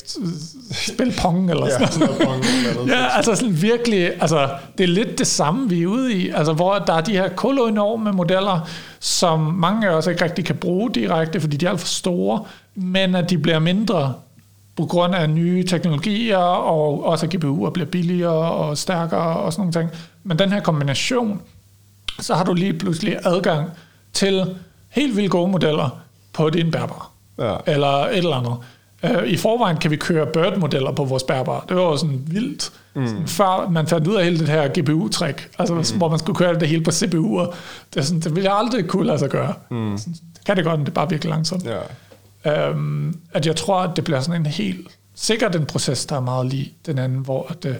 [0.71, 2.21] spille pong eller sådan ja, noget.
[2.21, 6.13] Pong, eller ja, altså sådan virkelig, altså det er lidt det samme, vi er ude
[6.13, 6.29] i.
[6.29, 10.55] Altså hvor der er de her koloenorme modeller, som mange af os ikke rigtig kan
[10.55, 12.43] bruge direkte, fordi de er alt for store,
[12.75, 14.13] men at de bliver mindre
[14.77, 19.61] på grund af nye teknologier, og også at GPU'er bliver billigere og stærkere og sådan
[19.61, 19.89] nogle ting.
[20.23, 21.41] Men den her kombination,
[22.19, 23.69] så har du lige pludselig adgang
[24.13, 24.55] til
[24.89, 25.99] helt vildt gode modeller
[26.33, 27.11] på din bærbar.
[27.39, 27.55] Ja.
[27.67, 28.57] Eller et eller andet.
[29.03, 31.65] Uh, I forvejen kan vi køre Bird-modeller på vores bærbar.
[31.69, 32.71] Det var jo sådan vildt.
[32.93, 33.07] Mm.
[33.07, 35.97] Sådan, før man fandt ud af hele det her GPU-træk, altså mm.
[35.97, 37.53] hvor man skulle køre det hele på CPU'er.
[37.93, 39.53] Det, er sådan, det ville jeg aldrig kunne lade sig gøre.
[39.69, 39.97] Mm.
[39.97, 41.65] Sådan, det kan det godt, men det er bare virkelig langsomt.
[42.45, 42.71] Ja.
[42.71, 44.87] Um, at jeg tror, at det bliver sådan en helt...
[45.15, 47.71] Sikkert en proces, der er meget lige den anden, hvor det...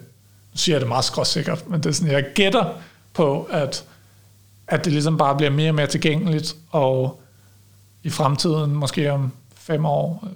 [0.51, 2.65] Nu siger jeg det meget skråsikkert, men det er sådan, jeg gætter
[3.13, 3.83] på, at
[4.67, 7.21] at det ligesom bare bliver mere og mere tilgængeligt, og
[8.03, 10.27] i fremtiden, måske om fem år,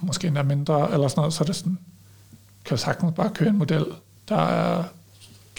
[0.00, 1.78] måske endda mindre, eller sådan noget, så er det sådan,
[2.64, 3.84] kan sagtens bare køre en model,
[4.28, 4.84] der er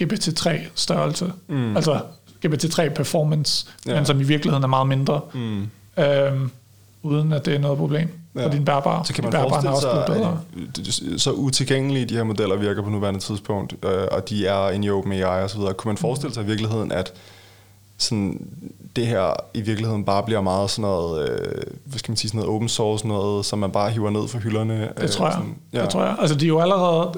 [0.01, 1.75] GPT-3 størrelse, mm.
[1.75, 2.01] altså
[2.45, 3.95] GPT-3 performance, ja.
[3.95, 5.69] men som i virkeligheden er meget mindre, mm.
[5.97, 6.51] øhm,
[7.03, 8.45] uden at det er noget problem ja.
[8.45, 9.03] for din bærbar.
[9.03, 10.39] Så kan man forestille sig, bedre.
[11.15, 14.87] At, så utilgængelige de her modeller virker på nuværende tidspunkt, øh, og de er inde
[14.87, 15.73] i OpenAI og så videre.
[15.73, 17.13] Kunne man forestille sig i virkeligheden, at
[18.03, 18.47] sådan,
[18.95, 22.39] det her i virkeligheden bare bliver meget sådan noget, øh, hvad skal man sige, sådan
[22.39, 24.89] noget open source, noget, som man bare hiver ned fra hylderne.
[25.01, 25.33] Det tror jeg.
[25.33, 25.81] Sådan, ja.
[25.81, 26.15] Det tror jeg.
[26.19, 27.11] Altså, de er jo allerede,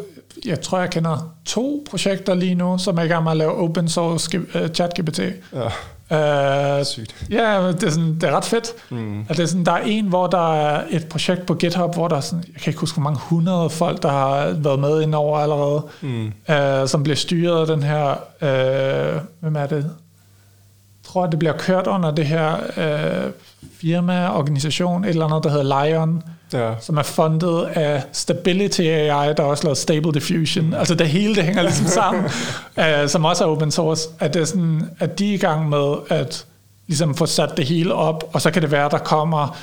[0.45, 3.51] jeg tror, jeg kender to projekter lige nu, som er i gang med at lave
[3.57, 5.21] open source uh, chat-GPT.
[5.53, 5.69] Ja.
[6.79, 7.15] Uh, Sygt.
[7.29, 8.67] Ja, det er, sådan, det er ret fedt.
[8.89, 9.19] Mm.
[9.19, 12.07] Altså, det er sådan, der er en, hvor der er et projekt på GitHub, hvor
[12.07, 15.01] der er sådan, jeg kan ikke huske, hvor mange hundrede folk, der har været med
[15.01, 16.25] indover allerede, Mm.
[16.49, 18.09] uh, som bliver styret af den her,
[18.41, 19.89] uh, hvem er det?
[21.07, 23.31] Tror, det bliver kørt under det her uh,
[23.81, 26.23] firma, organisation, et eller andet, der hedder Lion,
[26.53, 26.71] Ja.
[26.81, 30.73] som er fundet af Stability AI, der også lavet Stable Diffusion.
[30.73, 32.25] Altså det hele, det hænger ligesom sammen,
[32.77, 34.09] uh, som også er open source.
[34.19, 36.45] At, det er sådan, at de er i gang med at
[36.87, 39.57] ligesom få sat det hele op, og så kan det være, der kommer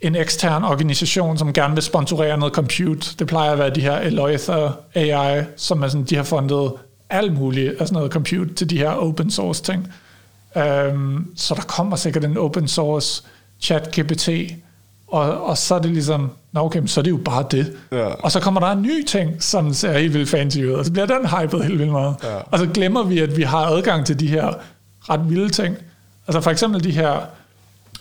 [0.00, 3.16] en ekstern organisation, som gerne vil sponsorere noget compute.
[3.18, 6.72] Det plejer at være de her Eloither AI, som er sådan, de har fundet
[7.10, 9.92] alt muligt af sådan noget compute til de her open source ting.
[10.56, 13.22] Um, så der kommer sikkert en open source
[13.60, 14.28] chat GPT,
[15.08, 17.72] og, og så er det ligesom, nå okay, så er det jo bare det.
[17.92, 18.04] Ja.
[18.06, 20.92] Og så kommer der en ny ting, som ser helt vildt fancy ud, og så
[20.92, 22.14] bliver den hypet helt vildt meget.
[22.22, 22.36] Ja.
[22.36, 24.52] Og så glemmer vi, at vi har adgang til de her
[25.10, 25.76] ret vilde ting.
[26.26, 27.12] Altså for eksempel de her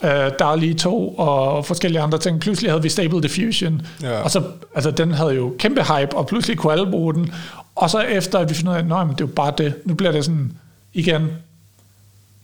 [0.03, 2.40] øh, DALI 2 og forskellige andre ting.
[2.40, 4.19] Pludselig havde vi Stable Diffusion, Ja.
[4.22, 4.44] og så,
[4.76, 7.32] altså den havde jo kæmpe hype, og pludselig kunne alle bruge den.
[7.76, 9.53] Og så efter, at vi finder ud af, at "Nå, men det er jo bare
[9.57, 9.74] det.
[9.86, 10.52] Nu bliver det sådan,
[10.94, 11.28] igen,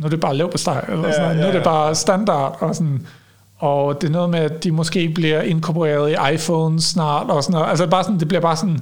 [0.03, 1.35] nu er det bare lav på steg, eller Ja, sådan noget.
[1.37, 1.63] Nu ja, er det ja.
[1.63, 3.07] bare standard, og sådan,
[3.57, 7.53] og det er noget med, at de måske bliver inkorporeret i iPhone snart, og sådan
[7.53, 7.69] noget.
[7.69, 8.79] Altså bare sådan, det bliver bare sådan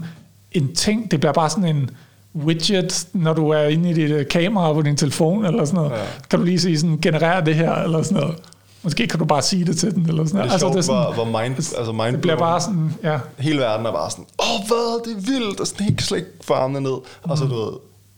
[0.52, 1.90] en ting, det bliver bare sådan en
[2.36, 5.92] widget, når du er inde i dit øh, kamera på din telefon, eller sådan noget.
[5.92, 5.98] Ja.
[6.30, 8.36] Kan du lige sige sådan, generere det her, eller sådan noget.
[8.84, 10.60] Måske kan du bare sige det til den, eller sådan Det er noget.
[10.62, 13.20] sjovt, Altså, det, er hvor, sådan, hvor mind, altså mind det bliver bare sådan, ja.
[13.40, 16.18] hele verden er bare sådan, åh oh, hvad, det er vildt, og sådan helt slet
[16.18, 16.98] ikke få armene ned.
[17.24, 17.72] Og så du ved,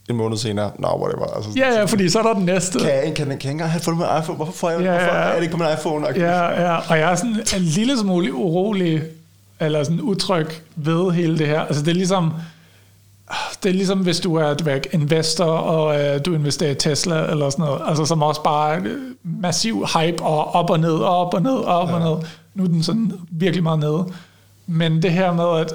[0.09, 1.35] en måned senere, no, whatever.
[1.35, 1.49] Altså.
[1.55, 2.79] Ja, ja, fordi så er der den næste.
[2.79, 4.35] Kan jeg, kan, kan jeg ikke engang have fundet min iPhone?
[4.35, 5.21] Hvorfor, får jeg, Ja, hvorfor ja.
[5.21, 6.09] er det ikke på min iPhone?
[6.09, 6.21] Okay.
[6.21, 9.03] Ja, ja, og jeg er sådan en lille smule urolig,
[9.59, 11.61] eller sådan utryg ved hele det her.
[11.61, 12.33] Altså det er ligesom,
[13.63, 17.31] det er ligesom hvis du er, du er investor, og øh, du investerer i Tesla,
[17.31, 21.17] eller sådan noget, altså som også bare øh, massiv hype, og op og ned, og
[21.17, 21.95] op og ned, og op ja.
[21.95, 22.27] og ned.
[22.53, 24.05] Nu er den sådan virkelig meget nede.
[24.67, 25.73] Men det her med, at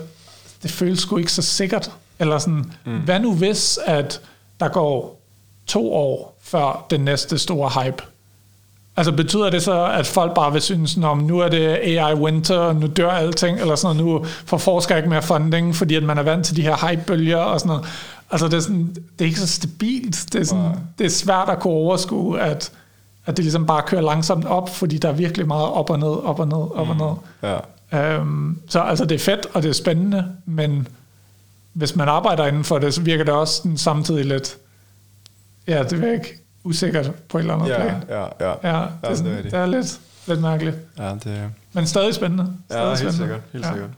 [0.62, 2.98] det føles sgu ikke så sikkert, eller sådan, mm.
[2.98, 4.20] hvad nu hvis, at
[4.60, 5.20] der går
[5.66, 8.02] to år før den næste store hype,
[8.98, 12.58] Altså betyder det så, at folk bare vil synes, at nu er det AI winter,
[12.58, 16.02] og nu dør alting, eller sådan noget, nu får forskere ikke mere funding, fordi at
[16.02, 17.86] man er vant til de her hype-bølger og sådan noget.
[18.30, 20.26] Altså det er, sådan, det er ikke så stabilt.
[20.32, 22.72] Det er, sådan, det er svært at kunne overskue, at,
[23.26, 26.24] at det ligesom bare kører langsomt op, fordi der er virkelig meget op og ned,
[26.24, 27.50] op og ned, op og ned.
[27.92, 28.14] Ja.
[28.14, 30.88] Øhm, så altså det er fedt, og det er spændende, men
[31.78, 34.56] hvis man arbejder inden for det, så virker det også sådan samtidig lidt,
[35.68, 38.02] ja, det er ikke usikkert på et eller andet Ja, plan.
[38.08, 38.76] ja, ja.
[38.76, 39.52] Ja, det, det er, sådan, rigtigt.
[39.54, 40.76] det er lidt, lidt mærkeligt.
[40.98, 42.52] Ja, det, Men stadig spændende.
[42.70, 43.18] Stadig ja helt spændende.
[43.18, 43.40] sikkert.
[43.52, 43.70] Helt ja.
[43.72, 43.90] sikkert.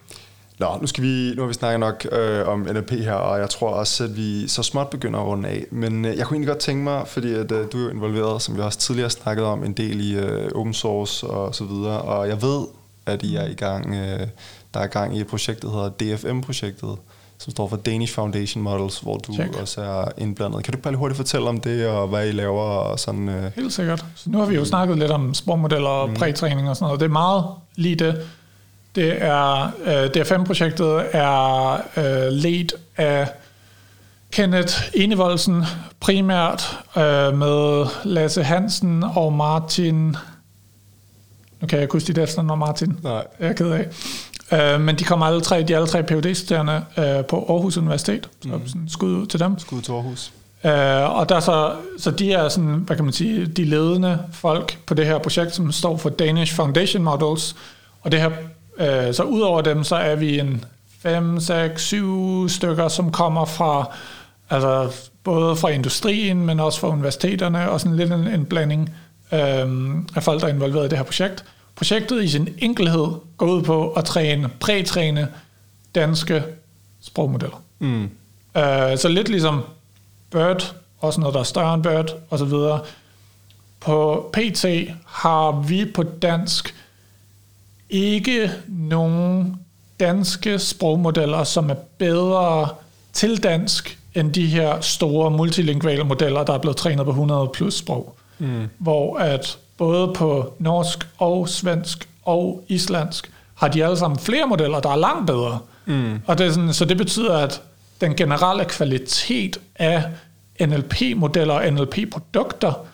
[0.59, 3.51] Nå, nu, skal vi, nu har vi snakket nok øh, om NLP her, og jeg
[3.51, 5.65] tror også, at vi så småt begynder at runde af.
[5.71, 8.43] Men øh, jeg kunne egentlig godt tænke mig, fordi at, øh, du er jo involveret,
[8.43, 12.01] som vi også tidligere snakket om, en del i øh, open source og så videre,
[12.03, 12.67] og jeg ved,
[13.07, 14.27] at I er i gang, øh,
[14.75, 16.97] der er i gang i et projekt, der hedder DFM-projektet,
[17.41, 19.57] som står for Danish Foundation Models, hvor du Check.
[19.61, 20.65] også er indblandet.
[20.65, 23.29] Kan du bare lige hurtigt fortælle om det, og hvad I laver, og sådan...
[23.29, 24.05] Øh, Helt sikkert.
[24.15, 27.01] Så nu har vi jo snakket lidt om sprogmodeller og prætræning og sådan noget.
[27.01, 27.45] Det er meget
[27.77, 28.23] lige det.
[28.95, 33.29] Det er, øh, DFM-projektet er øh, ledt af
[34.33, 35.65] Kenneth Enevoldsen
[36.01, 40.17] primært øh, med Lasse Hansen og Martin
[41.61, 42.99] nu kan jeg ikke huske dit efternavn, Martin.
[43.03, 43.27] nej.
[43.41, 43.87] Jeg er ked af.
[44.53, 48.29] Øh, men de kommer alle tre, de alle tre phd studerende øh, på Aarhus Universitet.
[48.43, 48.67] Så mm.
[48.67, 49.59] sådan skud ud til dem.
[49.59, 50.33] Skud til Aarhus.
[50.65, 54.19] Øh, og der er så, så de er sådan, hvad kan man sige, de ledende
[54.33, 57.57] folk på det her projekt, som står for Danish Foundation Models.
[58.03, 58.31] Og det her,
[58.79, 60.65] øh, så ud over dem, så er vi en
[61.03, 63.91] 5, 6, 7 stykker, som kommer fra,
[64.51, 64.93] altså
[65.25, 68.95] både fra industrien, men også fra universiteterne, og sådan lidt en, en blanding
[69.33, 69.39] øh,
[70.17, 71.45] af folk, der er involveret i det her projekt.
[71.81, 75.29] Projektet i sin enkelhed går ud på at træne, prætræne
[75.95, 76.43] danske
[77.01, 77.63] sprogmodeller.
[77.79, 78.03] Mm.
[78.57, 79.63] Øh, så lidt ligesom
[80.31, 82.81] Bird, også noget, der er større end Bird, og så videre.
[83.81, 84.65] På PT
[85.07, 86.75] har vi på dansk
[87.91, 89.57] ikke nogen
[90.01, 92.69] danske sprogmodeller, som er bedre
[93.13, 97.75] til dansk end de her store multilinguale modeller, der er blevet trænet på 100 plus
[97.75, 98.17] sprog.
[98.39, 98.69] Mm.
[98.79, 104.81] Hvor at både på norsk og svensk og islandsk har de alle sammen flere modeller,
[104.81, 105.59] der er langt bedre.
[105.85, 106.21] Mm.
[106.27, 107.63] Og det er sådan, så det betyder, at
[108.01, 110.05] den generelle kvalitet af
[110.61, 112.87] NLP-modeller og NLP-produkter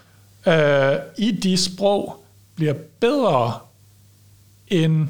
[0.47, 3.55] øh, i de sprog bliver bedre
[4.69, 5.09] end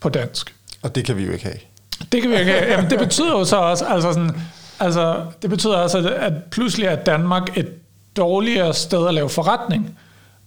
[0.00, 0.54] på dansk.
[0.82, 1.58] Og det kan vi jo ikke have.
[2.12, 2.72] Det kan vi ikke have.
[2.72, 4.30] Jamen, det betyder jo så også, altså sådan,
[4.80, 7.72] altså, det betyder også, at pludselig er Danmark et
[8.16, 9.98] dårligere sted at lave forretning.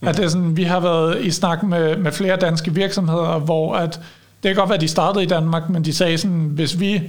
[0.02, 0.08] Mm.
[0.08, 3.76] At det er sådan, vi har været i snak med, med flere danske virksomheder, hvor
[3.76, 4.00] at,
[4.44, 7.02] det kan godt være, at de startede i Danmark, men de sagde sådan, hvis vi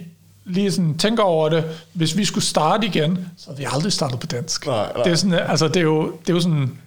[0.45, 4.21] lige sådan tænker over det, hvis vi skulle starte igen, så havde vi aldrig startet
[4.21, 4.67] på dansk.
[4.67, 5.03] Nej, nej.
[5.03, 6.79] Det, er sådan, altså, det, er jo, det er jo sådan,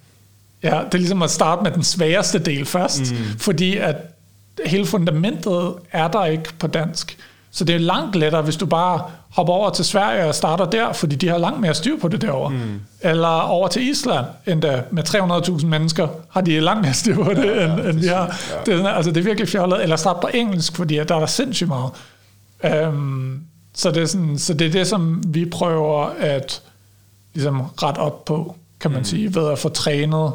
[0.62, 3.38] ja, det er ligesom at starte med den sværeste del først, mm.
[3.38, 3.96] fordi at
[4.66, 7.18] hele fundamentet er der ikke på dansk.
[7.56, 10.92] Så det er langt lettere, hvis du bare hopper over til Sverige og starter der,
[10.92, 12.50] fordi de har langt mere styr på det derovre.
[12.50, 12.80] Mm.
[13.00, 17.44] Eller over til Island, endda med 300.000 mennesker, har de langt mere styr på det,
[17.44, 18.40] ja, end, ja, end vi har.
[18.66, 18.72] Ja.
[18.72, 19.82] Det, er, altså, det er virkelig fjollet.
[19.82, 21.90] Eller starte på engelsk, fordi der er der sindssygt meget.
[22.88, 23.42] Um,
[23.74, 26.62] så, det er sådan, så det er det, som vi prøver at
[27.34, 29.04] ligesom ret op på, kan man mm.
[29.04, 30.32] sige, ved at få trænet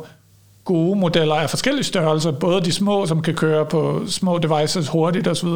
[0.66, 5.28] gode modeller af forskellige størrelser, både de små, som kan køre på små devices hurtigt
[5.28, 5.50] osv.,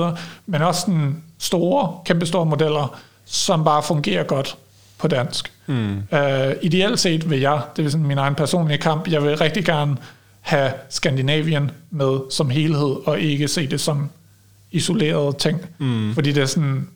[0.45, 4.57] men også den store, kæmpe store modeller, som bare fungerer godt
[4.97, 5.51] på dansk.
[5.67, 6.03] Mm.
[6.11, 6.19] Uh,
[6.61, 9.97] ideelt set vil jeg, det er sådan min egen personlige kamp, jeg vil rigtig gerne
[10.41, 14.09] have Skandinavien med som helhed, og ikke se det som
[14.71, 15.61] isolerede ting.
[15.77, 16.13] Mm.
[16.13, 16.87] Fordi det er sådan,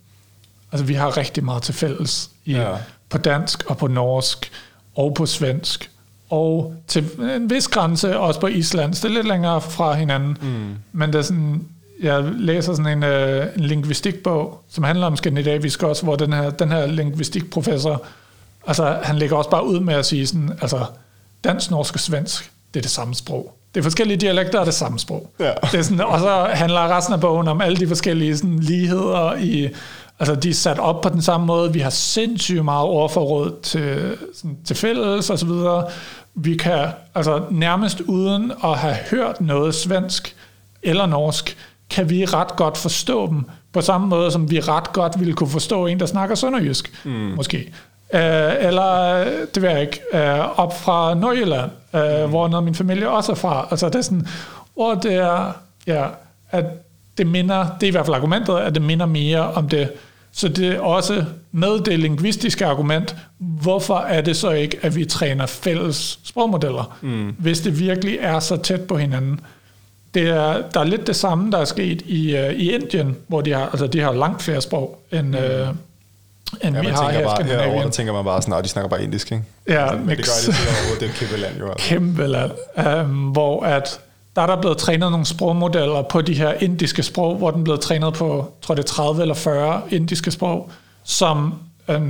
[0.72, 2.68] altså vi har rigtig meget til fælles i, ja.
[3.10, 4.52] på dansk og på norsk
[4.96, 5.92] og på svensk
[6.30, 8.94] og til en vis grænse også på Island.
[8.94, 10.38] Det er lidt længere fra hinanden.
[10.42, 10.76] Mm.
[10.92, 11.66] Men det er sådan,
[12.02, 16.50] jeg læser sådan en, uh, en lingvistikbog, som handler om skandinavisk også, hvor den her,
[16.50, 18.04] den her lingvistikprofessor,
[18.68, 20.86] altså han lægger også bare ud med at sige sådan, altså
[21.44, 23.56] dansk, norsk og svensk, det er det samme sprog.
[23.74, 25.30] Det er forskellige dialekter og det samme sprog.
[25.40, 25.52] Ja.
[25.72, 29.36] Det er sådan, og så handler resten af bogen om alle de forskellige sådan, ligheder
[29.36, 29.70] i,
[30.20, 31.74] altså de er sat op på den samme måde.
[31.74, 35.86] Vi har sindssygt meget overforråd til, sådan, til fælles og så videre.
[36.36, 40.36] Vi kan altså nærmest uden at have hørt noget svensk
[40.84, 41.58] eller norsk,
[41.90, 45.50] kan vi ret godt forstå dem på samme måde, som vi ret godt ville kunne
[45.50, 47.12] forstå en, der snakker sønderjysk, mm.
[47.12, 47.74] måske.
[48.14, 48.20] Uh,
[48.60, 49.24] eller,
[49.56, 52.30] det ved jeg ikke, uh, op fra Nordjylland, uh, mm.
[52.30, 53.68] hvor noget af min familie også er fra.
[53.72, 54.28] Altså det er sådan,
[54.78, 55.52] og det er,
[55.88, 56.06] ja,
[56.52, 56.66] at
[57.18, 59.92] det minder, det er i hvert fald argumentet, at det minder mere om det
[60.32, 65.06] så det er også med det lingvistiske argument, hvorfor er det så ikke, at vi
[65.06, 67.36] træner fælles sprogmodeller, mm.
[67.40, 69.40] hvis det virkelig er så tæt på hinanden.
[70.14, 73.42] Det er, der er lidt det samme, der er sket i, uh, i Indien, hvor
[73.42, 75.36] de har, altså de har langt flere sprog, end, mm.
[75.36, 75.76] uh,
[76.62, 77.70] end ja, vi har her i Skandinavien.
[77.70, 79.44] Herovre, der tænker man bare sådan, at de snakker bare indisk, ikke?
[79.68, 80.18] Ja, altså, mix.
[80.18, 81.72] Det gør de det er kæmpe land jo.
[81.72, 81.88] Altså.
[81.88, 82.52] Kæmpe land,
[83.06, 84.00] um, hvor at
[84.36, 87.82] der er der blevet trænet nogle sprogmodeller på de her indiske sprog, hvor den blevet
[87.82, 90.72] trænet på, tror det er 30 eller 40 indiske sprog,
[91.04, 91.54] som
[91.90, 92.02] øh,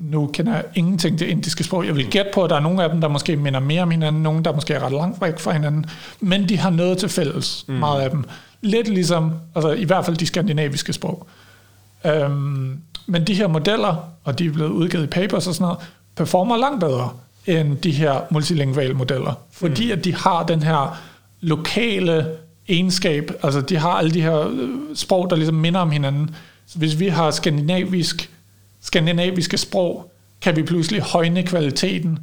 [0.00, 1.86] nu kender jeg ingenting til indiske sprog.
[1.86, 3.90] Jeg vil gætte på, at der er nogle af dem, der måske minder mere om
[3.90, 5.86] hinanden, nogle, der måske er ret langt væk fra hinanden,
[6.20, 7.74] men de har noget til fælles, mm.
[7.74, 8.24] meget af dem.
[8.60, 11.26] Lidt ligesom, altså i hvert fald de skandinaviske sprog.
[12.04, 15.78] Øhm, men de her modeller, og de er blevet udgivet i papers og sådan noget,
[16.16, 17.10] performer langt bedre
[17.46, 19.98] end de her multilinguale modeller, fordi mm.
[19.98, 20.98] at de har den her
[21.40, 22.26] lokale
[22.68, 23.30] egenskab.
[23.42, 26.34] Altså, de har alle de her øh, sprog, der ligesom minder om hinanden.
[26.66, 28.30] Så hvis vi har skandinavisk,
[28.80, 32.18] skandinaviske sprog, kan vi pludselig højne kvaliteten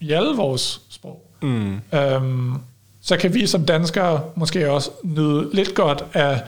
[0.00, 1.30] i alle vores sprog.
[1.42, 1.80] Mm.
[1.94, 2.54] Øhm,
[3.00, 6.40] så kan vi som danskere måske også nyde lidt godt af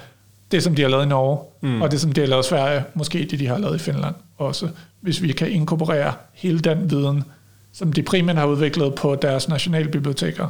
[0.50, 1.82] det, som de har lavet i Norge, mm.
[1.82, 4.14] og det, som de har lavet i Sverige, måske det, de har lavet i Finland
[4.38, 4.68] også,
[5.00, 7.24] hvis vi kan inkorporere hele den viden,
[7.72, 10.48] som de primært har udviklet på deres nationalbiblioteker,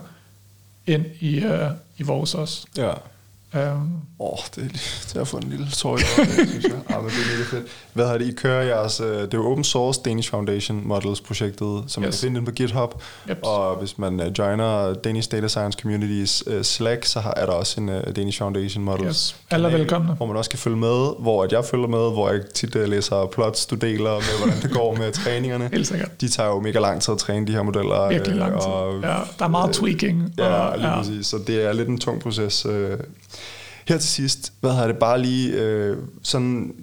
[0.86, 2.66] ind i, øh, i vores også.
[2.76, 2.92] Ja.
[3.54, 6.72] Um, oh, det, er, det har fået en lille tår i øjeblik, synes jeg.
[6.90, 7.66] Ja, men det er mega fedt.
[7.92, 11.20] Hvad har det, I kører jeres, øh, det er jo open source Danish Foundation Models
[11.20, 11.96] projektet, som yes.
[11.96, 13.02] man kan finde på GitHub.
[13.30, 13.38] Yep.
[13.42, 17.52] Og hvis man uh, joiner Danish Data Science Communities uh, Slack, så har, er der
[17.52, 19.36] også en uh, Danish Foundation Models yes.
[19.50, 20.14] Alle velkomne.
[20.14, 22.84] Hvor man også kan følge med, hvor at jeg følger med, hvor jeg tit uh,
[22.84, 25.68] læser plots, du deler med, hvordan det går med træningerne.
[25.72, 26.20] Helt sikkert.
[26.20, 28.08] De tager jo mega lang tid at træne de her modeller.
[28.08, 28.70] Virkelig lang tid.
[28.70, 30.32] Og, ja, der er meget tweaking.
[30.38, 30.96] Ja, og, lige ja.
[30.98, 31.26] præcis.
[31.26, 32.66] Så det er lidt en tung proces.
[32.66, 32.72] Uh,
[33.84, 36.74] her til sidst, hvad har det bare lige øh, sådan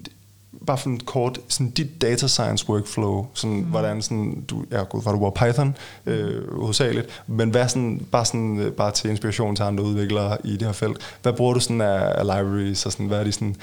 [0.66, 3.62] bare for en kort, sådan dit data science workflow, sådan, mm.
[3.62, 5.76] hvordan sådan, du, ja, god, var du bruger Python,
[6.06, 10.52] øh, hovedsageligt, men hvad sådan, bare sådan, øh, bare til inspiration til andre udviklere i
[10.52, 13.32] det her felt, hvad bruger du sådan af, af libraries, og sådan, hvad er de
[13.32, 13.56] sådan,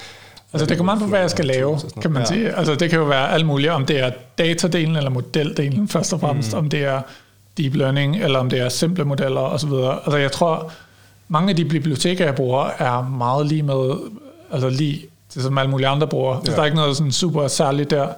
[0.52, 2.26] Altså det kommer an på, hvad jeg skal lave, kan man ja.
[2.26, 2.56] sige.
[2.56, 6.20] Altså det kan jo være alt muligt, om det er datadelen eller modeldelen først og
[6.20, 6.58] fremmest, mm.
[6.58, 7.00] om det er
[7.58, 9.70] deep learning, eller om det er simple modeller osv.
[10.04, 10.72] Altså jeg tror,
[11.32, 14.10] mange af de biblioteker, jeg bruger, er meget lige med,
[14.50, 16.34] altså lige til som alle mulige andre bruger.
[16.34, 16.44] Ja.
[16.44, 18.08] Så der er ikke noget sådan super særligt der.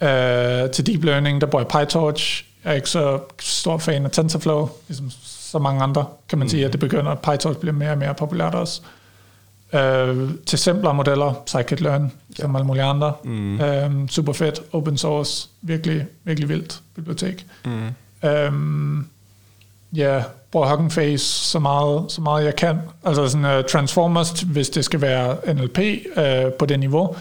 [0.00, 2.44] Uh, til deep learning, der bruger jeg PyTorch.
[2.64, 6.48] Jeg er ikke så stor fan af TensorFlow, ligesom så mange andre, kan man mm.
[6.48, 8.80] sige, at det begynder, at PyTorch bliver mere og mere populært også.
[9.72, 12.42] Øh, til simplere modeller, scikit-learn, ja.
[12.42, 13.12] som alle mulige andre.
[13.24, 13.60] Mm.
[13.60, 17.46] Øh, super fedt, open source, virkelig, virkelig vildt bibliotek.
[17.64, 18.28] Mm.
[18.28, 18.52] Øh,
[19.92, 20.22] ja,
[20.56, 22.78] bruger Hugging Face så meget, så meget jeg kan.
[23.04, 27.16] Altså sådan uh, Transformers, hvis det skal være NLP uh, på det niveau.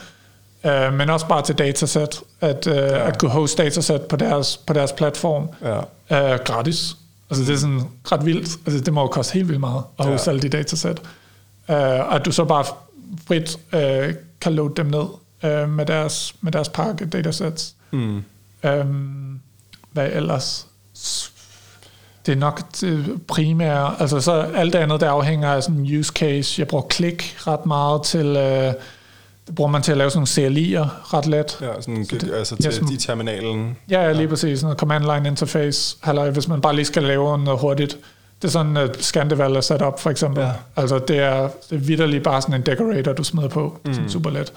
[0.64, 3.08] Uh, men også bare til dataset, at, uh, ja.
[3.08, 5.78] at kunne host dataset på deres, på deres platform ja.
[6.34, 6.98] uh, gratis.
[7.30, 7.82] Altså det er sådan
[8.12, 8.50] ret vildt.
[8.66, 10.36] Altså det må jo koste helt vildt meget at hoste ja.
[10.36, 11.00] alle de datasæt.
[11.70, 12.66] Uh, at du så bare
[13.28, 15.06] frit uh, kan load dem ned
[15.44, 17.76] uh, med, deres, med deres pakke datasets.
[17.92, 18.24] Mm.
[18.64, 19.40] Um,
[19.92, 20.68] hvad ellers?
[22.26, 24.02] Det er nok det primære.
[24.02, 26.60] Altså så alt det andet, der afhænger af sådan en use case.
[26.60, 28.28] Jeg bruger klik ret meget til...
[28.28, 28.74] Uh,
[29.48, 31.58] det bruger man til at lave sådan nogle CLI'er ret let.
[31.62, 33.78] Ja, sådan, så det, altså til ja, sådan, i terminalen.
[33.90, 34.28] Ja, ja, lige ja.
[34.28, 34.60] præcis.
[34.60, 35.98] Sådan noget command line interface.
[36.08, 37.98] Eller hvis man bare lige skal lave noget hurtigt.
[38.42, 40.44] Det er sådan et Scandival er sat op, for eksempel.
[40.44, 40.52] Ja.
[40.76, 43.80] Altså, det er, det er vidderligt bare sådan en decorator, du smider på.
[43.86, 43.94] Mm.
[43.94, 44.54] Sådan super let.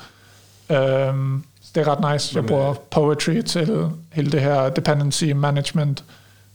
[1.11, 2.37] Um, det er ret nice.
[2.37, 6.05] Jeg bruger Poetry til hele det her dependency management,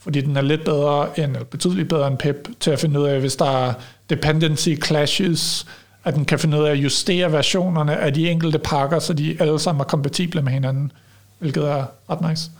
[0.03, 3.05] fordi den er lidt bedre end, eller betydeligt bedre end PEP, til at finde ud
[3.05, 3.73] af, hvis der er
[4.09, 5.65] dependency clashes,
[6.03, 9.37] at den kan finde ud af at justere versionerne af de enkelte pakker, så de
[9.39, 10.91] alle sammen er kompatible med hinanden,
[11.39, 12.51] hvilket er ret nice.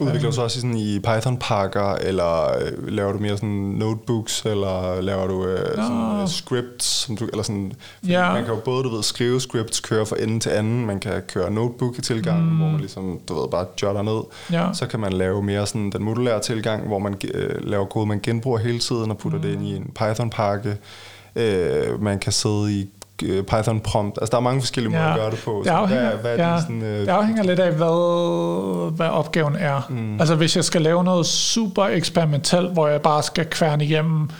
[0.00, 5.00] Udvikler du så også sådan i Python-pakker, eller øh, laver du mere sådan notebooks, eller
[5.00, 7.72] laver du øh, sådan, uh, scripts, som du, eller sådan,
[8.08, 8.32] ja.
[8.32, 11.22] man kan jo både, du ved, skrive scripts, køre fra ende til anden, man kan
[11.28, 12.56] køre notebook i tilgang, mm.
[12.56, 14.20] hvor man ligesom, du ved, bare jotter ned.
[14.52, 14.68] Ja.
[14.72, 18.20] Så kan man lave mere sådan den modulære tilgang, hvor man øh, laver kode, man
[18.22, 19.44] genbruger hele tiden, og putter mm.
[19.44, 20.76] det ind i en Python-pakke.
[21.36, 24.18] Øh, man kan sidde i øh, Python prompt.
[24.20, 25.12] Altså, der er mange forskellige måder ja.
[25.12, 25.62] at gøre det på.
[25.64, 29.56] det afhænger, hvad, hvad ja, det, sådan, øh, det afhænger lidt af, hvad, hvad opgaven
[29.56, 29.86] er.
[29.90, 30.20] Mm.
[30.20, 34.30] Altså, hvis jeg skal lave noget super eksperimentelt, hvor jeg bare skal kværne igennem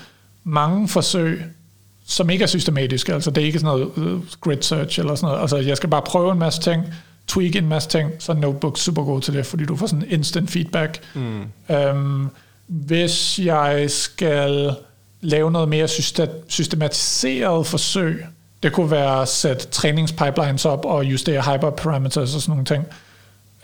[0.44, 1.42] mange forsøg,
[2.06, 5.26] som ikke er systematiske, altså det er ikke sådan noget uh, grid search eller sådan
[5.26, 5.40] noget.
[5.40, 6.84] Altså, jeg skal bare prøve en masse ting,
[7.26, 10.04] tweak en masse ting, så er Notebook super god til det, fordi du får sådan
[10.08, 11.00] instant feedback.
[11.14, 11.42] Mm.
[11.76, 12.30] Um,
[12.66, 14.74] hvis jeg skal
[15.20, 15.88] lave noget mere
[16.48, 18.24] systematiseret forsøg,
[18.62, 22.86] det kunne være at sætte træningspipelines op og justere hyperparameters og sådan nogle ting.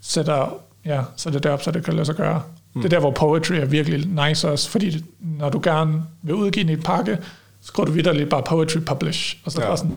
[0.00, 0.54] sætter,
[0.84, 2.42] ja, så det derop, så det kan lade sig gøre.
[2.74, 2.82] Mm.
[2.82, 6.70] Det er der, hvor poetry er virkelig nice også, fordi når du gerne vil udgive
[6.70, 7.18] en pakke,
[7.60, 9.70] så skriver du videre bare poetry publish, og så ja.
[9.70, 9.96] er sådan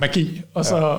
[0.00, 0.96] magi, og så ja.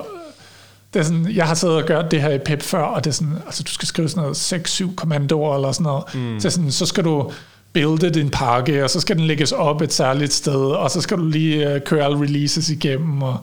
[0.94, 3.10] det er sådan, jeg har siddet og gjort det her i pip før, og det
[3.10, 6.40] er sådan, altså du skal skrive sådan noget 6-7 kommandoer eller sådan noget, mm.
[6.40, 7.32] så, sådan, så skal du
[7.72, 11.16] builde din pakke, og så skal den lægges op et særligt sted, og så skal
[11.16, 13.38] du lige uh, køre alle releases igennem, og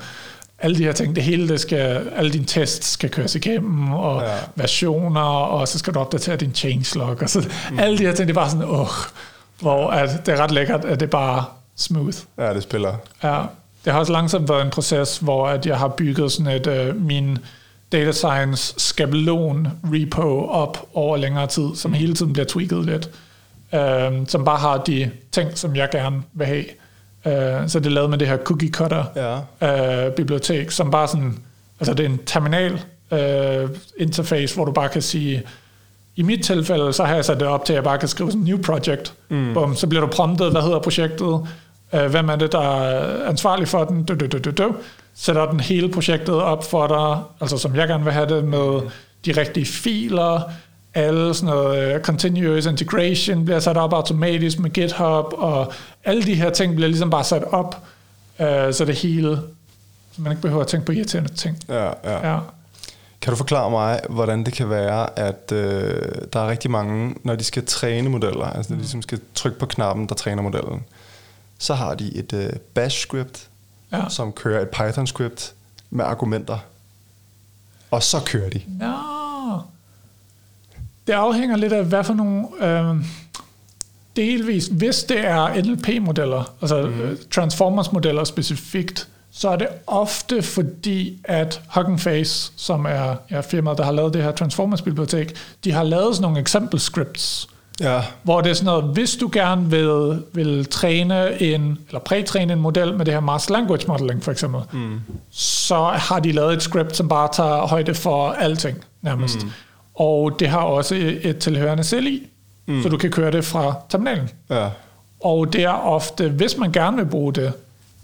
[0.59, 4.21] alle de her ting, det hele, det skal, alle dine tests skal køres igennem, og
[4.21, 4.35] ja.
[4.55, 7.79] versioner, og så skal du opdatere din changelog, og så mm.
[7.79, 8.87] alle de her ting, det er bare sådan, åh,
[9.59, 11.45] hvor at det er ret lækkert, at det er bare
[11.75, 12.17] smooth.
[12.37, 12.93] Ja, det spiller.
[13.23, 13.41] Ja,
[13.85, 17.01] det har også langsomt været en proces, hvor at jeg har bygget sådan et, uh,
[17.01, 17.37] min
[17.91, 23.09] data science skabelon repo op over længere tid, som hele tiden bliver tweaked lidt
[23.73, 26.65] øh, som bare har de ting, som jeg gerne vil have.
[27.25, 29.03] Øh, så det er lavet med det her cookie cutter
[29.61, 30.05] ja.
[30.07, 31.37] øh, bibliotek, som bare sådan,
[31.79, 32.79] altså det er en terminal
[33.11, 35.43] øh, interface, hvor du bare kan sige,
[36.15, 38.31] i mit tilfælde, så har jeg sat det op til, at jeg bare kan skrive
[38.31, 39.13] sådan en new project.
[39.29, 39.53] Mm.
[39.53, 41.47] Bum, så bliver du promptet, hvad hedder projektet,
[41.93, 44.75] øh, hvem er det, der er ansvarlig for den, du, du, du, du, du.
[45.15, 48.81] sætter den hele projektet op for dig, altså som jeg gerne vil have det, med
[49.25, 50.41] de rigtige filer,
[50.93, 55.73] alle sådan noget uh, continuous integration bliver sat op automatisk med GitHub, og
[56.03, 57.75] alle de her ting bliver ligesom bare sat op,
[58.39, 59.39] uh, så det hele,
[60.15, 61.57] så man ikke behøver at tænke på irriterende ting.
[61.69, 62.33] Ja, ja.
[62.33, 62.39] ja.
[63.21, 66.01] Kan du forklare mig, hvordan det kan være, at øh,
[66.33, 69.59] der er rigtig mange, når de skal træne modeller, altså når de ligesom skal trykke
[69.59, 70.83] på knappen, der træner modellen,
[71.59, 72.49] så har de et øh,
[72.79, 73.47] bash-script,
[73.91, 74.09] Ja.
[74.09, 75.53] som kører et Python-script
[75.89, 76.57] med argumenter.
[77.91, 78.61] Og så kører de.
[78.67, 78.93] Nå.
[81.07, 82.45] Det afhænger lidt af, hvad for nogle...
[82.61, 82.95] Øh,
[84.15, 87.17] delvis, hvis det er NLP-modeller, altså mm.
[87.31, 93.83] Transformers-modeller specifikt, så er det ofte fordi, at Hugging Face, som er ja, firmaet, der
[93.83, 97.47] har lavet det her Transformers-bibliotek, de har lavet sådan nogle eksempelscripts,
[97.81, 98.01] Ja.
[98.23, 102.59] hvor det er sådan noget, hvis du gerne vil, vil træne en, eller prætræne en
[102.59, 104.99] model med det her Master Language Modeling for eksempel, mm.
[105.31, 109.43] så har de lavet et script, som bare tager højde for alting nærmest.
[109.43, 109.51] Mm.
[109.97, 112.27] Og det har også et tilhørende CLI,
[112.65, 112.83] mm.
[112.83, 114.29] så du kan køre det fra terminalen.
[114.49, 114.69] Ja.
[115.19, 117.53] Og det er ofte, hvis man gerne vil bruge det,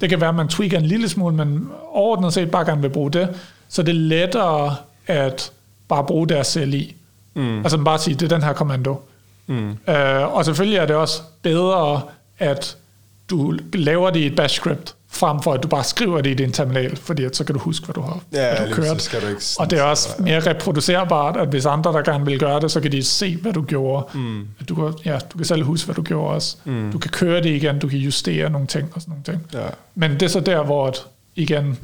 [0.01, 2.89] det kan være, at man tweaker en lille smule, men overordnet set bare gerne vil
[2.89, 3.29] bruge det,
[3.69, 4.75] så det er lettere
[5.07, 5.51] at
[5.87, 6.95] bare bruge deres CLI.
[7.33, 7.57] Mm.
[7.57, 9.01] Altså bare sige, det er den her kommando.
[9.47, 9.69] Mm.
[9.87, 12.01] Øh, og selvfølgelig er det også bedre,
[12.39, 12.77] at
[13.29, 16.33] du laver det i et bash script, frem for at du bare skriver det i
[16.33, 19.01] din terminal, fordi at så kan du huske, hvad du har Ja, hvad du kørt.
[19.01, 22.39] skal du ikke og det er også mere reproducerbart, at hvis andre, der gerne vil
[22.39, 24.17] gøre det, så kan de se, hvad du gjorde.
[24.17, 24.47] Mm.
[24.69, 26.57] Du, kan, ja, du kan selv huske, hvad du gjorde også.
[26.65, 26.91] Mm.
[26.91, 29.61] Du kan køre det igen, du kan justere nogle ting og sådan nogle ting.
[29.63, 29.67] Ja.
[29.95, 31.77] Men det er så der, hvor at, igen,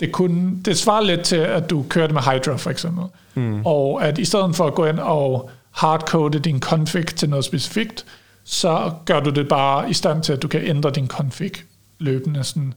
[0.00, 3.04] det, kunne, det svarer lidt til, at du kører det med Hydra for eksempel.
[3.34, 3.60] Mm.
[3.64, 8.04] Og at i stedet for at gå ind og hardcode din config til noget specifikt,
[8.44, 11.52] så gør du det bare i stand til, at du kan ændre din config
[11.98, 12.44] løbende.
[12.44, 12.74] Sådan,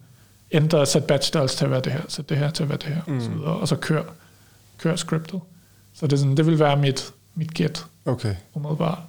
[0.52, 2.78] ændre sæt batch styles til at være det her, sæt det her til at være
[2.78, 3.18] det her, mm.
[3.18, 4.04] og, så videre, og så kør,
[4.78, 5.40] kør scriptet.
[5.94, 8.36] Så det, er sådan, det vil være mit, mit gæt, Okay.
[8.54, 9.00] umiddelbart.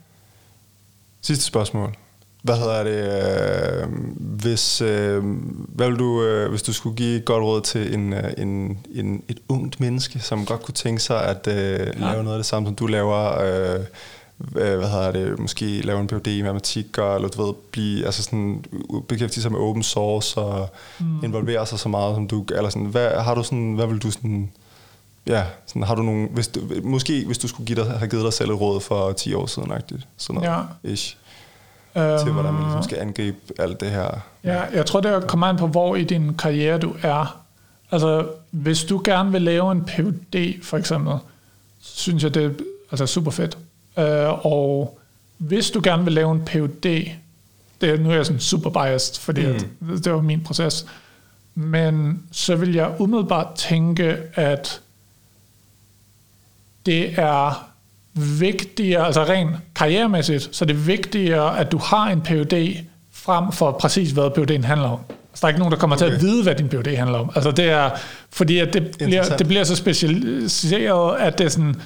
[1.21, 1.95] Sidste spørgsmål.
[2.43, 5.25] Hvad hedder det, øh, hvis, øh,
[5.69, 8.79] hvad vil du, øh, hvis du skulle give et godt råd til en, øh, en,
[8.95, 12.13] en, et ungt menneske, som godt kunne tænke sig at øh, ja.
[12.13, 13.87] lave noget af det samme, som du laver, øh, øh,
[14.41, 18.23] hvad hedder det, måske lave en PhD i matematik, og, eller du ved, blive, altså
[18.23, 18.65] sådan,
[19.09, 20.69] beskæftige sig med open source, og
[21.01, 21.25] mm.
[21.25, 24.11] involvere sig så meget, som du, eller sådan, hvad, har du sådan, hvad vil du
[24.11, 24.51] sådan,
[25.27, 28.25] ja, sådan, har du nogle, hvis du, måske hvis du skulle give dig, have givet
[28.25, 30.91] dig selv et råd for 10 år siden, agtigt, sådan noget, Ja.
[30.93, 31.17] ish
[31.95, 34.11] til, hvordan man ligesom skal angribe alt det her.
[34.45, 37.41] Ja, jeg tror, det kommer an på, hvor i din karriere du er.
[37.91, 41.15] Altså, hvis du gerne vil lave en PhD, for eksempel,
[41.81, 42.51] synes jeg, det er
[42.91, 43.59] altså, super fedt.
[43.97, 44.99] Uh, og
[45.39, 46.83] hvis du gerne vil lave en PhD,
[47.81, 49.55] det er, nu er jeg sådan super biased, fordi mm.
[49.55, 50.87] at, det var min proces,
[51.55, 54.81] men så vil jeg umiddelbart tænke, at
[56.87, 57.71] det er
[58.15, 62.77] vigtigere, altså rent karrieremæssigt, så det er vigtigere, at du har en PhD
[63.13, 65.01] frem for præcis, hvad PhD'en handler om.
[65.09, 66.07] Altså, der er ikke nogen, der kommer okay.
[66.07, 67.31] til at vide, hvad din PhD handler om.
[67.35, 67.91] Altså, det er,
[68.31, 71.77] fordi at det, bliver, det bliver så specialiseret, at det er sådan,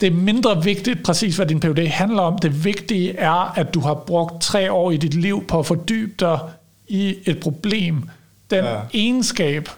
[0.00, 2.38] det er mindre vigtigt præcis, hvad din PhD handler om.
[2.38, 6.12] Det vigtige er, at du har brugt tre år i dit liv på at fordybe
[6.20, 6.38] dig
[6.88, 8.08] i et problem.
[8.50, 8.76] Den Ja.
[8.94, 9.68] egenskab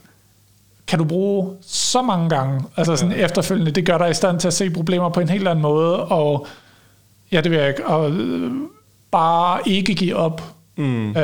[0.87, 3.25] kan du bruge så mange gange, altså sådan ja.
[3.25, 3.71] efterfølgende.
[3.71, 6.47] Det gør dig i stand til at se problemer på en helt anden måde, og
[7.33, 8.53] ja, det vil jeg ikke, og øh,
[9.11, 10.43] bare ikke give op.
[10.77, 11.09] Mm.
[11.11, 11.17] Øh,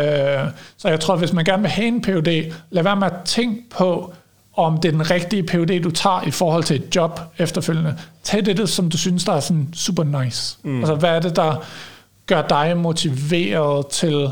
[0.77, 3.63] så jeg tror, hvis man gerne vil have en PhD, lad være med at tænke
[3.71, 4.13] på,
[4.57, 7.97] om det er den rigtige PhD, du tager i forhold til et job efterfølgende.
[8.23, 10.57] Tag det, som du synes, der er sådan super nice.
[10.63, 10.79] Mm.
[10.79, 11.65] Altså, hvad er det, der
[12.27, 14.29] gør dig motiveret til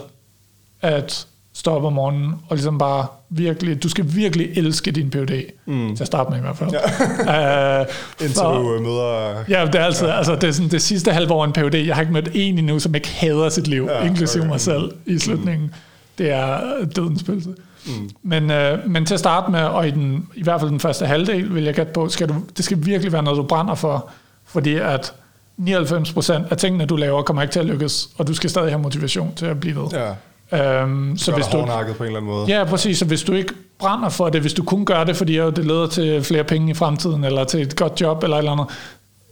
[0.82, 5.42] at stå op om morgenen og ligesom bare virkelig, du skal virkelig elske din PhD,
[5.66, 5.96] mm.
[5.96, 6.70] til at starte med i hvert fald.
[6.70, 7.80] Ja.
[7.80, 7.86] uh,
[8.26, 9.44] Indtil du øh, møder...
[9.48, 10.18] Ja, det er altid, ja.
[10.18, 11.74] altså det er sådan det sidste halve år en PhD.
[11.74, 14.50] Jeg har ikke mødt en endnu, som ikke hader sit liv, Ja, inklusive okay.
[14.50, 15.66] mig selv i slutningen.
[15.66, 15.74] Mm.
[16.18, 17.48] Det er øh, dødens pølse.
[17.86, 18.10] Mm.
[18.22, 21.06] Men, øh, men til at starte med, og i, den, i hvert fald den første
[21.06, 24.10] halvdel, vil jeg gætte på, skal du, det skal virkelig være noget, du brænder for,
[24.46, 25.12] fordi at
[25.60, 28.82] 99% af tingene, du laver, kommer ikke til at lykkes, og du skal stadig have
[28.82, 29.88] motivation til at blive ved.
[29.92, 30.12] Ja,
[30.52, 32.46] Øhm, så hvis du, på en eller anden måde.
[32.48, 32.98] Ja, præcis.
[32.98, 35.86] Så hvis du ikke brænder for det, hvis du kun gør det, fordi det leder
[35.86, 38.66] til flere penge i fremtiden, eller til et godt job, eller et eller andet,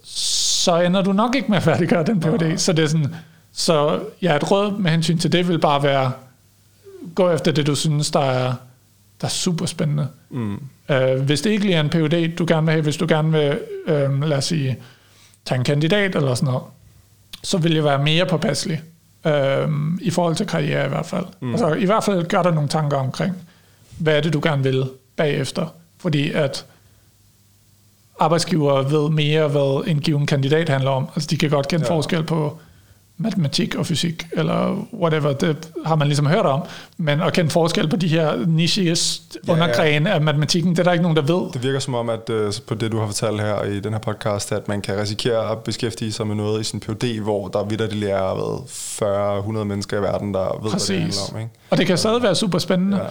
[0.03, 2.57] så ender du nok ikke med at færdiggøre den PhD.
[2.57, 3.15] Så det er sådan,
[3.53, 6.11] så ja, et råd med hensyn til det vil bare være,
[7.15, 8.53] gå efter det, du synes, der er,
[9.21, 10.07] der er super spændende.
[10.29, 10.59] Mm.
[10.89, 13.31] Uh, hvis det ikke lige er en PhD, du gerne vil have, hvis du gerne
[13.31, 14.77] vil, uh, lad os sige,
[15.45, 16.63] tage en kandidat eller sådan noget,
[17.43, 18.81] så vil jeg være mere påpasselig.
[19.25, 21.25] Øhm, I forhold til karriere i hvert fald.
[21.39, 21.51] Mm.
[21.51, 23.35] Altså i hvert fald gør der nogle tanker omkring,
[23.97, 25.67] hvad er det, du gerne vil bagefter.
[25.97, 26.65] Fordi at
[28.19, 31.09] arbejdsgiver ved mere, hvad en given kandidat handler om.
[31.15, 31.95] Altså de kan godt kende ja.
[31.95, 32.57] forskel på
[33.21, 36.61] matematik og fysik, eller whatever, det har man ligesom hørt om,
[36.97, 39.53] men at kende forskel på de her niches Ja, ja.
[39.53, 41.51] undergrene af matematikken, det er der ikke nogen, der ved.
[41.53, 43.99] Det virker som om, at øh, på det, du har fortalt her i den her
[43.99, 47.63] podcast, at man kan risikere at beskæftige sig med noget i sin PhD, hvor der
[47.63, 48.63] vidderligt er
[49.59, 50.89] 40-100 mennesker i verden, der ved, hvad det Præcis.
[50.89, 51.39] handler om.
[51.39, 51.51] Ikke?
[51.69, 52.97] Og det kan stadig være super spændende.
[52.97, 53.03] Ja.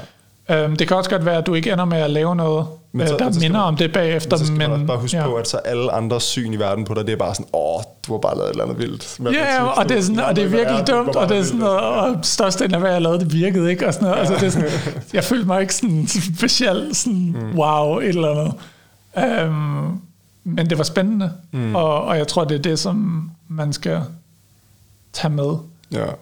[0.50, 3.06] Øhm, det kan også godt være, at du ikke ender med at lave noget, Men
[3.06, 4.30] så- så, der så minder man- om det bagefter.
[4.30, 5.24] Men så skal men, man bare huske ja.
[5.26, 7.80] på, at så alle andres syn i verden på dig, det er bare sådan, åh,
[8.06, 9.34] du har bare lavet et eller andet vildt.
[9.34, 11.78] Ja, og det er, sådan, og det er virkelig dumt, og det er sådan noget,
[11.80, 14.18] og størstedelen af, hvad jeg lavede, det virkede ikke, og sådan noget.
[14.20, 14.68] Altså, det er sådan,
[15.12, 16.06] jeg følte mig ikke sådan
[16.38, 19.48] specielt sådan, wow, et eller andet.
[19.48, 20.00] Um,
[20.44, 21.74] men det var spændende, mm.
[21.76, 24.00] og, og jeg tror, det er det, som man skal
[25.12, 25.54] tage med.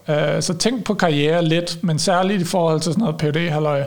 [0.06, 0.36] Ja.
[0.36, 3.84] Uh, så tænk på karriere lidt, men særligt i forhold til sådan noget phd halløj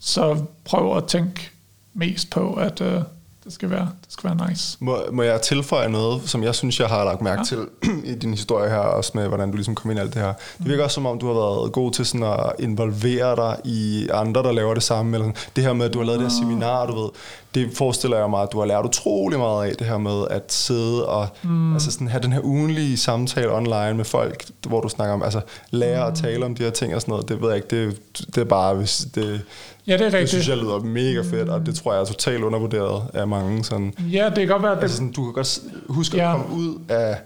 [0.00, 1.50] så prøv at tænke
[1.94, 3.02] mest på, at uh,
[3.44, 4.76] det, skal være, det skal være nice.
[4.80, 7.44] Må, må jeg tilføje noget, som jeg synes, jeg har lagt mærke ja.
[7.44, 7.66] til
[8.12, 10.32] i din historie her, også med, hvordan du ligesom kom ind i alt det her.
[10.58, 14.08] Det virker også som om, du har været god til sådan at involvere dig i
[14.12, 15.16] andre, der laver det samme.
[15.16, 15.50] Eller sådan.
[15.56, 17.10] Det her med, at du har lavet det her seminar, du ved,
[17.54, 20.52] det forestiller jeg mig, at du har lært utrolig meget af, det her med at
[20.52, 21.72] sidde og mm.
[21.72, 25.40] altså sådan, have den her ugenlige samtale online med folk, hvor du snakker om, altså
[25.70, 27.28] lære at tale om de her ting og sådan noget.
[27.28, 28.00] Det ved jeg ikke, det,
[28.34, 29.42] det er bare, hvis det...
[29.86, 30.30] Ja, det er Det rigtigt.
[30.30, 33.64] synes jeg lyder mega fedt, og det tror jeg er totalt undervurderet af mange.
[33.64, 33.94] Sådan.
[34.12, 35.58] Ja, det kan godt være, at Altså det, sådan, du kan godt
[35.88, 36.34] huske Ja.
[36.34, 37.16] at komme ud af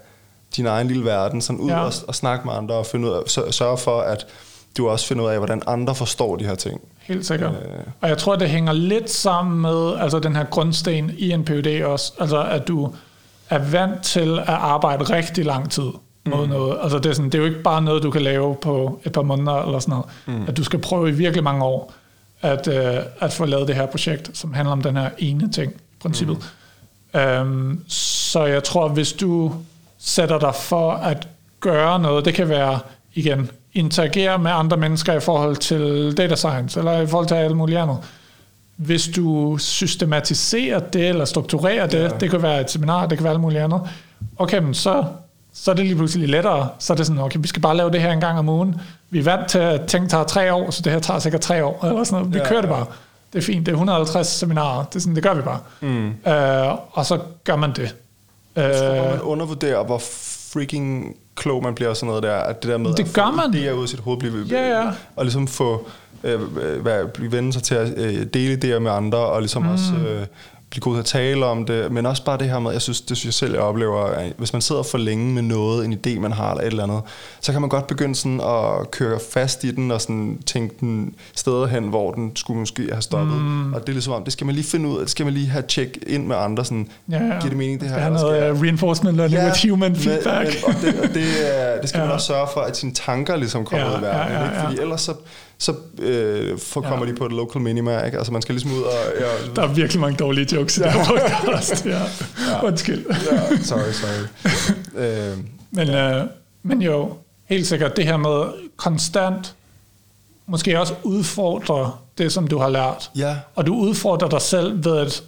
[0.57, 1.79] din egen lille verden, sådan ud Ja.
[1.79, 4.25] og, og snakke med andre, og finde ud af, sør- sørge for, at
[4.77, 6.81] du også finder ud af, hvordan andre forstår de her ting.
[7.01, 7.51] Helt sikkert.
[7.51, 7.79] Øh.
[8.01, 11.83] Og jeg tror, det hænger lidt sammen med altså den her grundsten i en PhD
[11.83, 12.13] også.
[12.19, 12.93] Altså, at du
[13.49, 15.89] er vant til at arbejde rigtig lang tid
[16.25, 16.51] mod mm.
[16.51, 16.77] noget.
[16.81, 19.11] Altså, det er, sådan, det er jo ikke bare noget, du kan lave på et
[19.11, 20.05] par måneder eller sådan noget.
[20.39, 20.45] Mm.
[20.47, 21.93] At du skal prøve i virkelig mange år
[22.45, 25.73] at, øh, at få lavet det her projekt, som handler om den her ene ting,
[26.01, 26.37] princippet.
[27.13, 27.19] Mm.
[27.19, 29.53] Øhm, så jeg tror, hvis du
[29.99, 31.27] sætter dig for at
[31.59, 32.79] gøre noget, det kan være,
[33.13, 37.57] igen, interagere med andre mennesker i forhold til data science, eller i forhold til alt
[37.57, 37.97] muligt andet.
[38.75, 42.07] Hvis du systematiserer det, eller strukturerer det, Ja.
[42.07, 43.81] det kan være et seminar, det kan være alt muligt andet,
[44.37, 45.03] okay, men så,
[45.53, 46.69] så er det lige pludselig lettere.
[46.79, 48.75] Så er det sådan, okay, vi skal bare lave det her en gang om ugen.
[49.15, 51.65] Vi er vant til, at ting tager tre år, så det her tager sikkert tre
[51.65, 52.33] år, eller sådan noget.
[52.33, 52.85] Vi Ja, kører det bare.
[53.33, 55.59] Det er fint, det er 150 seminarer, det, er sådan, det gør vi bare.
[55.81, 56.07] Mm.
[56.07, 57.95] Øh, og så gør man det.
[58.55, 59.97] Jeg tror, Øh, man undervurderer, hvor
[60.53, 62.35] freaking klog man bliver og sådan noget der.
[62.35, 63.45] At det der med Det at gør få man.
[63.53, 64.91] idéer ud af sit hoved, blive, Ja, ja.
[65.15, 65.87] og ligesom få
[66.23, 69.61] øh, øh, være, blive vende sig til at øh, dele idéer med andre, og ligesom
[69.63, 69.69] mm.
[69.71, 70.25] også øh,
[70.81, 73.01] blive god til at tale om det, men også bare det her med, jeg synes,
[73.01, 75.93] det synes jeg selv, jeg oplever, at hvis man sidder for længe med noget, en
[75.93, 77.01] idé, man har, eller et eller andet,
[77.41, 81.13] så kan man godt begynde sådan at køre fast i den, og sådan tænke den
[81.35, 83.37] steder hen, hvor den skulle måske have stoppet.
[83.41, 83.73] Mm.
[83.73, 85.33] Og det er ligesom om, det skal man lige finde ud af, det skal man
[85.33, 87.21] lige have tjek ind med andre, sådan, ja, ja.
[87.23, 87.95] giver det mening, det her?
[87.95, 90.49] Der er skal noget jeg- uh, reinforcement learning ja, with human feedback.
[90.67, 91.23] Men, og det, og det,
[91.81, 92.05] det skal ja.
[92.05, 94.33] man også sørge for, at sine tanker ligesom kommer Ja, ud i verden.
[94.33, 94.65] ja, ja, ja.
[94.65, 95.13] Fordi ellers så,
[95.57, 97.11] så øh, får, kommer Ja.
[97.11, 98.01] de på et local minima.
[98.05, 98.17] Ikke?
[98.17, 98.91] Altså man skal ligesom ud og...
[99.19, 99.25] Ja,
[99.55, 100.85] Der er virkelig mange dårlige jokes i ja.
[100.85, 101.85] det her podcast.
[101.85, 101.99] Ja.
[102.51, 102.65] ja.
[102.67, 103.05] Undskyld.
[103.31, 104.27] ja, sorry, sorry.
[104.95, 105.37] øh,
[105.71, 106.23] Men, øh,
[106.63, 107.13] men jo,
[107.45, 108.43] helt sikkert det her med
[108.75, 109.55] konstant,
[110.47, 113.09] måske også udfordre det, som du har lært.
[113.15, 115.23] ja, Og du udfordrer dig selv ved at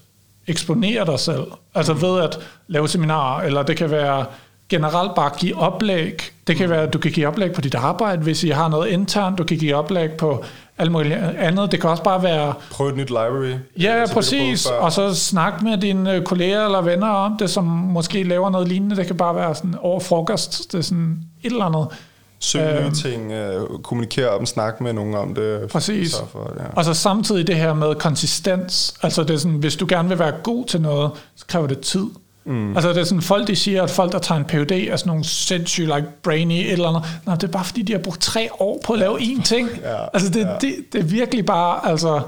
[0.48, 1.44] eksponere dig selv.
[1.76, 4.26] Altså ved at lave seminarer, eller det kan være
[4.70, 6.22] generelt bare give oplæg.
[6.48, 8.88] Det kan være, at du kan give oplæg på dit arbejde, hvis I har noget
[8.90, 9.38] internt.
[9.38, 10.44] Du kan give oplæg på
[10.78, 11.72] alt muligt andet.
[11.72, 13.54] Det kan også bare være prøv et nyt library.
[13.80, 14.66] Ja, ja som vi præcis.
[14.66, 18.68] Og så snak med dine øh, kolleger eller venner om det, som måske laver noget
[18.68, 18.96] lignende.
[18.96, 20.72] Det kan bare være sådan over frokost.
[20.72, 21.88] Det er sådan et eller andet.
[22.40, 25.70] Søg nye øhm, ting, øh, kommunikere om, snak med nogen om det.
[25.72, 26.12] Præcis.
[26.12, 26.64] sørg For, ja.
[26.76, 28.94] Og så samtidig det her med konsistens.
[29.02, 31.80] Altså det er sådan, hvis du gerne vil være god til noget, så kræver det
[31.80, 32.06] tid.
[32.48, 32.76] Mm.
[32.76, 35.10] Altså det er sådan, folk de siger, at folk, der tager en PhD, er sådan
[35.10, 37.04] nogle sindssyge, like brainy, et eller andet.
[37.26, 39.70] Nå, det er bare fordi, de har brugt tre år på at lave én ting.
[39.84, 40.54] Ja, altså det, ja.
[40.62, 42.22] det, det er virkelig bare, altså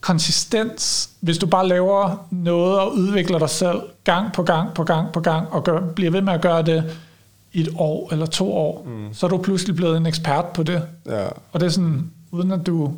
[0.00, 1.10] konsistens.
[1.20, 5.20] Hvis du bare laver noget og udvikler dig selv gang på gang på gang på
[5.20, 6.96] gang, og gør, bliver ved med at gøre det
[7.52, 9.14] i et år eller to år, mm.
[9.14, 10.82] så er du pludselig blevet en ekspert på det.
[11.06, 11.26] ja.
[11.52, 12.92] Og det er sådan, uden at du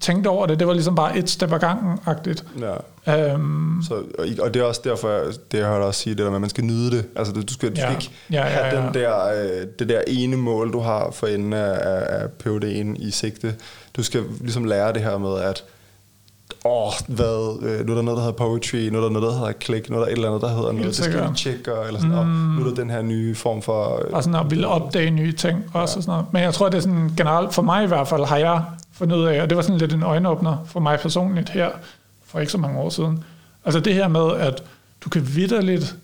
[0.00, 2.44] tænkte over det, det var ligesom bare et step ad gangen-agtigt.
[2.60, 3.32] ja.
[3.32, 3.94] Øhm, Så,
[4.42, 5.08] og, det er også derfor,
[5.52, 7.04] det jeg hørte også sige, det der med, at man skal nyde det.
[7.16, 7.90] Altså, du skal, du skal Ja.
[7.90, 8.86] ikke Ja, ja, have ja.
[8.86, 13.10] Den der, øh, det der ene mål, du har for enden af, af, PhD'en i
[13.10, 13.54] sigte.
[13.96, 15.64] Du skal ligesom lære det her med, at
[16.64, 19.38] åh, hvad, øh, nu er der noget, der hedder poetry, nu er der noget, der
[19.38, 21.70] hedder click, nu er der et eller andet, der hedder noget, det skal vi tjekke,
[21.86, 23.94] eller sådan, og nu er der den her nye form for...
[24.06, 25.76] øh, og sådan at ville opdage nye ting også.
[25.78, 25.80] Ja.
[25.82, 26.26] Og sådan noget.
[26.32, 28.62] Men jeg tror, det er sådan generelt, for mig i hvert fald, har jeg
[28.94, 31.70] fundet ud af, og det var sådan lidt en øjenåbner for mig personligt her,
[32.24, 33.24] for ikke så mange år siden.
[33.64, 34.62] Altså det her med, at
[35.00, 35.96] du kan vidderligt,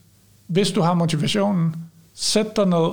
[0.47, 1.77] hvis du har motivationen,
[2.15, 2.91] sæt dig ned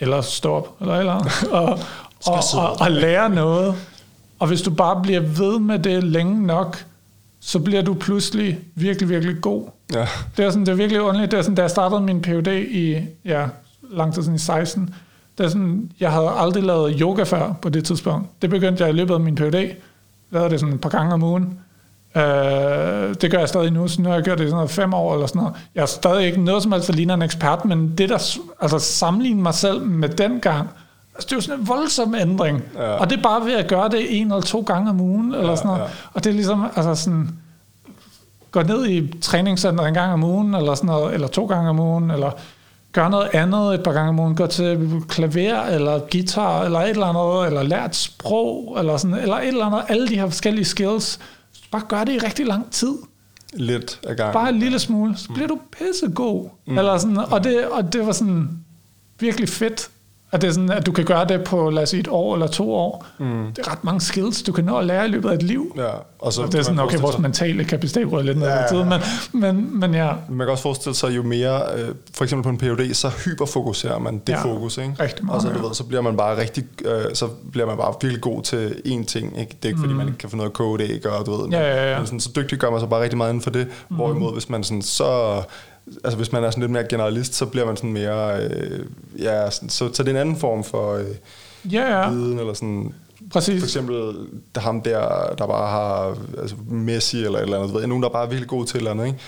[0.00, 1.14] eller stå op, eller eller
[1.50, 1.78] og,
[2.26, 3.74] og, og, og lære noget.
[4.38, 6.84] Og hvis du bare bliver ved med det længe nok,
[7.40, 9.68] så bliver du pludselig virkelig, virkelig god.
[9.94, 10.06] Ja.
[10.36, 11.30] Det er, sådan, det er virkelig underligt.
[11.30, 13.46] Det er sådan, da jeg startede min PhD i, ja,
[13.90, 14.94] lang tid siden i 16,
[15.40, 18.28] det er sådan, jeg havde aldrig lavet yoga før på det tidspunkt.
[18.42, 19.54] Det begyndte jeg i løbet af min PhD.
[19.54, 19.74] Jeg
[20.30, 21.58] lavede det sådan et par gange om ugen.
[22.14, 22.22] Uh,
[23.20, 24.94] det gør jeg stadig nu, så nu har jeg gjort det i sådan noget fem
[24.94, 25.56] år eller sådan noget.
[25.74, 28.78] Jeg er stadig ikke noget som helst, der ligner en ekspert, men det der, altså
[28.78, 30.68] sammenligne mig selv med den gang,
[31.14, 32.62] altså det er jo sådan en voldsom ændring.
[32.76, 32.92] Ja.
[32.92, 35.50] Og det er bare ved at gøre det en eller to gange om ugen, eller
[35.50, 35.80] Ja, sådan noget.
[35.82, 35.86] ja.
[36.12, 37.28] Og det er ligesom, altså sådan,
[38.50, 41.80] gå ned i træningscenter en gang om ugen, eller sådan noget, eller to gange om
[41.80, 42.30] ugen, eller
[42.92, 46.90] gør noget andet et par gange om ugen, gå til klaver, eller guitar, eller et
[46.90, 50.64] eller andet, eller lært sprog, eller, sådan, eller et eller andet, alle de her forskellige
[50.64, 51.18] skills.
[51.70, 52.94] Bare gør det i rigtig lang tid.
[53.52, 54.32] Lidt af gangen.
[54.32, 56.48] Bare en lille smule, så bliver du pissegod.
[56.66, 56.78] Mm.
[56.78, 58.48] Eller sådan, og, det, og det var sådan
[59.18, 59.90] virkelig fedt,
[60.32, 62.34] at, det er sådan, at du kan gøre det på, lad os sige, et år
[62.34, 63.06] eller to år.
[63.18, 63.46] Mm.
[63.56, 65.72] Det er ret mange skills, du kan nå at lære i løbet af et liv.
[65.76, 65.88] Ja,
[66.18, 68.54] og så Og det er sådan, okay, vores sig- mentale kapacitet rører lidt ned Ja,
[68.54, 68.84] ja, ja, tid, ja.
[68.84, 69.00] men,
[69.32, 72.76] men, men ja, Man kan også forestille sig, jo mere, øh, for eksempel på en
[72.76, 74.92] PhD, så hyperfokuserer man det Ja, fokus, ikke?
[75.00, 75.66] rigtig meget, Og så, du ja.
[75.66, 79.04] ved, så bliver man bare rigtig, øh, så bliver man bare virkelig god til én
[79.04, 79.56] ting, ikke?
[79.62, 81.12] Det er ikke, fordi man ikke kan finde noget at kode, ikke?
[81.12, 81.52] Og du ved, Mm.
[81.52, 81.96] Ja, ja, ja.
[81.98, 83.66] Men sådan, så dygtig gør man sig bare rigtig meget inden for det.
[83.88, 83.96] Mm.
[83.96, 85.42] Hvorimod, hvis man sådan, så...
[86.04, 88.44] Altså hvis man er sådan lidt mere generalist, så bliver man sådan mere...
[88.44, 88.86] Øh,
[89.18, 91.04] ja, sådan, så, så det er en anden form for øh,
[91.72, 92.94] ja, ja, viden, eller sådan...
[93.32, 93.60] præcis.
[93.60, 94.14] For eksempel
[94.54, 98.08] der ham der, der bare har altså Messi eller et eller andet, ved, nogen, der
[98.08, 99.18] bare er virkelig god til et eller andet, ikke?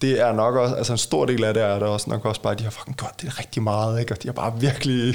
[0.00, 2.42] Det er nok også, altså en stor del af det er der også nok også
[2.42, 4.14] bare, de har fucking gjort det rigtig meget, ikke?
[4.14, 5.14] Og de har bare virkelig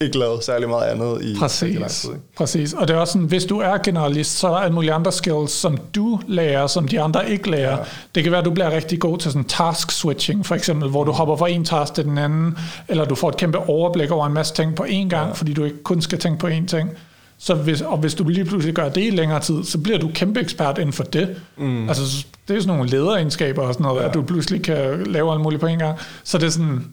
[0.00, 2.22] ikke lavet særlig meget andet i rigtig lang Præcis, tid, ikke?
[2.36, 2.72] præcis.
[2.72, 5.12] Og det er også sådan, hvis du er generalist, så er der alle mulige andre
[5.12, 7.70] skills, som du lærer, som de andre ikke lærer.
[7.70, 7.76] Ja.
[7.76, 7.84] Ja.
[8.14, 11.04] Det kan være, at du bliver rigtig god til sådan task switching, for eksempel, hvor
[11.04, 12.58] du hopper fra en task til den anden,
[12.88, 15.32] eller du får et kæmpe overblik over en masse ting på én gang, ja.
[15.32, 16.90] fordi du ikke kun skal tænke på én ting.
[17.38, 20.10] Så hvis, og hvis du lige pludselig gør det i længere tid, så bliver du
[20.14, 21.36] kæmpe ekspert inden for det.
[21.56, 21.88] Mm.
[21.88, 24.08] Altså, det er sådan nogle lederegenskaber og sådan noget, ja.
[24.08, 25.98] at du pludselig kan lave alt muligt på en gang.
[26.24, 26.86] Så det er sådan,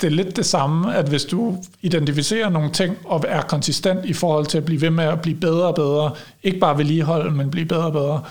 [0.00, 4.12] det er lidt det samme, at hvis du identificerer nogle ting og er konsistent i
[4.12, 6.10] forhold til at blive ved med at blive bedre og bedre,
[6.42, 8.22] ikke bare vedligeholde, men blive bedre og bedre,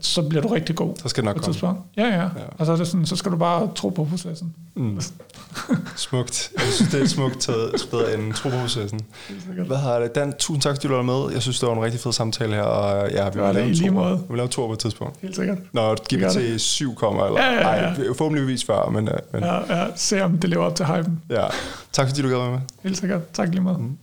[0.00, 0.94] så bliver du rigtig god.
[1.02, 1.52] Så skal nok komme.
[1.52, 1.80] tidspunkt.
[1.96, 2.22] Ja, ja.
[2.22, 2.28] ja.
[2.58, 4.54] Og så, er det sådan, så skal du bare tro på processen.
[4.74, 5.00] Mm.
[5.96, 6.50] Smukt.
[6.56, 9.00] Jeg synes, det er et smukt taget bedre end tro på processen.
[9.66, 10.14] Hvad har det?
[10.14, 11.32] Dan, tusind tak, fordi du var med.
[11.32, 13.70] Jeg synes, det var en rigtig fed samtale her, og ja, vi var vil lave
[13.72, 14.18] lige måde.
[14.18, 15.16] Vi vil lave en tur på et tidspunkt.
[15.22, 15.58] Helt sikkert.
[15.72, 17.94] Når GPT 7 kommer, eller Ja, ja, ja.
[17.94, 19.76] nej, forhåbentligvis før, men, øh, men ja.
[19.80, 19.86] Ja.
[19.96, 21.22] Se om det lever op til hypen.
[21.30, 21.44] ja.
[21.92, 22.58] Tak fordi du gad med.
[22.82, 23.28] Helt sikkert.
[23.32, 23.80] Tak lige meget.
[23.80, 23.96] Mm.